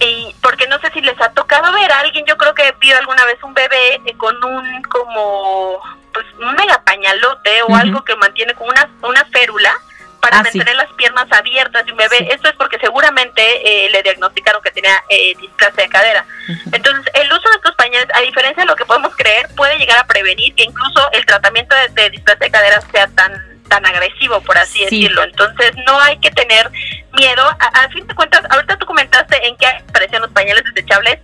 Y 0.00 0.34
porque 0.39 0.39
no 0.70 0.78
sé 0.78 0.90
si 0.92 1.00
les 1.00 1.20
ha 1.20 1.28
tocado 1.32 1.72
ver 1.72 1.90
a 1.92 1.98
alguien, 1.98 2.24
yo 2.26 2.36
creo 2.36 2.54
que 2.54 2.72
vio 2.80 2.96
alguna 2.96 3.24
vez 3.24 3.42
un 3.42 3.52
bebé 3.52 4.00
con 4.16 4.42
un 4.44 4.82
como 4.82 5.80
pues 6.14 6.24
un 6.38 6.54
mega 6.54 6.80
pañalote 6.84 7.62
o 7.64 7.74
algo 7.74 8.04
que 8.04 8.14
mantiene 8.14 8.54
como 8.54 8.70
una, 8.70 8.88
una 9.02 9.24
férula 9.26 9.76
para 10.20 10.38
ah, 10.38 10.42
mantener 10.44 10.76
las 10.76 10.92
piernas 10.92 11.26
abiertas 11.32 11.84
de 11.84 11.92
un 11.92 11.98
bebé. 11.98 12.28
Esto 12.30 12.48
es 12.48 12.54
porque 12.54 12.78
seguramente 12.78 13.42
eh, 13.42 13.90
le 13.90 14.02
diagnosticaron 14.02 14.62
que 14.62 14.70
tenía 14.70 15.02
eh, 15.08 15.34
displasia 15.40 15.82
de 15.82 15.88
cadera. 15.88 16.24
Entonces, 16.72 17.12
el 17.14 17.32
uso 17.32 17.48
de 17.48 17.56
estos 17.56 17.74
pañales, 17.74 18.06
a 18.14 18.20
diferencia 18.20 18.62
de 18.62 18.68
lo 18.68 18.76
que 18.76 18.84
podemos 18.84 19.14
creer, 19.16 19.48
puede 19.56 19.76
llegar 19.78 19.98
a 19.98 20.06
prevenir 20.06 20.54
que 20.54 20.64
incluso 20.64 21.10
el 21.12 21.26
tratamiento 21.26 21.74
de, 21.94 22.10
displasia 22.10 22.46
de 22.46 22.50
cadera 22.50 22.80
sea 22.92 23.08
tan 23.08 23.59
tan 23.70 23.86
agresivo, 23.86 24.42
por 24.42 24.58
así 24.58 24.84
decirlo. 24.84 25.22
Entonces, 25.22 25.72
no 25.86 25.98
hay 26.00 26.18
que 26.18 26.30
tener 26.32 26.70
miedo. 27.12 27.42
A, 27.58 27.88
fin 27.88 28.06
de 28.06 28.14
cuentas, 28.14 28.42
ahorita 28.50 28.76
tú 28.76 28.84
comentaste 28.84 29.46
en 29.46 29.56
qué 29.56 29.66
aparecían 29.66 30.20
los 30.20 30.32
pañales 30.32 30.62
desechables. 30.74 31.18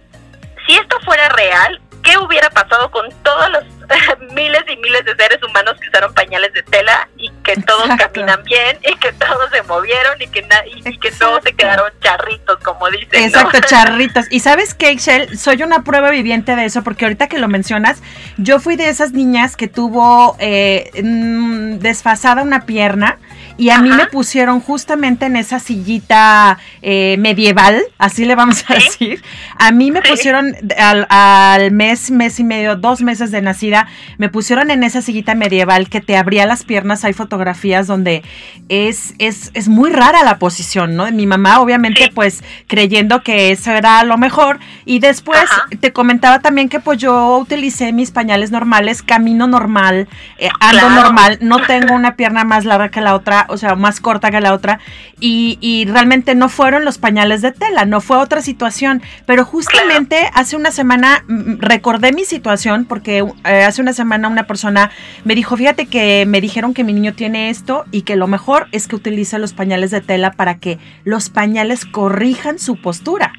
Si 0.67 0.75
esto 0.75 0.99
fuera 1.05 1.29
real, 1.31 1.81
¿qué 2.03 2.17
hubiera 2.17 2.49
pasado 2.51 2.91
con 2.91 3.11
todos 3.23 3.51
los 3.51 3.65
miles 4.35 4.63
y 4.69 4.77
miles 4.77 5.05
de 5.05 5.15
seres 5.17 5.43
humanos 5.43 5.77
que 5.81 5.89
usaron 5.89 6.13
pañales 6.15 6.53
de 6.53 6.63
tela 6.63 7.09
y 7.17 7.31
que 7.45 7.57
todos 7.63 7.89
caminan 7.99 8.43
bien 8.45 8.79
y 8.83 8.97
que 8.97 9.13
todos 9.13 9.51
se 9.51 9.63
movieron 9.63 10.21
y 10.21 10.27
que, 10.29 10.47
y, 10.75 10.99
que 10.99 11.11
todos 11.13 11.43
se 11.43 11.53
quedaron 11.53 11.91
charritos, 12.01 12.59
como 12.63 12.91
dicen. 12.91 13.25
Exacto, 13.25 13.59
charritos. 13.67 14.27
Y 14.31 14.41
sabes 14.41 14.75
qué, 14.75 14.91
Excel, 14.91 15.39
soy 15.39 15.63
una 15.63 15.85
prueba 15.85 16.11
viviente 16.11 16.57
de 16.57 16.65
eso 16.65 16.83
porque 16.83 17.05
ahorita 17.05 17.29
que 17.29 17.39
lo 17.39 17.49
mencionas, 17.49 18.03
yo 18.37 18.61
fui 18.61 18.77
de 18.77 18.89
esas 18.89 19.13
niñas 19.13 19.57
que 19.57 19.69
tuvo 19.69 20.37
eh, 20.39 20.91
mm, 21.03 21.79
desfasada 21.79 22.43
una 22.43 22.67
pierna 22.67 23.19
y 23.59 23.71
a 23.71 23.81
mí 23.81 23.91
me 23.91 24.07
pusieron 24.07 24.61
justamente 24.61 25.27
en 25.27 25.37
esa 25.37 25.59
sillita 25.59 26.59
eh, 26.83 27.17
medieval, 27.19 27.83
así 27.99 28.25
le 28.25 28.35
vamos 28.35 28.65
a 28.69 28.75
decir. 28.75 29.23
A 29.59 29.73
mí 29.73 29.91
me 29.91 30.03
pusieron 30.03 30.55
al, 30.79 31.07
al, 31.09 31.71
mes, 31.71 32.11
mes 32.11 32.39
y 32.39 32.45
medio, 32.45 32.77
dos 32.77 33.03
meses 33.03 33.31
de 33.31 33.41
nacida, 33.43 33.89
me 34.19 34.29
pusieron 34.29 34.71
en 34.71 34.83
esa 34.83 35.01
sillita 35.01 35.35
medieval 35.35 35.89
que 35.89 36.01
te 36.01 36.17
abría 36.17 36.47
las 36.47 36.65
piernas. 36.65 37.05
Hay 37.05 37.13
fotografías 37.13 37.87
donde 37.87 38.23
es, 38.69 39.15
es, 39.19 39.51
es 39.55 39.69
muy 39.69 39.91
rara 39.91 40.23
la 40.23 40.39
posición, 40.39 40.97
¿no? 40.97 41.11
Mi 41.11 41.27
mamá, 41.27 41.61
obviamente, 41.61 42.11
pues 42.15 42.43
creyendo 42.67 43.23
que 43.23 43.51
eso 43.51 43.73
era 43.73 44.03
lo 44.05 44.19
mejor. 44.19 44.59
Y 44.85 44.99
después 44.99 45.45
te 45.81 45.93
comentaba 45.93 46.41
también 46.41 46.69
que 46.69 46.81
pues 46.81 46.99
yo 46.99 47.39
utilicé 47.39 47.93
mis 47.93 48.11
pañales 48.11 48.51
normales, 48.51 49.03
camino 49.03 49.47
normal, 49.47 50.09
eh, 50.39 50.49
ando 50.61 50.91
normal, 50.91 51.39
no 51.41 51.63
tengo 51.67 51.95
una 51.95 52.17
pierna 52.17 52.45
más 52.45 52.65
larga 52.65 52.91
que 52.91 53.01
la 53.01 53.15
otra, 53.15 53.46
o 53.49 53.57
sea, 53.57 53.75
más 53.75 54.01
corta 54.01 54.31
que 54.31 54.41
la 54.41 54.55
otra. 54.55 54.81
Y, 55.21 55.59
y 55.61 55.87
realmente 55.87 56.35
no 56.35 56.49
fueron 56.49 56.85
los 56.85 56.99
pañales 56.99 57.43
de 57.43 57.53
tela, 57.53 57.85
no 57.85 58.01
fue 58.01 58.17
otra 58.17 58.41
situación. 58.43 59.03
Pero 59.27 59.45
justamente 59.45 60.31
hace 60.35 60.57
una 60.57 60.71
semana 60.71 61.25
mm, 61.29 61.59
recordé 61.59 62.13
mi 62.13 62.25
situación 62.25 62.85
porque 62.85 63.25
eh, 63.45 63.65
hace 63.65 63.83
una 63.83 63.93
semana 63.93 64.29
una 64.29 64.47
persona 64.47 64.91
me 65.25 65.35
dijo, 65.35 65.57
fíjate 65.57 65.87
que 65.87 66.25
me 66.27 66.41
dijeron 66.41 66.75
que 66.75 66.85
mi 66.85 66.93
niño 66.93 67.15
tiene 67.15 67.51
esto 67.51 67.85
y 67.91 68.03
que 68.03 68.17
lo 68.17 68.27
mejor 68.27 68.69
es 68.73 68.89
que 68.89 68.97
utilice 68.97 69.39
los 69.39 69.53
pañales 69.53 69.91
de 69.91 70.01
tela 70.01 70.33
para 70.33 70.59
que 70.59 70.79
los 71.05 71.31
pañales 71.31 71.85
corrijan 71.85 72.59
su 72.59 72.81
postura. 72.81 73.33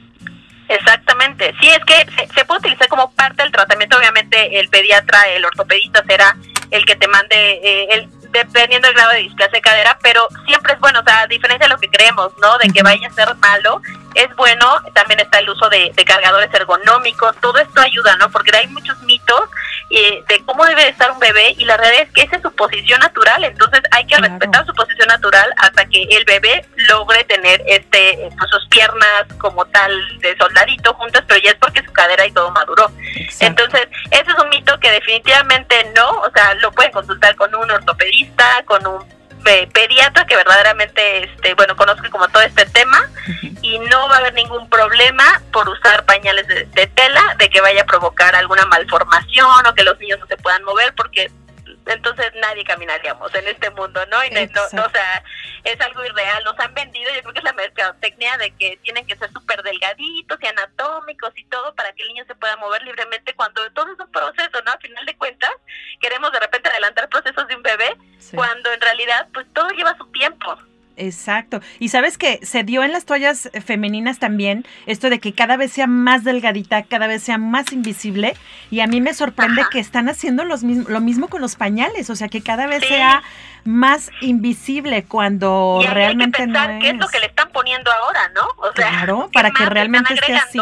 Exactamente, 0.69 1.53
sí, 1.61 1.69
es 1.69 1.79
que 1.85 2.27
se, 2.35 2.43
puede 2.43 2.59
utilizar 2.59 2.89
como 2.89 3.09
parte 3.11 3.41
del 3.41 3.53
tratamiento, 3.53 3.97
obviamente 3.97 4.59
el 4.59 4.67
pediatra, 4.67 5.19
el 5.29 5.45
ortopedista 5.45 6.03
será 6.05 6.35
el 6.71 6.85
que 6.85 6.97
te 6.97 7.07
mande, 7.07 7.35
eh, 7.35 7.87
el, 7.91 8.09
dependiendo 8.31 8.87
del 8.87 8.95
grado 8.95 9.11
de 9.11 9.19
displasia 9.19 9.57
de 9.57 9.61
cadera, 9.61 9.97
pero 10.01 10.27
siempre 10.45 10.73
es 10.73 10.79
bueno, 10.79 10.99
o 10.99 11.03
sea, 11.03 11.21
a 11.21 11.27
diferencia 11.27 11.67
de 11.67 11.73
lo 11.73 11.79
que 11.79 11.89
creemos, 11.89 12.31
¿no? 12.41 12.57
De 12.57 12.69
que 12.69 12.83
vaya 12.83 13.07
a 13.07 13.13
ser 13.13 13.35
malo, 13.35 13.81
es 14.17 14.35
bueno, 14.35 14.81
también 14.93 15.19
está 15.19 15.39
el 15.39 15.49
uso 15.49 15.69
de, 15.69 15.91
cargadores 16.05 16.53
ergonómicos, 16.53 17.35
todo 17.41 17.57
esto 17.59 17.81
ayuda, 17.81 18.15
¿no? 18.17 18.29
Porque 18.31 18.55
hay 18.55 18.67
muchos 18.67 18.99
mitos 19.03 19.41
eh, 19.89 20.23
de 20.27 20.43
cómo 20.45 20.65
debe 20.65 20.87
estar 20.87 21.11
un 21.11 21.19
bebé 21.19 21.53
y 21.57 21.65
la 21.65 21.77
realidad 21.77 22.03
es 22.03 22.11
que 22.13 22.21
esa 22.23 22.37
es 22.37 22.41
su 22.41 22.51
posición 22.55 22.99
natural, 22.99 23.43
entonces 23.43 23.81
hay 23.91 24.05
que 24.05 24.17
respetar 24.17 24.65
su 24.65 24.73
posición 24.73 25.07
natural 25.07 25.53
hasta 25.57 25.85
que 25.85 26.03
el 26.03 26.23
bebé 26.25 26.65
logre 26.89 27.23
tener 27.25 27.61
este 27.67 28.29
pues, 28.37 28.49
sus 28.49 28.67
piernas 28.69 29.25
como 29.37 29.65
tal 29.65 29.91
de 30.19 30.35
soldadito 30.37 30.93
juntas, 30.95 31.23
pero 31.27 31.41
ya 31.41 31.51
es 31.51 31.57
porque 31.57 31.83
su 31.83 31.91
cadera 31.91 32.25
y 32.25 32.31
todo 32.31 32.49
maduró. 32.51 32.91
Entonces, 33.39 33.87
ese 34.11 34.31
es 34.31 34.39
un 34.43 34.49
mito 34.49 34.79
que 34.79 34.91
definitivamente 34.91 35.91
no, 35.95 36.09
o 36.09 36.31
sea, 36.33 36.53
lo 36.55 36.71
pueden 36.71 36.91
consultar 36.91 37.35
con 37.35 37.53
un 37.53 37.69
ortopedista, 37.69 38.63
con 38.65 38.85
un 38.87 39.17
pediatra 39.73 40.25
que 40.25 40.35
verdaderamente, 40.35 41.23
este, 41.23 41.53
bueno, 41.53 41.75
conozca 41.75 42.09
como 42.09 42.27
todo 42.27 42.43
este 42.43 42.65
tema 42.65 43.09
y 43.61 43.79
no 43.79 44.07
va 44.09 44.15
a 44.15 44.17
haber 44.19 44.33
ningún 44.33 44.69
problema 44.69 45.41
por 45.51 45.69
usar 45.69 46.05
pañales 46.05 46.47
de, 46.47 46.87
tela 46.87 47.35
de 47.37 47.49
que 47.49 47.61
vaya 47.61 47.83
a 47.83 47.85
provocar 47.85 48.35
alguna 48.35 48.65
malformación 48.65 49.65
o 49.65 49.73
que 49.73 49.83
los 49.83 49.97
niños 49.99 50.19
no 50.19 50.27
se 50.27 50.37
puedan 50.37 50.63
mover 50.63 50.93
porque 50.95 51.31
entonces 51.87 52.31
nadie 52.35 52.63
caminaríamos 52.63 53.33
en 53.35 53.47
este 53.47 53.69
mundo, 53.71 54.05
¿no? 54.07 54.23
Y 54.23 54.29
no, 54.29 54.85
o 54.85 54.89
sea, 54.89 55.23
es 55.63 55.79
algo 55.81 56.05
irreal. 56.05 56.43
Nos 56.43 56.59
han 56.59 56.73
vendido, 56.73 57.13
yo 57.13 57.21
creo 57.21 57.33
que 57.33 57.39
es 57.39 57.45
la 57.45 57.53
mercadotecnia 57.53 58.37
de 58.37 58.51
que 58.51 58.77
tienen 58.83 59.05
que 59.05 59.15
ser 59.15 59.31
súper 59.31 59.63
delgaditos 59.63 60.37
y 60.41 60.47
anatómicos 60.47 61.31
y 61.35 61.43
todo 61.45 61.73
para 61.75 61.93
que 61.93 62.03
el 62.03 62.09
niño 62.09 62.25
se 62.25 62.35
pueda 62.35 62.55
mover 62.57 62.83
libremente 62.83 63.33
cuando 63.33 63.69
todo 63.71 63.91
es 63.91 63.99
un 63.99 64.11
proceso, 64.11 64.61
¿no? 64.65 64.71
A 64.71 64.77
final 64.77 65.05
de 65.05 65.17
cuentas, 65.17 65.51
queremos 65.99 66.31
de 66.31 66.39
repente 66.39 66.69
adelantar 66.69 67.09
procesos 67.09 67.47
de 67.47 67.55
un 67.55 67.63
bebé 67.63 67.97
cuando 68.33 68.71
en 68.71 68.81
realidad 68.81 69.27
pues 69.33 69.45
todo 69.53 69.69
lleva 69.69 69.97
su 69.97 70.05
tiempo. 70.11 70.57
Exacto. 70.97 71.61
Y 71.79 71.89
sabes 71.89 72.17
que 72.17 72.39
se 72.43 72.63
dio 72.63 72.83
en 72.83 72.91
las 72.91 73.05
toallas 73.05 73.49
femeninas 73.63 74.19
también 74.19 74.65
esto 74.85 75.09
de 75.09 75.19
que 75.19 75.33
cada 75.33 75.55
vez 75.55 75.71
sea 75.71 75.87
más 75.87 76.23
delgadita, 76.23 76.83
cada 76.83 77.07
vez 77.07 77.23
sea 77.23 77.37
más 77.37 77.71
invisible. 77.71 78.35
Y 78.71 78.81
a 78.81 78.87
mí 78.87 78.99
me 78.99 79.13
sorprende 79.13 79.63
que 79.71 79.79
están 79.79 80.09
haciendo 80.09 80.43
los 80.43 80.63
lo 80.63 80.99
mismo 80.99 81.27
con 81.27 81.41
los 81.41 81.55
pañales, 81.55 82.09
o 82.09 82.15
sea, 82.15 82.27
que 82.27 82.41
cada 82.41 82.67
vez 82.67 82.83
sea 82.85 83.23
más 83.63 84.11
invisible 84.21 85.03
cuando 85.03 85.83
realmente 85.89 86.41
hay 86.41 86.47
que 86.47 86.53
pensar 86.53 86.73
no 86.73 86.79
qué 86.79 86.89
es 86.89 86.95
lo 86.95 87.07
que 87.07 87.19
le 87.19 87.25
están 87.27 87.49
poniendo 87.51 87.91
ahora, 87.91 88.29
¿no? 88.29 88.43
O 88.57 88.73
sea, 88.73 88.89
claro, 88.89 89.29
para 89.33 89.51
que 89.51 89.65
realmente 89.65 90.13
esté 90.13 90.35
así 90.35 90.59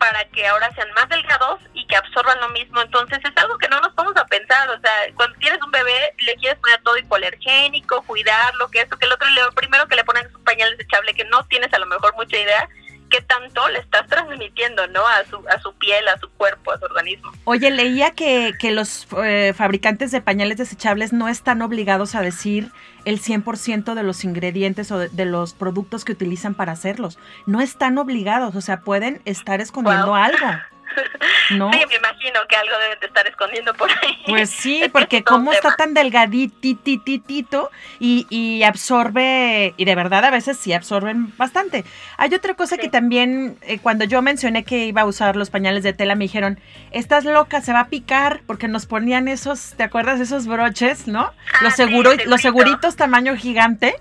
para 0.00 0.24
que 0.30 0.46
ahora 0.46 0.72
sean 0.74 0.88
más 0.94 1.10
delgados 1.10 1.60
y 1.74 1.86
que 1.86 1.94
absorban 1.94 2.40
lo 2.40 2.48
mismo. 2.48 2.80
Entonces 2.80 3.18
es 3.22 3.36
algo 3.36 3.58
que 3.58 3.68
no 3.68 3.82
nos 3.82 3.92
a 3.96 4.09
pensar. 4.30 4.70
O 4.70 4.80
sea, 4.80 4.92
cuando 5.14 5.38
tienes 5.38 5.60
un 5.62 5.70
bebé, 5.70 6.14
le 6.24 6.34
quieres 6.36 6.58
poner 6.58 6.80
todo 6.82 6.96
hipoalergénico, 6.96 8.02
cuidarlo, 8.02 8.70
que 8.70 8.80
esto, 8.80 8.96
que 8.96 9.04
el 9.04 9.12
otro, 9.12 9.28
lo 9.28 9.52
primero 9.52 9.86
que 9.86 9.96
le 9.96 10.04
ponen 10.04 10.26
es 10.26 10.34
un 10.34 10.44
pañal 10.44 10.70
desechable 10.76 11.12
que 11.12 11.24
no 11.24 11.44
tienes 11.46 11.72
a 11.74 11.78
lo 11.78 11.86
mejor 11.86 12.14
mucha 12.16 12.38
idea 12.38 12.68
qué 13.10 13.20
tanto 13.22 13.68
le 13.68 13.80
estás 13.80 14.06
transmitiendo, 14.06 14.86
¿no? 14.86 15.00
A 15.06 15.24
su, 15.28 15.36
a 15.48 15.60
su 15.60 15.74
piel, 15.74 16.06
a 16.08 16.18
su 16.18 16.30
cuerpo, 16.30 16.72
a 16.72 16.78
su 16.78 16.84
organismo. 16.84 17.32
Oye, 17.44 17.70
leía 17.70 18.12
que, 18.12 18.52
que 18.58 18.70
los 18.70 19.06
eh, 19.22 19.52
fabricantes 19.54 20.12
de 20.12 20.20
pañales 20.20 20.56
desechables 20.56 21.12
no 21.12 21.28
están 21.28 21.60
obligados 21.60 22.14
a 22.14 22.22
decir 22.22 22.70
el 23.04 23.20
100% 23.20 23.94
de 23.94 24.02
los 24.02 24.24
ingredientes 24.24 24.90
o 24.92 24.98
de, 24.98 25.24
los 25.24 25.54
productos 25.54 26.04
que 26.04 26.12
utilizan 26.12 26.54
para 26.54 26.72
hacerlos. 26.72 27.18
No 27.46 27.60
están 27.60 27.98
obligados, 27.98 28.54
o 28.54 28.60
sea, 28.60 28.80
pueden 28.80 29.20
estar 29.24 29.60
escondiendo 29.60 30.14
algo. 30.14 30.46
¿No? 31.50 31.72
Sí, 31.72 31.78
me 31.88 31.96
imagino 31.96 32.40
que 32.48 32.56
algo 32.56 32.78
deben 32.78 33.00
de 33.00 33.06
estar 33.06 33.26
escondiendo 33.26 33.74
por 33.74 33.90
ahí. 33.90 34.18
Pues 34.26 34.50
sí, 34.50 34.82
porque 34.92 35.22
como 35.22 35.52
está 35.52 35.76
tan 35.76 35.94
delgaditititito 35.94 37.70
y, 37.98 38.26
y 38.30 38.62
absorbe, 38.62 39.74
y 39.76 39.84
de 39.84 39.94
verdad 39.94 40.24
a 40.24 40.30
veces 40.30 40.58
sí 40.58 40.72
absorben 40.72 41.36
bastante. 41.36 41.84
Hay 42.16 42.34
otra 42.34 42.54
cosa 42.54 42.76
que 42.76 42.88
también, 42.88 43.58
eh, 43.62 43.78
cuando 43.78 44.04
yo 44.04 44.22
mencioné 44.22 44.64
que 44.64 44.86
iba 44.86 45.02
a 45.02 45.06
usar 45.06 45.36
los 45.36 45.50
pañales 45.50 45.82
de 45.82 45.92
tela, 45.92 46.14
me 46.14 46.24
dijeron, 46.24 46.60
estás 46.90 47.24
loca, 47.24 47.60
se 47.60 47.72
va 47.72 47.80
a 47.80 47.88
picar, 47.88 48.42
porque 48.46 48.68
nos 48.68 48.86
ponían 48.86 49.28
esos, 49.28 49.74
¿te 49.76 49.82
acuerdas? 49.82 50.20
Esos 50.20 50.46
broches, 50.46 51.06
¿no? 51.06 51.22
Ah, 51.52 51.58
los, 51.62 51.74
seguro, 51.74 52.12
los 52.26 52.40
seguritos 52.40 52.96
tamaño 52.96 53.36
gigante. 53.36 53.96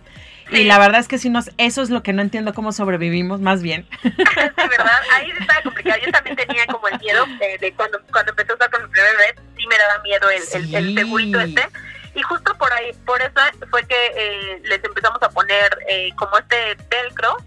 Y 0.51 0.63
la 0.63 0.79
verdad 0.79 0.99
es 0.99 1.07
que 1.07 1.17
si 1.17 1.29
nos, 1.29 1.51
eso 1.57 1.81
es 1.81 1.89
lo 1.89 2.03
que 2.03 2.13
no 2.13 2.21
entiendo 2.21 2.53
cómo 2.53 2.71
sobrevivimos, 2.71 3.39
más 3.39 3.62
bien. 3.62 3.88
de 4.03 4.67
verdad, 4.67 5.01
ahí 5.13 5.31
estaba 5.39 5.62
complicado. 5.62 5.99
Yo 6.03 6.12
también 6.12 6.35
tenía 6.35 6.65
como 6.67 6.88
el 6.88 6.99
miedo 6.99 7.25
de, 7.59 7.73
cuando, 7.73 7.99
cuando 8.12 8.31
empecé 8.31 8.51
a 8.51 8.55
usar 8.55 8.69
con 8.71 8.83
mi 8.83 8.89
primer 8.89 9.12
bebé, 9.17 9.35
sí 9.57 9.67
me 9.67 9.77
daba 9.77 10.01
miedo 10.03 10.29
el, 10.29 10.75
el, 10.75 10.95
segurito 10.95 11.39
este. 11.39 11.67
Y 12.15 12.21
justo 12.23 12.57
por 12.57 12.71
ahí, 12.73 12.91
por 13.05 13.21
eso 13.21 13.31
fue 13.69 13.85
que 13.85 14.12
eh, 14.15 14.62
les 14.63 14.83
empezamos 14.83 15.21
a 15.21 15.29
poner 15.29 15.77
eh, 15.88 16.09
como 16.15 16.38
este 16.38 16.75
velcro 16.89 17.38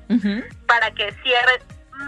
para 0.67 0.91
que 0.93 1.13
cierre 1.23 1.61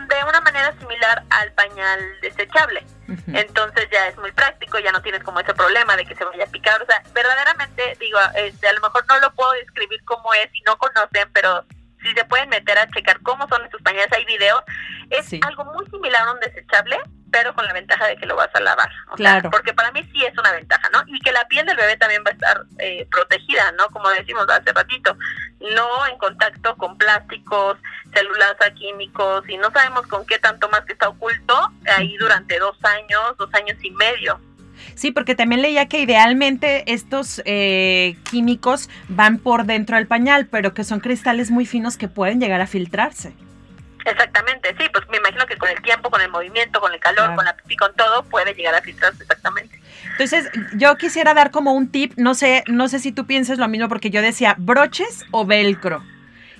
de 0.09 0.25
una 0.25 0.41
manera 0.41 0.73
similar 0.79 1.25
al 1.31 1.53
pañal 1.53 2.01
desechable. 2.21 2.85
Entonces 3.27 3.89
ya 3.93 4.09
es 4.09 4.17
muy 4.19 4.33
práctico, 4.33 4.79
ya 4.79 4.93
no 4.93 5.03
tienes 5.03 5.23
como 5.23 5.41
ese 5.41 5.55
problema 5.55 5.97
de 5.97 6.07
que 6.07 6.15
se 6.15 6.25
vaya 6.25 6.45
a 6.45 6.49
picar. 6.49 6.83
O 6.83 6.87
sea, 6.87 7.03
verdaderamente, 7.13 7.97
digo, 8.01 8.19
este, 8.35 8.69
a 8.69 8.73
lo 8.73 8.81
mejor 8.81 9.05
no 9.09 9.19
lo 9.21 9.35
puedo 9.35 9.53
describir 9.53 10.03
cómo 10.05 10.33
es 10.35 10.49
y 10.55 10.63
no 10.63 10.77
conocen, 10.79 11.31
pero 11.33 11.65
si 12.03 12.13
se 12.13 12.25
pueden 12.25 12.49
meter 12.49 12.79
a 12.79 12.89
checar 12.91 13.21
cómo 13.23 13.49
son 13.49 13.65
estos 13.65 13.81
pañales, 13.83 14.13
hay 14.13 14.25
videos. 14.25 14.63
Es 15.11 15.33
algo 15.43 15.65
muy 15.67 15.87
similar 15.87 16.29
a 16.29 16.33
un 16.33 16.41
desechable, 16.41 16.99
pero 17.35 17.53
con 17.53 17.67
la 17.67 17.73
ventaja 17.73 18.07
de 18.07 18.17
que 18.17 18.27
lo 18.27 18.37
vas 18.37 18.51
a 18.55 18.61
lavar. 18.61 18.89
claro. 19.17 19.51
porque 19.51 19.75
para 19.75 19.91
mí 19.91 20.09
sí 20.13 20.25
es 20.25 20.39
una 20.39 20.53
ventaja, 20.53 20.89
¿no? 20.93 21.03
Y 21.09 21.19
que 21.19 21.33
la 21.33 21.45
piel 21.49 21.67
del 21.67 21.77
bebé 21.77 21.97
también 21.97 22.23
va 22.25 22.31
a 22.31 22.35
estar 22.35 22.65
eh, 22.79 23.09
protegida, 23.11 23.73
¿no? 23.73 23.89
Como 23.89 24.09
decimos 24.11 24.47
hace 24.49 24.73
ratito, 24.73 25.17
no 25.59 26.07
en 26.07 26.17
contacto 26.17 26.77
con 26.77 26.97
plásticos, 26.97 27.77
celulosa, 28.15 28.71
químicos, 28.77 29.49
y 29.49 29.57
no 29.57 29.73
sabemos 29.73 30.07
con 30.07 30.25
qué 30.27 30.39
tanto 30.39 30.69
más 30.69 30.83
que 30.83 30.93
está 30.93 31.09
oculto 31.09 31.73
ahí 31.97 32.17
durante 32.19 32.57
dos 32.61 32.79
años, 32.85 33.37
dos 33.37 33.53
años 33.53 33.83
y 33.83 33.91
medio. 33.91 34.41
Sí, 34.95 35.11
porque 35.11 35.35
también 35.35 35.61
leía 35.61 35.89
que 35.89 35.99
idealmente 35.99 36.93
estos 36.93 37.43
eh, 37.47 38.17
químicos 38.31 38.89
van 39.09 39.39
por 39.39 39.65
dentro 39.65 39.97
del 39.97 40.07
pañal, 40.07 40.47
pero 40.47 40.73
que 40.73 40.85
son 40.85 41.01
cristales 41.01 41.51
muy 41.51 41.67
finos 41.67 41.97
que 41.97 42.07
pueden 42.07 42.39
llegar 42.39 42.61
a 42.61 42.69
filtrarse. 42.69 43.35
Exactamente, 44.05 44.75
sí, 44.79 44.85
pues 44.93 45.09
me 45.09 45.17
imagino 45.17 45.47
que 45.47 45.57
con 45.57 45.69
el 45.71 45.81
tiempo, 45.81 46.11
con 46.11 46.21
el 46.21 46.31
movimiento, 46.31 46.81
con 46.81 46.93
el 46.93 47.01
calor, 47.01 47.35
con 47.35 47.45
la 47.45 47.57
pipí, 47.57 47.77
con 47.77 47.95
todo, 47.95 48.23
puede 48.25 48.55
llegar 48.55 48.75
a 48.75 48.83
filtrarse 48.83 49.23
exactamente. 49.23 49.81
Entonces, 50.13 50.51
yo 50.75 50.97
quisiera 50.97 51.33
dar 51.33 51.51
como 51.51 51.73
un 51.73 51.89
tip, 51.89 52.13
no 52.17 52.35
sé, 52.35 52.65
no 52.67 52.89
sé 52.89 52.99
si 52.99 53.13
tú 53.13 53.27
piensas 53.27 53.59
lo 53.59 53.67
mismo, 53.67 53.89
porque 53.89 54.11
yo 54.11 54.21
decía 54.21 54.55
broches 54.59 55.25
o 55.31 55.47
velcro. 55.47 56.03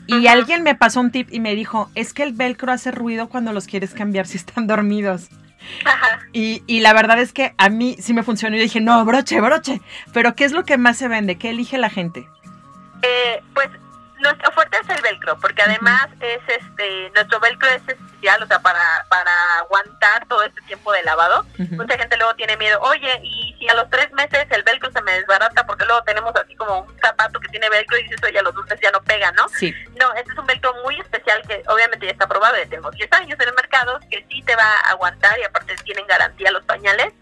Y 0.07 0.27
alguien 0.27 0.63
me 0.63 0.75
pasó 0.75 1.01
un 1.01 1.11
tip 1.11 1.29
y 1.33 1.41
me 1.41 1.55
dijo, 1.55 1.91
es 1.95 2.13
que 2.13 2.23
el 2.23 2.33
velcro 2.33 2.73
hace 2.73 2.91
ruido 2.91 3.29
cuando 3.29 3.53
los 3.53 3.67
quieres 3.67 3.95
cambiar 3.95 4.27
si 4.27 4.37
están 4.37 4.67
dormidos. 4.67 5.29
Ajá. 5.85 6.21
Y, 6.33 6.63
y, 6.67 6.81
la 6.81 6.93
verdad 6.93 7.19
es 7.19 7.33
que 7.33 7.55
a 7.57 7.71
mí 7.71 7.97
sí 7.99 8.13
me 8.13 8.23
funcionó. 8.23 8.57
Y 8.57 8.61
dije, 8.61 8.81
no, 8.81 9.03
broche, 9.05 9.41
broche. 9.41 9.81
Pero 10.13 10.35
¿qué 10.35 10.45
es 10.45 10.53
lo 10.53 10.65
que 10.65 10.77
más 10.77 10.99
se 10.99 11.09
vende? 11.09 11.37
¿Qué 11.37 11.51
elige 11.51 11.79
la 11.79 11.89
gente? 11.89 12.27
Eh, 13.01 13.43
pues 13.55 13.69
nuestro 14.25 14.51
fuerte 14.53 14.79
es 14.83 14.89
el 14.89 15.03
velcro, 15.03 15.39
porque 15.39 15.63
además 15.63 16.09
es 16.21 16.41
este, 16.49 17.11
nuestro 17.15 17.39
velcro 17.41 17.69
es 17.69 17.83
especial, 17.87 18.43
o 18.43 18.47
sea, 18.47 18.59
para, 18.61 19.05
para 19.09 19.59
aguantar 19.59 20.27
todo 20.27 20.43
este 20.43 20.61
tiempo 20.63 20.93
de 20.93 21.03
lavado. 21.03 21.45
Mucha 21.71 21.99
gente 21.99 22.17
luego 22.17 22.35
tiene 22.35 22.57
miedo, 22.57 22.81
oye, 22.81 23.21
y 23.23 23.55
si 23.59 23.69
a 23.69 23.75
los 23.75 23.89
tres 23.91 24.11
meses 24.13 24.47
el 24.51 24.63
velcro 24.63 24.91
se 24.91 25.03
me 25.03 25.13
desbarata, 25.13 25.67
porque 25.67 25.85
luego 25.85 26.03
tenemos 26.05 26.35
así 26.35 26.57
como 26.57 26.81
un 26.81 26.99
zapato 27.01 27.39
que 27.39 27.49
tiene 27.49 27.69
velcro 27.69 27.99
y 27.99 28.05
dices, 28.05 28.21
oye, 28.25 28.43
los 28.43 28.55
dulces 28.55 28.81
ya 28.83 28.91
no 28.91 29.03
pegan, 29.03 29.35
¿no? 29.35 29.47
Sí. 29.51 29.75
No, 30.01 30.13
este 30.15 30.33
es 30.33 30.39
un 30.39 30.47
velcro 30.47 30.75
muy 30.83 30.99
especial 30.99 31.43
que 31.47 31.63
obviamente 31.69 32.07
ya 32.07 32.13
está 32.13 32.27
probado, 32.27 32.57
ya 32.57 32.69
tengo 32.69 32.91
10 32.91 33.13
años 33.13 33.39
en 33.39 33.49
el 33.49 33.55
mercado, 33.55 34.01
que 34.11 34.27
sí 34.31 34.43
te 34.43 34.57
va 34.57 34.65
a 34.85 34.91
aguantar 34.91 35.39
y 35.39 35.45
aparte 35.45 35.77
tienen 35.85 36.07
garantía 36.07 36.51
los 36.51 36.65
pañales. 36.65 37.13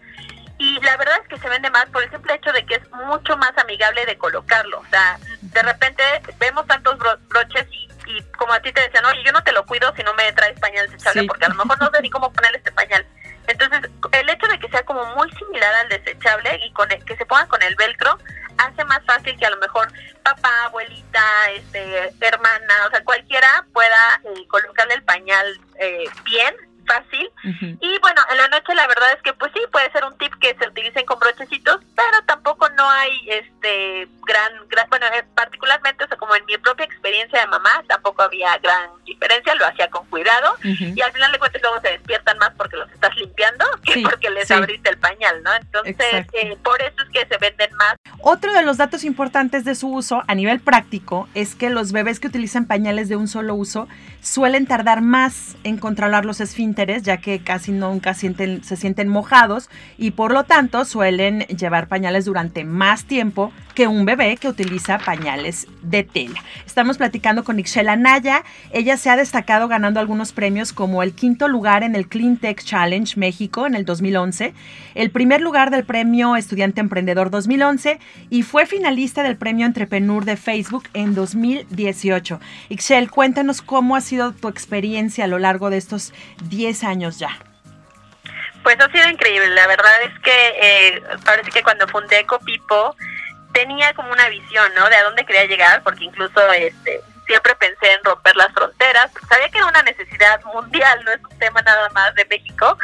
Y 0.59 0.79
la 0.81 0.95
verdad 0.97 1.17
es 1.21 1.27
que 1.27 1.37
se 1.39 1.49
vende 1.49 1.69
más 1.71 1.85
por 1.87 2.03
el 2.03 2.09
simple 2.11 2.35
hecho 2.35 2.51
de 2.53 2.65
que 2.65 2.75
es 2.75 2.91
mucho 2.91 3.35
más 3.37 3.51
amigable 3.57 4.05
de 4.05 4.17
colocarlo. 4.17 4.79
O 4.79 4.85
sea, 4.89 5.17
de 5.41 5.61
repente 5.63 6.03
vemos 6.39 6.65
tantos 6.67 6.97
broches 7.27 7.65
y, 7.71 7.89
y 8.07 8.21
como 8.37 8.53
a 8.53 8.59
ti 8.61 8.71
te 8.71 8.81
decían, 8.81 9.05
oye, 9.05 9.23
yo 9.25 9.31
no 9.31 9.43
te 9.43 9.51
lo 9.51 9.65
cuido 9.65 9.93
si 9.95 10.03
no 10.03 10.13
me 10.13 10.31
traes 10.33 10.59
pañal 10.59 10.85
desechable 10.89 11.21
Sí. 11.21 11.27
porque 11.27 11.45
a 11.45 11.49
lo 11.49 11.55
mejor 11.55 11.79
no 11.81 11.89
sé 11.91 12.01
ni 12.01 12.09
cómo 12.09 12.31
ponerle 12.31 12.57
este 12.59 12.71
pañal. 12.71 13.05
Entonces, 13.47 13.81
el 14.13 14.29
hecho 14.29 14.47
de 14.47 14.57
que 14.59 14.69
sea 14.69 14.83
como 14.83 15.03
muy 15.15 15.29
similar 15.33 15.73
al 15.73 15.89
desechable 15.89 16.59
y 16.65 16.71
con 16.71 16.89
el- 16.91 17.03
que 17.03 17.17
se 17.17 17.25
ponga 17.25 17.45
con 17.47 17.61
el 17.61 17.75
velcro 17.75 18.17
hace 18.57 18.85
más 18.85 19.03
fácil 19.05 19.37
que 19.37 19.45
a 19.45 19.49
lo 19.49 19.57
mejor 19.57 19.91
papá, 20.23 20.65
abuelita, 20.65 21.21
este, 21.55 22.13
hermana, 22.21 22.73
o 22.87 22.89
sea, 22.91 23.03
cualquiera 23.03 23.65
pueda 23.73 24.21
eh, 24.23 24.47
colocarle 24.47 24.93
el 24.93 25.03
pañal 25.03 25.59
eh, 25.79 26.05
bien, 26.23 26.55
fácil. 26.85 27.29
Y 27.43 27.99
bueno, 27.99 28.21
en 28.31 28.37
la 28.37 28.47
noche 28.49 28.73
la 28.75 28.87
verdad 28.87 29.11
es 29.15 29.21
que 29.21 29.33
pues 29.33 29.51
sí, 29.53 29.61
puede 29.71 29.91
ser 29.91 30.03
un 30.05 30.17
tip 30.17 30.33
que 30.39 30.55
se 30.59 30.67
utilicen 30.67 31.05
con 31.05 31.19
brochecitos, 31.19 31.79
pero 31.95 32.17
tampoco 32.25 32.69
no 32.69 32.89
hay 32.89 33.11
este 33.29 34.07
gran, 34.25 34.51
gran 34.69 34.89
bueno, 34.89 35.05
eh, 35.07 35.23
particularmente, 35.35 36.03
o 36.03 36.07
sea, 36.07 36.17
como 36.17 36.35
en 36.35 36.45
mi 36.45 36.57
propia 36.57 36.85
experiencia 36.85 37.39
de 37.41 37.47
mamá, 37.47 37.83
tampoco 37.87 38.21
había 38.23 38.57
gran 38.59 38.89
diferencia, 39.05 39.55
lo 39.55 39.65
hacía 39.65 39.89
con 39.89 40.05
cuidado 40.07 40.55
y 40.63 40.99
al 41.01 41.11
final 41.11 41.31
de 41.31 41.39
cuentas 41.39 41.61
luego 41.61 41.81
se 41.81 41.89
despiertan 41.89 42.37
más 42.37 42.51
porque 42.57 42.77
los 42.77 42.91
estás 42.91 43.15
limpiando 43.15 43.65
que 43.83 43.93
Sí, 43.93 44.03
porque 44.03 44.29
les 44.29 44.47
sí. 44.47 44.53
abriste 44.53 44.89
el 44.89 44.97
pañal, 44.97 45.43
¿no? 45.43 45.53
Entonces, 45.53 46.25
eh, 46.33 46.57
por 46.63 46.81
eso 46.81 46.95
es 47.03 47.09
que 47.09 47.27
se 47.27 47.37
venden 47.37 47.73
más. 47.75 47.95
Otro 48.21 48.53
de 48.53 48.63
los 48.63 48.77
datos 48.77 49.03
importantes 49.03 49.65
de 49.65 49.75
su 49.75 49.93
uso 49.93 50.23
a 50.27 50.35
nivel 50.35 50.59
práctico 50.61 51.27
es 51.33 51.55
que 51.55 51.69
los 51.69 51.91
bebés 51.91 52.19
que 52.19 52.27
utilizan 52.27 52.65
pañales 52.65 53.09
de 53.09 53.15
un 53.17 53.27
solo 53.27 53.53
uso 53.53 53.87
suelen 54.21 54.65
tardar 54.65 55.01
más 55.01 55.57
en 55.63 55.77
controlar 55.77 56.23
los 56.25 56.39
esfínteres, 56.39 56.72
ya 56.75 57.17
que 57.17 57.39
casi 57.39 57.71
nunca 57.71 58.13
sienten, 58.13 58.63
se 58.63 58.75
sienten 58.75 59.07
mojados 59.07 59.69
y 59.97 60.11
por 60.11 60.33
lo 60.33 60.43
tanto 60.43 60.85
suelen 60.85 61.41
llevar 61.41 61.87
pañales 61.87 62.25
durante 62.25 62.63
más 62.63 63.05
tiempo 63.05 63.51
que 63.73 63.87
un 63.87 64.05
bebé 64.05 64.37
que 64.37 64.47
utiliza 64.47 64.99
pañales 64.99 65.67
de 65.81 66.03
tela. 66.03 66.43
Estamos 66.65 66.97
platicando 66.97 67.43
con 67.43 67.59
Ixchela 67.59 67.95
Naya. 67.95 68.43
Ella 68.71 68.97
se 68.97 69.09
ha 69.09 69.15
destacado 69.15 69.67
ganando 69.67 69.99
algunos 69.99 70.31
premios 70.31 70.73
como 70.73 71.01
el 71.01 71.13
quinto 71.13 71.47
lugar 71.47 71.83
en 71.83 71.95
el 71.95 72.07
Clean 72.07 72.37
Tech 72.37 72.63
Challenge 72.63 73.19
México 73.19 73.65
en 73.65 73.75
el 73.75 73.85
2011, 73.85 74.53
el 74.95 75.11
primer 75.11 75.41
lugar 75.41 75.71
del 75.71 75.85
premio 75.85 76.35
Estudiante 76.35 76.81
Emprendedor 76.81 77.29
2011 77.31 77.99
y 78.29 78.43
fue 78.43 78.65
finalista 78.65 79.23
del 79.23 79.37
premio 79.37 79.65
Entrepreneur 79.65 80.23
de 80.23 80.37
Facebook 80.37 80.83
en 80.93 81.15
2018. 81.15 82.39
Ixchel, 82.69 83.09
cuéntanos 83.09 83.61
cómo 83.61 83.95
ha 83.95 84.01
sido 84.01 84.33
tu 84.33 84.47
experiencia 84.47 85.25
a 85.25 85.27
lo 85.27 85.39
largo 85.39 85.69
de 85.69 85.77
estos 85.77 86.13
10 86.49 86.62
años 86.83 87.19
ya. 87.19 87.37
Pues 88.63 88.79
ha 88.79 88.89
sido 88.91 89.09
increíble, 89.09 89.49
la 89.49 89.67
verdad 89.67 90.01
es 90.03 90.19
que 90.19 90.53
eh, 90.61 91.03
parece 91.25 91.51
que 91.51 91.63
cuando 91.63 91.87
fundé 91.87 92.25
Copipo 92.25 92.95
tenía 93.53 93.93
como 93.93 94.11
una 94.11 94.29
visión, 94.29 94.71
¿no? 94.75 94.89
De 94.89 94.95
a 94.95 95.03
dónde 95.03 95.25
quería 95.25 95.45
llegar, 95.45 95.83
porque 95.83 96.05
incluso 96.05 96.51
este 96.53 97.01
siempre 97.25 97.55
pensé 97.55 97.91
en 97.91 98.03
romper 98.03 98.35
las 98.35 98.51
fronteras, 98.53 99.11
sabía 99.29 99.49
que 99.49 99.57
era 99.57 99.67
una 99.67 99.81
necesidad 99.83 100.43
mundial, 100.43 101.03
no 101.05 101.11
es 101.11 101.21
un 101.23 101.39
tema 101.39 101.61
nada 101.61 101.89
más 101.89 102.13
de 102.15 102.25
México, 102.25 102.77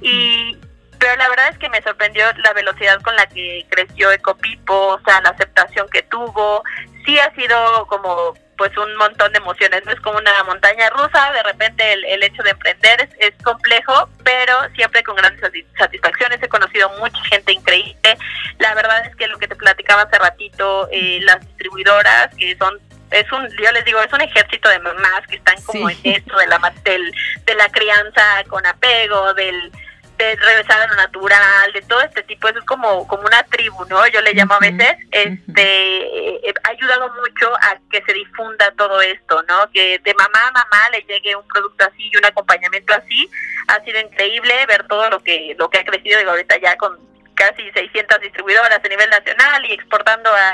y 0.00 0.58
pero 0.98 1.16
la 1.16 1.28
verdad 1.28 1.48
es 1.50 1.58
que 1.58 1.68
me 1.68 1.82
sorprendió 1.82 2.24
la 2.38 2.52
velocidad 2.52 3.00
con 3.02 3.14
la 3.16 3.26
que 3.26 3.64
creció 3.70 4.10
Ecopipo, 4.10 4.88
o 4.88 5.00
sea, 5.04 5.20
la 5.20 5.30
aceptación 5.30 5.88
que 5.90 6.02
tuvo, 6.02 6.64
sí 7.04 7.18
ha 7.18 7.32
sido 7.34 7.86
como 7.86 8.34
pues 8.58 8.76
un 8.76 8.94
montón 8.96 9.32
de 9.32 9.38
emociones, 9.38 9.84
no 9.86 9.92
es 9.92 10.00
como 10.00 10.18
una 10.18 10.42
montaña 10.44 10.90
rusa, 10.90 11.32
de 11.32 11.42
repente 11.44 11.92
el, 11.92 12.04
el 12.04 12.22
hecho 12.24 12.42
de 12.42 12.50
emprender 12.50 13.00
es, 13.00 13.10
es 13.20 13.42
complejo, 13.44 14.10
pero 14.24 14.54
siempre 14.74 15.02
con 15.04 15.16
grandes 15.16 15.40
satis- 15.40 15.64
satisfacciones, 15.78 16.42
he 16.42 16.48
conocido 16.48 16.90
mucha 16.98 17.22
gente 17.30 17.52
increíble, 17.52 18.18
la 18.58 18.74
verdad 18.74 19.06
es 19.06 19.14
que 19.16 19.28
lo 19.28 19.38
que 19.38 19.48
te 19.48 19.56
platicaba 19.56 20.02
hace 20.02 20.18
ratito, 20.18 20.88
eh, 20.92 21.20
las 21.22 21.40
distribuidoras 21.46 22.34
que 22.36 22.56
son 22.56 22.78
es 23.10 23.30
un, 23.32 23.48
yo 23.56 23.72
les 23.72 23.84
digo, 23.86 24.00
es 24.02 24.12
un 24.12 24.20
ejército 24.20 24.68
de 24.68 24.80
mamás 24.80 25.26
que 25.30 25.36
están 25.36 25.56
como 25.62 25.88
Sí. 25.88 25.98
en 26.04 26.16
esto 26.16 26.36
de 26.36 26.46
la 26.46 26.58
del, 26.84 27.10
de 27.46 27.54
la 27.54 27.66
crianza 27.70 28.44
con 28.48 28.66
apego, 28.66 29.32
del 29.32 29.72
de 30.18 30.34
regresar 30.34 30.82
a 30.82 30.86
lo 30.88 30.96
natural, 30.96 31.72
de 31.72 31.82
todo 31.82 32.00
este 32.00 32.22
tipo, 32.24 32.48
eso 32.48 32.58
es 32.58 32.64
como, 32.64 33.06
como 33.06 33.22
una 33.22 33.42
tribu, 33.44 33.84
¿no? 33.86 34.06
Yo 34.08 34.20
le 34.20 34.34
llamo 34.34 34.54
a 34.54 34.58
veces, 34.58 34.96
este, 35.12 36.48
eh, 36.48 36.54
ha 36.64 36.70
ayudado 36.70 37.08
mucho 37.14 37.54
a 37.62 37.78
que 37.90 38.02
se 38.02 38.12
difunda 38.12 38.72
todo 38.76 39.00
esto, 39.00 39.42
¿no? 39.48 39.70
Que 39.70 40.00
de 40.00 40.14
mamá 40.14 40.48
a 40.48 40.52
mamá 40.52 40.90
le 40.90 41.02
llegue 41.02 41.36
un 41.36 41.46
producto 41.46 41.84
así 41.84 42.10
y 42.12 42.16
un 42.16 42.24
acompañamiento 42.24 42.92
así, 42.94 43.30
ha 43.68 43.82
sido 43.84 44.00
increíble 44.00 44.66
ver 44.66 44.86
todo 44.88 45.08
lo 45.08 45.22
que, 45.22 45.54
lo 45.56 45.70
que 45.70 45.78
ha 45.78 45.84
crecido, 45.84 46.18
digo, 46.18 46.32
ahorita 46.32 46.58
ya 46.58 46.76
con 46.76 46.98
casi 47.38 47.70
600 47.70 48.20
distribuidoras 48.20 48.80
a 48.84 48.88
nivel 48.88 49.08
nacional 49.10 49.64
y 49.64 49.72
exportando 49.72 50.28
a 50.30 50.52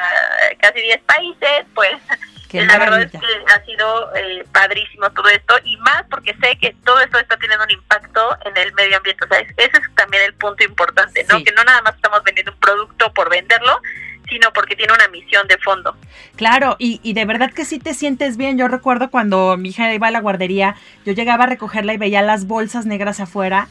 casi 0.60 0.80
10 0.82 1.00
países, 1.02 1.64
pues 1.74 1.92
Qué 2.48 2.64
la 2.64 2.78
verdad 2.78 3.02
es 3.02 3.10
que 3.10 3.18
ha 3.52 3.64
sido 3.64 4.14
eh, 4.14 4.44
padrísimo 4.52 5.10
todo 5.10 5.28
esto 5.28 5.56
y 5.64 5.76
más 5.78 6.04
porque 6.08 6.36
sé 6.40 6.56
que 6.60 6.72
todo 6.84 7.00
esto 7.00 7.18
está 7.18 7.36
teniendo 7.36 7.64
un 7.64 7.70
impacto 7.72 8.36
en 8.44 8.56
el 8.56 8.72
medio 8.74 8.96
ambiente. 8.98 9.24
O 9.24 9.28
sea, 9.28 9.40
es- 9.40 9.52
ese 9.56 9.76
es 9.78 9.94
también 9.96 10.22
el 10.22 10.34
punto 10.34 10.62
importante, 10.62 11.24
¿no? 11.28 11.38
Sí. 11.38 11.44
Que 11.44 11.52
no 11.52 11.64
nada 11.64 11.82
más 11.82 11.96
estamos 11.96 12.22
vendiendo 12.22 12.52
un 12.52 12.60
producto 12.60 13.12
por 13.12 13.28
venderlo, 13.28 13.80
sino 14.28 14.52
porque 14.52 14.76
tiene 14.76 14.92
una 14.92 15.08
misión 15.08 15.48
de 15.48 15.58
fondo. 15.58 15.96
Claro, 16.36 16.76
y, 16.78 17.00
y 17.02 17.14
de 17.14 17.24
verdad 17.24 17.52
que 17.52 17.64
sí 17.64 17.80
te 17.80 17.92
sientes 17.92 18.36
bien. 18.36 18.56
Yo 18.56 18.68
recuerdo 18.68 19.10
cuando 19.10 19.56
mi 19.56 19.70
hija 19.70 19.92
iba 19.92 20.06
a 20.06 20.12
la 20.12 20.20
guardería, 20.20 20.76
yo 21.04 21.12
llegaba 21.12 21.44
a 21.44 21.48
recogerla 21.48 21.92
y 21.94 21.98
veía 21.98 22.22
las 22.22 22.46
bolsas 22.46 22.86
negras 22.86 23.18
afuera. 23.18 23.66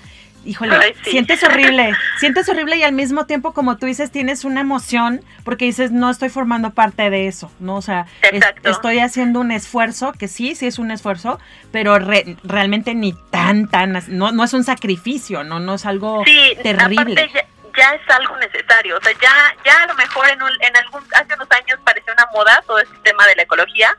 Híjole, 0.45 0.75
Ay, 0.75 0.93
sí. 1.03 1.11
sientes 1.11 1.41
horrible, 1.43 1.93
sientes 2.19 2.49
horrible 2.49 2.75
y 2.77 2.83
al 2.83 2.91
mismo 2.91 3.25
tiempo, 3.25 3.53
como 3.53 3.77
tú 3.77 3.85
dices, 3.85 4.11
tienes 4.11 4.43
una 4.43 4.59
emoción 4.61 5.23
porque 5.45 5.65
dices, 5.65 5.91
no 5.91 6.09
estoy 6.09 6.29
formando 6.29 6.71
parte 6.71 7.09
de 7.09 7.27
eso, 7.27 7.51
¿no? 7.59 7.75
O 7.77 7.81
sea, 7.81 8.05
es- 8.31 8.43
estoy 8.63 8.99
haciendo 8.99 9.39
un 9.39 9.51
esfuerzo, 9.51 10.11
que 10.11 10.27
sí, 10.27 10.55
sí 10.55 10.67
es 10.67 10.79
un 10.79 10.91
esfuerzo, 10.91 11.39
pero 11.71 11.97
re- 11.97 12.35
realmente 12.43 12.93
ni 12.95 13.13
tan, 13.31 13.67
tan, 13.69 14.03
no, 14.09 14.31
no 14.31 14.43
es 14.43 14.53
un 14.53 14.63
sacrificio, 14.63 15.43
¿no? 15.43 15.59
No 15.59 15.75
es 15.75 15.85
algo 15.85 16.23
Sí, 16.25 16.57
terrible. 16.61 17.31
ya, 17.77 17.89
es 17.95 18.09
algo 18.15 18.37
necesario. 18.37 18.97
O 18.97 19.01
sea, 19.01 19.13
ya, 19.21 19.55
ya 19.65 19.83
a 19.83 19.87
lo 19.87 19.95
mejor 19.95 20.29
en, 20.29 20.41
un- 20.43 20.61
en 20.61 20.75
algún, 20.77 21.01
hace 21.15 21.33
unos 21.35 21.47
años 21.51 21.79
parecía 21.83 22.13
una 22.13 22.27
moda 22.33 22.61
todo 22.67 22.79
este 22.79 22.95
tema 23.03 23.25
de 23.27 23.35
la 23.37 23.43
ecología, 23.43 23.97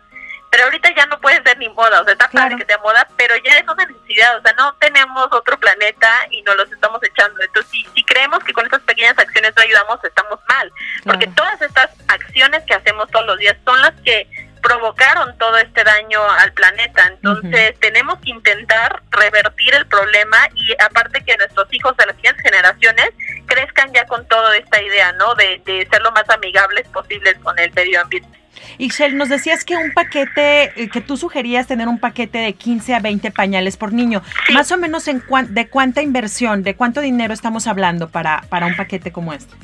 pero 0.54 0.66
ahorita 0.66 0.88
ya 0.96 1.04
no 1.06 1.18
puede 1.20 1.42
ser 1.42 1.58
ni 1.58 1.68
moda. 1.70 2.00
O 2.00 2.04
sea, 2.04 2.12
está 2.12 2.28
Claro. 2.28 2.50
padre 2.50 2.64
que 2.64 2.66
sea 2.72 2.78
moda, 2.78 3.08
pero 3.16 3.34
ya 3.38 3.58
es 3.58 3.64
una 3.68 3.84
necesidad. 3.86 4.38
O 4.38 4.42
sea, 4.42 4.52
no 4.52 4.72
tenemos 4.76 5.26
otro 5.32 5.58
planeta 5.58 6.08
y 6.30 6.42
nos 6.42 6.54
los 6.56 6.70
estamos 6.70 7.02
echando. 7.02 7.42
Entonces, 7.42 7.72
si, 7.72 7.84
si 7.92 8.04
creemos 8.04 8.38
que 8.44 8.52
con 8.52 8.64
estas 8.64 8.82
pequeñas 8.82 9.18
acciones 9.18 9.52
no 9.56 9.62
ayudamos, 9.62 9.98
estamos 10.04 10.38
mal. 10.48 10.70
Porque 11.02 11.26
Claro. 11.26 11.34
todas 11.34 11.60
estas 11.62 11.90
acciones 12.06 12.62
que 12.68 12.74
hacemos 12.74 13.10
todos 13.10 13.26
los 13.26 13.38
días 13.38 13.56
son 13.64 13.80
las 13.82 13.94
que 14.02 14.28
provocaron 14.62 15.36
todo 15.38 15.58
este 15.58 15.82
daño 15.82 16.22
al 16.38 16.52
planeta. 16.52 17.04
Entonces, 17.08 17.78
tenemos 17.80 18.18
que 18.20 18.30
intentar 18.30 19.02
revertir 19.10 19.74
el 19.74 19.86
problema 19.88 20.38
y 20.54 20.72
aparte 20.80 21.22
que 21.24 21.36
nuestros 21.36 21.66
hijos 21.72 21.96
de 21.96 22.06
las 22.06 22.14
siguientes 22.16 22.42
generaciones 22.44 23.10
crezcan 23.46 23.92
ya 23.92 24.06
con 24.06 24.24
toda 24.28 24.56
esta 24.56 24.80
idea, 24.80 25.10
¿no? 25.14 25.34
De, 25.34 25.60
de 25.66 25.86
ser 25.90 26.00
lo 26.00 26.12
más 26.12 26.28
amigables 26.30 26.86
posibles 26.88 27.36
con 27.42 27.58
el 27.58 27.72
medio 27.72 28.00
ambiente. 28.00 28.38
Ixchel, 28.78 29.16
nos 29.16 29.28
decías 29.28 29.64
que 29.64 29.76
un 29.76 29.92
paquete, 29.92 30.72
eh, 30.82 30.88
que 30.88 31.00
tú 31.00 31.16
sugerías 31.16 31.66
tener 31.66 31.88
un 31.88 31.98
paquete 31.98 32.38
de 32.38 32.52
15 32.54 32.94
a 32.94 33.00
20 33.00 33.30
pañales 33.30 33.76
por 33.76 33.92
niño. 33.92 34.22
Sí. 34.46 34.52
Más 34.54 34.70
o 34.72 34.76
menos 34.76 35.06
en 35.08 35.20
cuan- 35.20 35.48
de 35.54 35.68
cuánta 35.68 36.02
inversión, 36.02 36.62
de 36.62 36.74
cuánto 36.76 37.00
dinero 37.00 37.32
estamos 37.34 37.66
hablando 37.66 38.08
para, 38.08 38.42
para 38.48 38.66
un 38.66 38.76
paquete 38.76 39.12
como 39.12 39.32
este. 39.32 39.54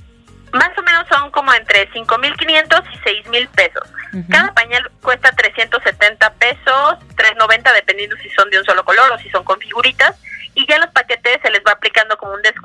Más 0.53 0.71
o 0.77 0.83
menos 0.83 1.07
son 1.09 1.31
como 1.31 1.53
entre 1.55 1.89
5.500 1.93 2.83
y 2.93 2.99
6.000 3.09 3.49
pesos. 3.51 3.83
Ujú. 4.13 4.25
Cada 4.31 4.53
pañal 4.53 4.91
cuesta 5.01 5.31
370 5.31 6.33
pesos, 6.35 6.97
390 7.17 7.73
dependiendo 7.73 8.17
si 8.17 8.29
son 8.31 8.51
de 8.51 8.59
un 8.59 8.65
solo 8.65 8.85
color 8.85 9.13
o 9.13 9.19
si 9.19 9.31
son 9.31 9.45
con 9.45 9.61
figuritas. 9.61 10.17
Y 10.57 10.67
ya 10.67 10.75
en 10.75 10.81
los 10.81 10.91
paquetes 10.91 11.39
se 11.43 11.51
les 11.51 11.61
va 11.65 11.71
aplicando 11.73 12.17
como 12.19 12.33
un 12.33 12.43
descuento. 12.43 12.60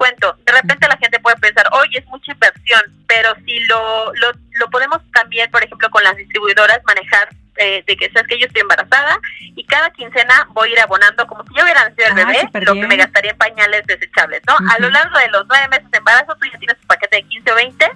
Lo, 3.67 4.13
lo, 4.15 4.31
lo 4.59 4.69
podemos 4.69 4.99
también, 5.13 5.49
por 5.51 5.63
ejemplo, 5.63 5.89
con 5.89 6.03
las 6.03 6.15
distribuidoras 6.17 6.79
manejar 6.85 7.29
eh, 7.57 7.83
de 7.87 7.95
que 7.95 8.09
sabes 8.11 8.27
que 8.27 8.37
yo 8.39 8.47
estoy 8.47 8.61
embarazada 8.61 9.17
y 9.39 9.63
cada 9.65 9.89
quincena 9.91 10.45
voy 10.51 10.69
a 10.69 10.71
ir 10.73 10.79
abonando 10.81 11.25
como 11.25 11.43
si 11.45 11.53
yo 11.55 11.63
hubiera 11.63 11.87
nacido 11.87 12.07
el 12.07 12.11
Ah, 12.19 12.25
bebé, 12.25 12.65
lo 12.65 12.73
bien. 12.73 12.83
que 12.83 12.87
me 12.95 12.97
gastaría 12.97 13.31
en 13.31 13.37
pañales 13.37 13.85
desechables, 13.87 14.41
¿no? 14.45 14.55
A 14.69 14.77
lo 14.79 14.89
largo 14.89 15.17
de 15.19 15.29
los 15.29 15.45
nueve 15.47 15.67
meses 15.69 15.89
de 15.89 15.97
embarazo 15.99 16.35
tú 16.35 16.47
ya 16.51 16.57
tienes 16.59 16.77
tu 16.81 16.87
paquete 16.87 17.15
de 17.17 17.23
15 17.23 17.51
o 17.51 17.55
20 17.55 17.91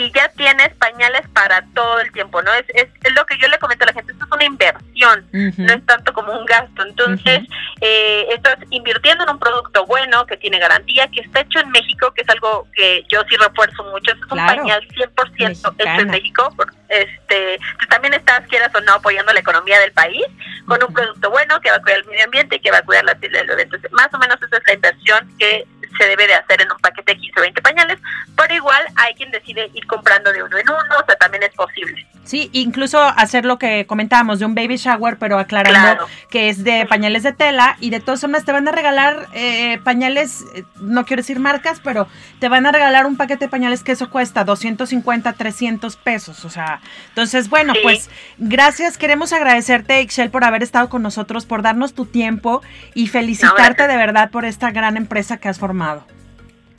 y 0.00 0.10
ya 0.12 0.28
tienes 0.30 0.70
pañales 0.76 1.28
para 1.34 1.62
todo 1.74 2.00
el 2.00 2.10
tiempo, 2.12 2.40
¿no? 2.40 2.52
Es, 2.54 2.64
es, 2.74 2.88
lo 3.14 3.26
que 3.26 3.36
yo 3.36 3.48
le 3.48 3.58
comento 3.58 3.84
a 3.84 3.88
la 3.88 3.92
gente, 3.92 4.12
esto 4.12 4.24
es 4.24 4.32
una 4.32 4.44
inversión, 4.44 5.26
no 5.32 5.72
es 5.72 5.84
tanto 5.84 6.14
como 6.14 6.32
un 6.32 6.46
gasto. 6.46 6.86
Entonces, 6.86 7.40
eh, 7.82 8.26
estás 8.30 8.56
invirtiendo 8.70 9.24
en 9.24 9.30
un 9.30 9.38
producto 9.38 9.84
bueno, 9.84 10.24
que 10.24 10.38
tiene 10.38 10.58
garantía, 10.58 11.06
que 11.08 11.20
está 11.20 11.40
hecho 11.40 11.60
en 11.60 11.70
México, 11.70 12.12
que 12.14 12.22
es 12.22 12.28
algo 12.30 12.66
que 12.74 13.04
yo 13.10 13.20
sí 13.28 13.36
refuerzo 13.36 13.84
mucho, 13.84 14.12
es 14.12 14.22
un 14.22 14.38
pañal 14.38 14.86
100% 14.88 15.74
hecho 15.78 16.00
en 16.00 16.10
México, 16.10 16.54
este, 16.88 17.58
también 17.88 18.14
estás, 18.14 18.46
quieras 18.48 18.74
o 18.74 18.80
no, 18.80 18.94
apoyando 18.94 19.32
la 19.32 19.40
economía 19.40 19.78
del 19.80 19.92
país 19.92 20.24
con 20.66 20.82
un 20.82 20.94
producto 20.94 21.30
bueno 21.30 21.60
que 21.60 21.70
va 21.70 21.76
a 21.76 21.82
cuidar 21.82 22.00
el 22.00 22.06
medio 22.06 22.24
ambiente 22.24 22.56
y 22.56 22.60
que 22.60 22.70
va 22.70 22.78
a 22.78 22.82
cuidar 22.82 23.04
la 23.04 23.14
piel 23.16 23.32
del 23.32 23.46
bebé. 23.46 23.62
Entonces, 23.62 23.92
más 23.92 24.08
o 24.14 24.18
menos 24.18 24.40
esa 24.42 24.56
es 24.56 24.62
la 24.66 24.72
inversión 24.74 25.36
que 25.38 25.66
se 25.96 26.04
debe 26.04 26.26
de 26.26 26.34
hacer 26.34 26.62
en 26.62 26.70
un 26.70 26.78
paquete 26.78 27.14
de 27.14 27.20
15 27.20 27.40
o 27.40 27.42
20 27.42 27.62
pañales, 27.62 27.98
pero 28.36 28.54
igual 28.54 28.84
hay 28.96 29.14
quien 29.14 29.30
decide 29.30 29.70
ir 29.74 29.86
comprando 29.86 30.32
de 30.32 30.42
uno 30.42 30.58
en 30.58 30.68
uno, 30.68 30.96
o 31.00 31.06
sea, 31.06 31.16
también 31.16 31.42
es 31.42 31.54
posible. 31.54 32.06
Sí, 32.24 32.48
incluso 32.52 33.00
hacer 33.02 33.44
lo 33.44 33.58
que 33.58 33.86
comentábamos 33.86 34.38
de 34.38 34.44
un 34.44 34.54
baby 34.54 34.76
shower, 34.76 35.16
pero 35.18 35.38
aclarando 35.38 36.06
que 36.30 36.48
es 36.48 36.62
de 36.62 36.86
pañales 36.86 37.22
de 37.22 37.32
tela 37.32 37.76
y 37.80 37.90
de 37.90 37.98
todas 37.98 38.20
formas 38.20 38.44
te 38.44 38.52
van 38.52 38.68
a 38.68 38.72
regalar 38.72 39.26
eh, 39.34 39.78
pañales, 39.82 40.44
eh, 40.54 40.64
no 40.80 41.04
quiero 41.04 41.22
decir 41.22 41.40
marcas, 41.40 41.80
pero 41.82 42.06
te 42.38 42.48
van 42.48 42.66
a 42.66 42.72
regalar 42.72 43.06
un 43.06 43.16
paquete 43.16 43.46
de 43.46 43.48
pañales 43.48 43.82
que 43.82 43.92
eso 43.92 44.10
cuesta 44.10 44.44
250, 44.44 45.32
300 45.32 45.96
pesos, 45.96 46.44
o 46.44 46.50
sea, 46.50 46.80
entonces 47.08 47.48
bueno, 47.48 47.72
pues 47.82 48.10
gracias, 48.38 48.96
queremos 48.96 49.32
agradecerte, 49.32 50.00
Ixchel, 50.02 50.30
por 50.30 50.44
haber 50.44 50.62
estado 50.62 50.88
con 50.88 51.02
nosotros, 51.02 51.46
por 51.46 51.62
darnos 51.62 51.94
tu 51.94 52.06
tiempo 52.06 52.62
y 52.94 53.08
felicitarte 53.08 53.88
de 53.88 53.96
verdad 53.96 54.30
por 54.30 54.44
esta 54.44 54.70
gran 54.70 54.96
empresa 54.96 55.38
que 55.38 55.48
has 55.48 55.58
formado. 55.58 55.79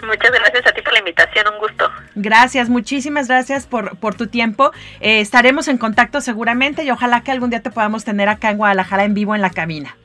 Muchas 0.04 0.32
gracias 0.32 0.66
a 0.66 0.72
ti 0.72 0.82
por 0.82 0.94
la 0.94 1.00
invitación, 1.00 1.46
un 1.54 1.60
gusto. 1.60 1.92
Gracias, 2.16 2.70
muchísimas 2.70 3.28
gracias 3.28 3.68
por, 3.68 3.98
por 3.98 4.16
tu 4.16 4.28
tiempo. 4.28 4.72
Eh, 5.00 5.22
estaremos 5.22 5.68
en 5.68 5.78
contacto 5.78 6.22
seguramente 6.22 6.84
y 6.84 6.92
ojalá 6.92 7.22
que 7.22 7.32
algún 7.32 7.52
día 7.52 7.62
te 7.62 7.72
podamos 7.72 8.04
tener 8.04 8.30
acá 8.30 8.50
en 8.50 8.58
Guadalajara 8.58 9.04
en 9.04 9.14
vivo 9.14 9.36
en 9.36 9.42
la 9.42 9.52
cabina. 9.52 9.96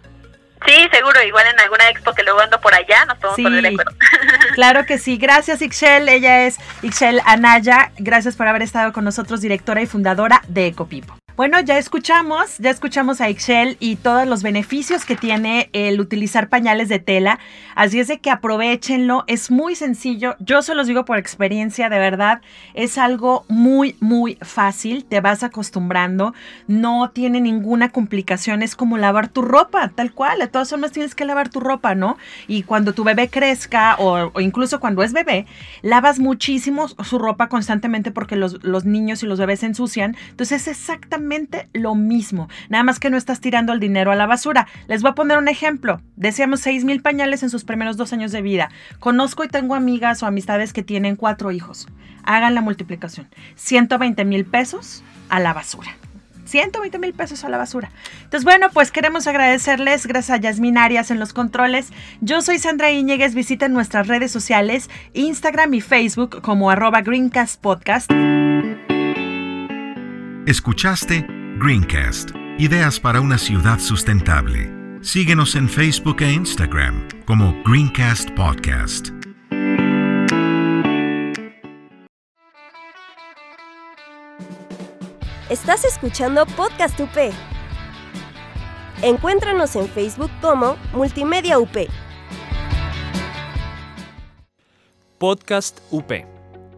Sí, 0.66 0.88
seguro, 0.90 1.22
igual 1.22 1.46
en 1.52 1.60
alguna 1.60 1.88
expo 1.90 2.12
que 2.12 2.24
luego 2.24 2.40
ando 2.40 2.60
por 2.60 2.74
allá, 2.74 3.04
nos 3.06 3.18
podemos 3.18 3.40
poner 3.40 3.62
de 3.62 3.68
acuerdo. 3.68 3.92
Claro 4.54 4.86
que 4.86 4.98
sí, 4.98 5.18
gracias 5.18 5.60
Ixchel, 5.60 6.08
ella 6.08 6.46
es 6.46 6.56
Ixchel 6.82 7.20
Anaya, 7.26 7.92
gracias 7.98 8.36
por 8.36 8.48
haber 8.48 8.62
estado 8.62 8.92
con 8.92 9.04
nosotros, 9.04 9.42
directora 9.42 9.82
y 9.82 9.86
fundadora 9.86 10.40
de 10.48 10.66
Ecopipo. 10.66 11.14
Bueno, 11.36 11.60
ya 11.60 11.76
escuchamos, 11.76 12.56
ya 12.56 12.70
escuchamos 12.70 13.20
a 13.20 13.28
Excel 13.28 13.76
y 13.78 13.96
todos 13.96 14.26
los 14.26 14.42
beneficios 14.42 15.04
que 15.04 15.16
tiene 15.16 15.68
el 15.74 16.00
utilizar 16.00 16.48
pañales 16.48 16.88
de 16.88 16.98
tela. 16.98 17.38
Así 17.74 18.00
es 18.00 18.08
de 18.08 18.20
que 18.20 18.30
aprovechenlo, 18.30 19.22
es 19.26 19.50
muy 19.50 19.74
sencillo. 19.74 20.36
Yo 20.38 20.62
se 20.62 20.74
los 20.74 20.86
digo 20.86 21.04
por 21.04 21.18
experiencia, 21.18 21.90
de 21.90 21.98
verdad, 21.98 22.40
es 22.72 22.96
algo 22.96 23.44
muy, 23.48 23.96
muy 24.00 24.38
fácil. 24.40 25.04
Te 25.04 25.20
vas 25.20 25.42
acostumbrando, 25.42 26.32
no 26.68 27.10
tiene 27.10 27.42
ninguna 27.42 27.90
complicación. 27.90 28.62
Es 28.62 28.74
como 28.74 28.96
lavar 28.96 29.28
tu 29.28 29.42
ropa, 29.42 29.88
tal 29.94 30.12
cual. 30.12 30.38
De 30.38 30.48
todas 30.48 30.70
formas, 30.70 30.92
tienes 30.92 31.14
que 31.14 31.26
lavar 31.26 31.50
tu 31.50 31.60
ropa, 31.60 31.94
¿no? 31.94 32.16
Y 32.48 32.62
cuando 32.62 32.94
tu 32.94 33.04
bebé 33.04 33.28
crezca 33.28 33.96
o, 33.98 34.40
incluso 34.40 34.80
cuando 34.80 35.02
es 35.02 35.12
bebé, 35.12 35.44
lavas 35.82 36.18
muchísimo 36.18 36.88
su 36.88 37.18
ropa 37.18 37.50
constantemente 37.50 38.10
porque 38.10 38.36
los, 38.36 38.64
los 38.64 38.86
niños 38.86 39.22
y 39.22 39.26
los 39.26 39.38
bebés 39.38 39.60
se 39.60 39.66
ensucian. 39.66 40.16
Entonces, 40.30 40.62
es 40.62 40.68
exactamente 40.68 41.25
lo 41.72 41.94
mismo, 41.94 42.48
nada 42.68 42.84
más 42.84 42.98
que 42.98 43.10
no 43.10 43.16
estás 43.16 43.40
tirando 43.40 43.72
el 43.72 43.80
dinero 43.80 44.12
a 44.12 44.16
la 44.16 44.26
basura. 44.26 44.66
Les 44.88 45.02
voy 45.02 45.10
a 45.10 45.14
poner 45.14 45.38
un 45.38 45.48
ejemplo. 45.48 46.00
Decíamos 46.16 46.60
6 46.60 46.84
mil 46.84 47.02
pañales 47.02 47.42
en 47.42 47.50
sus 47.50 47.64
primeros 47.64 47.96
dos 47.96 48.12
años 48.12 48.32
de 48.32 48.42
vida. 48.42 48.70
Conozco 49.00 49.44
y 49.44 49.48
tengo 49.48 49.74
amigas 49.74 50.22
o 50.22 50.26
amistades 50.26 50.72
que 50.72 50.82
tienen 50.82 51.16
cuatro 51.16 51.52
hijos. 51.52 51.86
Hagan 52.24 52.54
la 52.54 52.60
multiplicación. 52.60 53.28
120 53.56 54.24
mil 54.24 54.44
pesos 54.44 55.02
a 55.28 55.40
la 55.40 55.52
basura. 55.52 55.96
120 56.46 56.98
mil 56.98 57.12
pesos 57.12 57.44
a 57.44 57.48
la 57.48 57.58
basura. 57.58 57.90
Entonces, 58.22 58.44
bueno, 58.44 58.68
pues 58.72 58.90
queremos 58.90 59.26
agradecerles, 59.26 60.06
gracias 60.06 60.38
a 60.38 60.40
Yasmin 60.40 60.78
Arias 60.78 61.10
en 61.10 61.18
los 61.18 61.32
controles. 61.32 61.88
Yo 62.20 62.40
soy 62.40 62.58
Sandra 62.58 62.90
Iñiguez, 62.90 63.34
visiten 63.34 63.72
nuestras 63.72 64.06
redes 64.06 64.30
sociales, 64.30 64.88
Instagram 65.12 65.74
y 65.74 65.80
Facebook 65.80 66.40
como 66.42 66.70
arroba 66.70 67.02
Greencast 67.02 67.60
Podcast. 67.60 68.10
Escuchaste 70.46 71.26
Greencast, 71.58 72.30
ideas 72.58 73.00
para 73.00 73.20
una 73.20 73.36
ciudad 73.36 73.80
sustentable. 73.80 74.70
Síguenos 75.02 75.56
en 75.56 75.68
Facebook 75.68 76.22
e 76.22 76.32
Instagram 76.34 77.08
como 77.26 77.52
Greencast 77.64 78.30
Podcast. 78.30 79.08
Estás 85.50 85.84
escuchando 85.84 86.46
Podcast 86.46 87.00
UP. 87.00 87.34
Encuéntranos 89.02 89.74
en 89.74 89.88
Facebook 89.88 90.30
como 90.40 90.76
Multimedia 90.92 91.58
UP. 91.58 91.76
Podcast 95.18 95.80
UP 95.90 96.35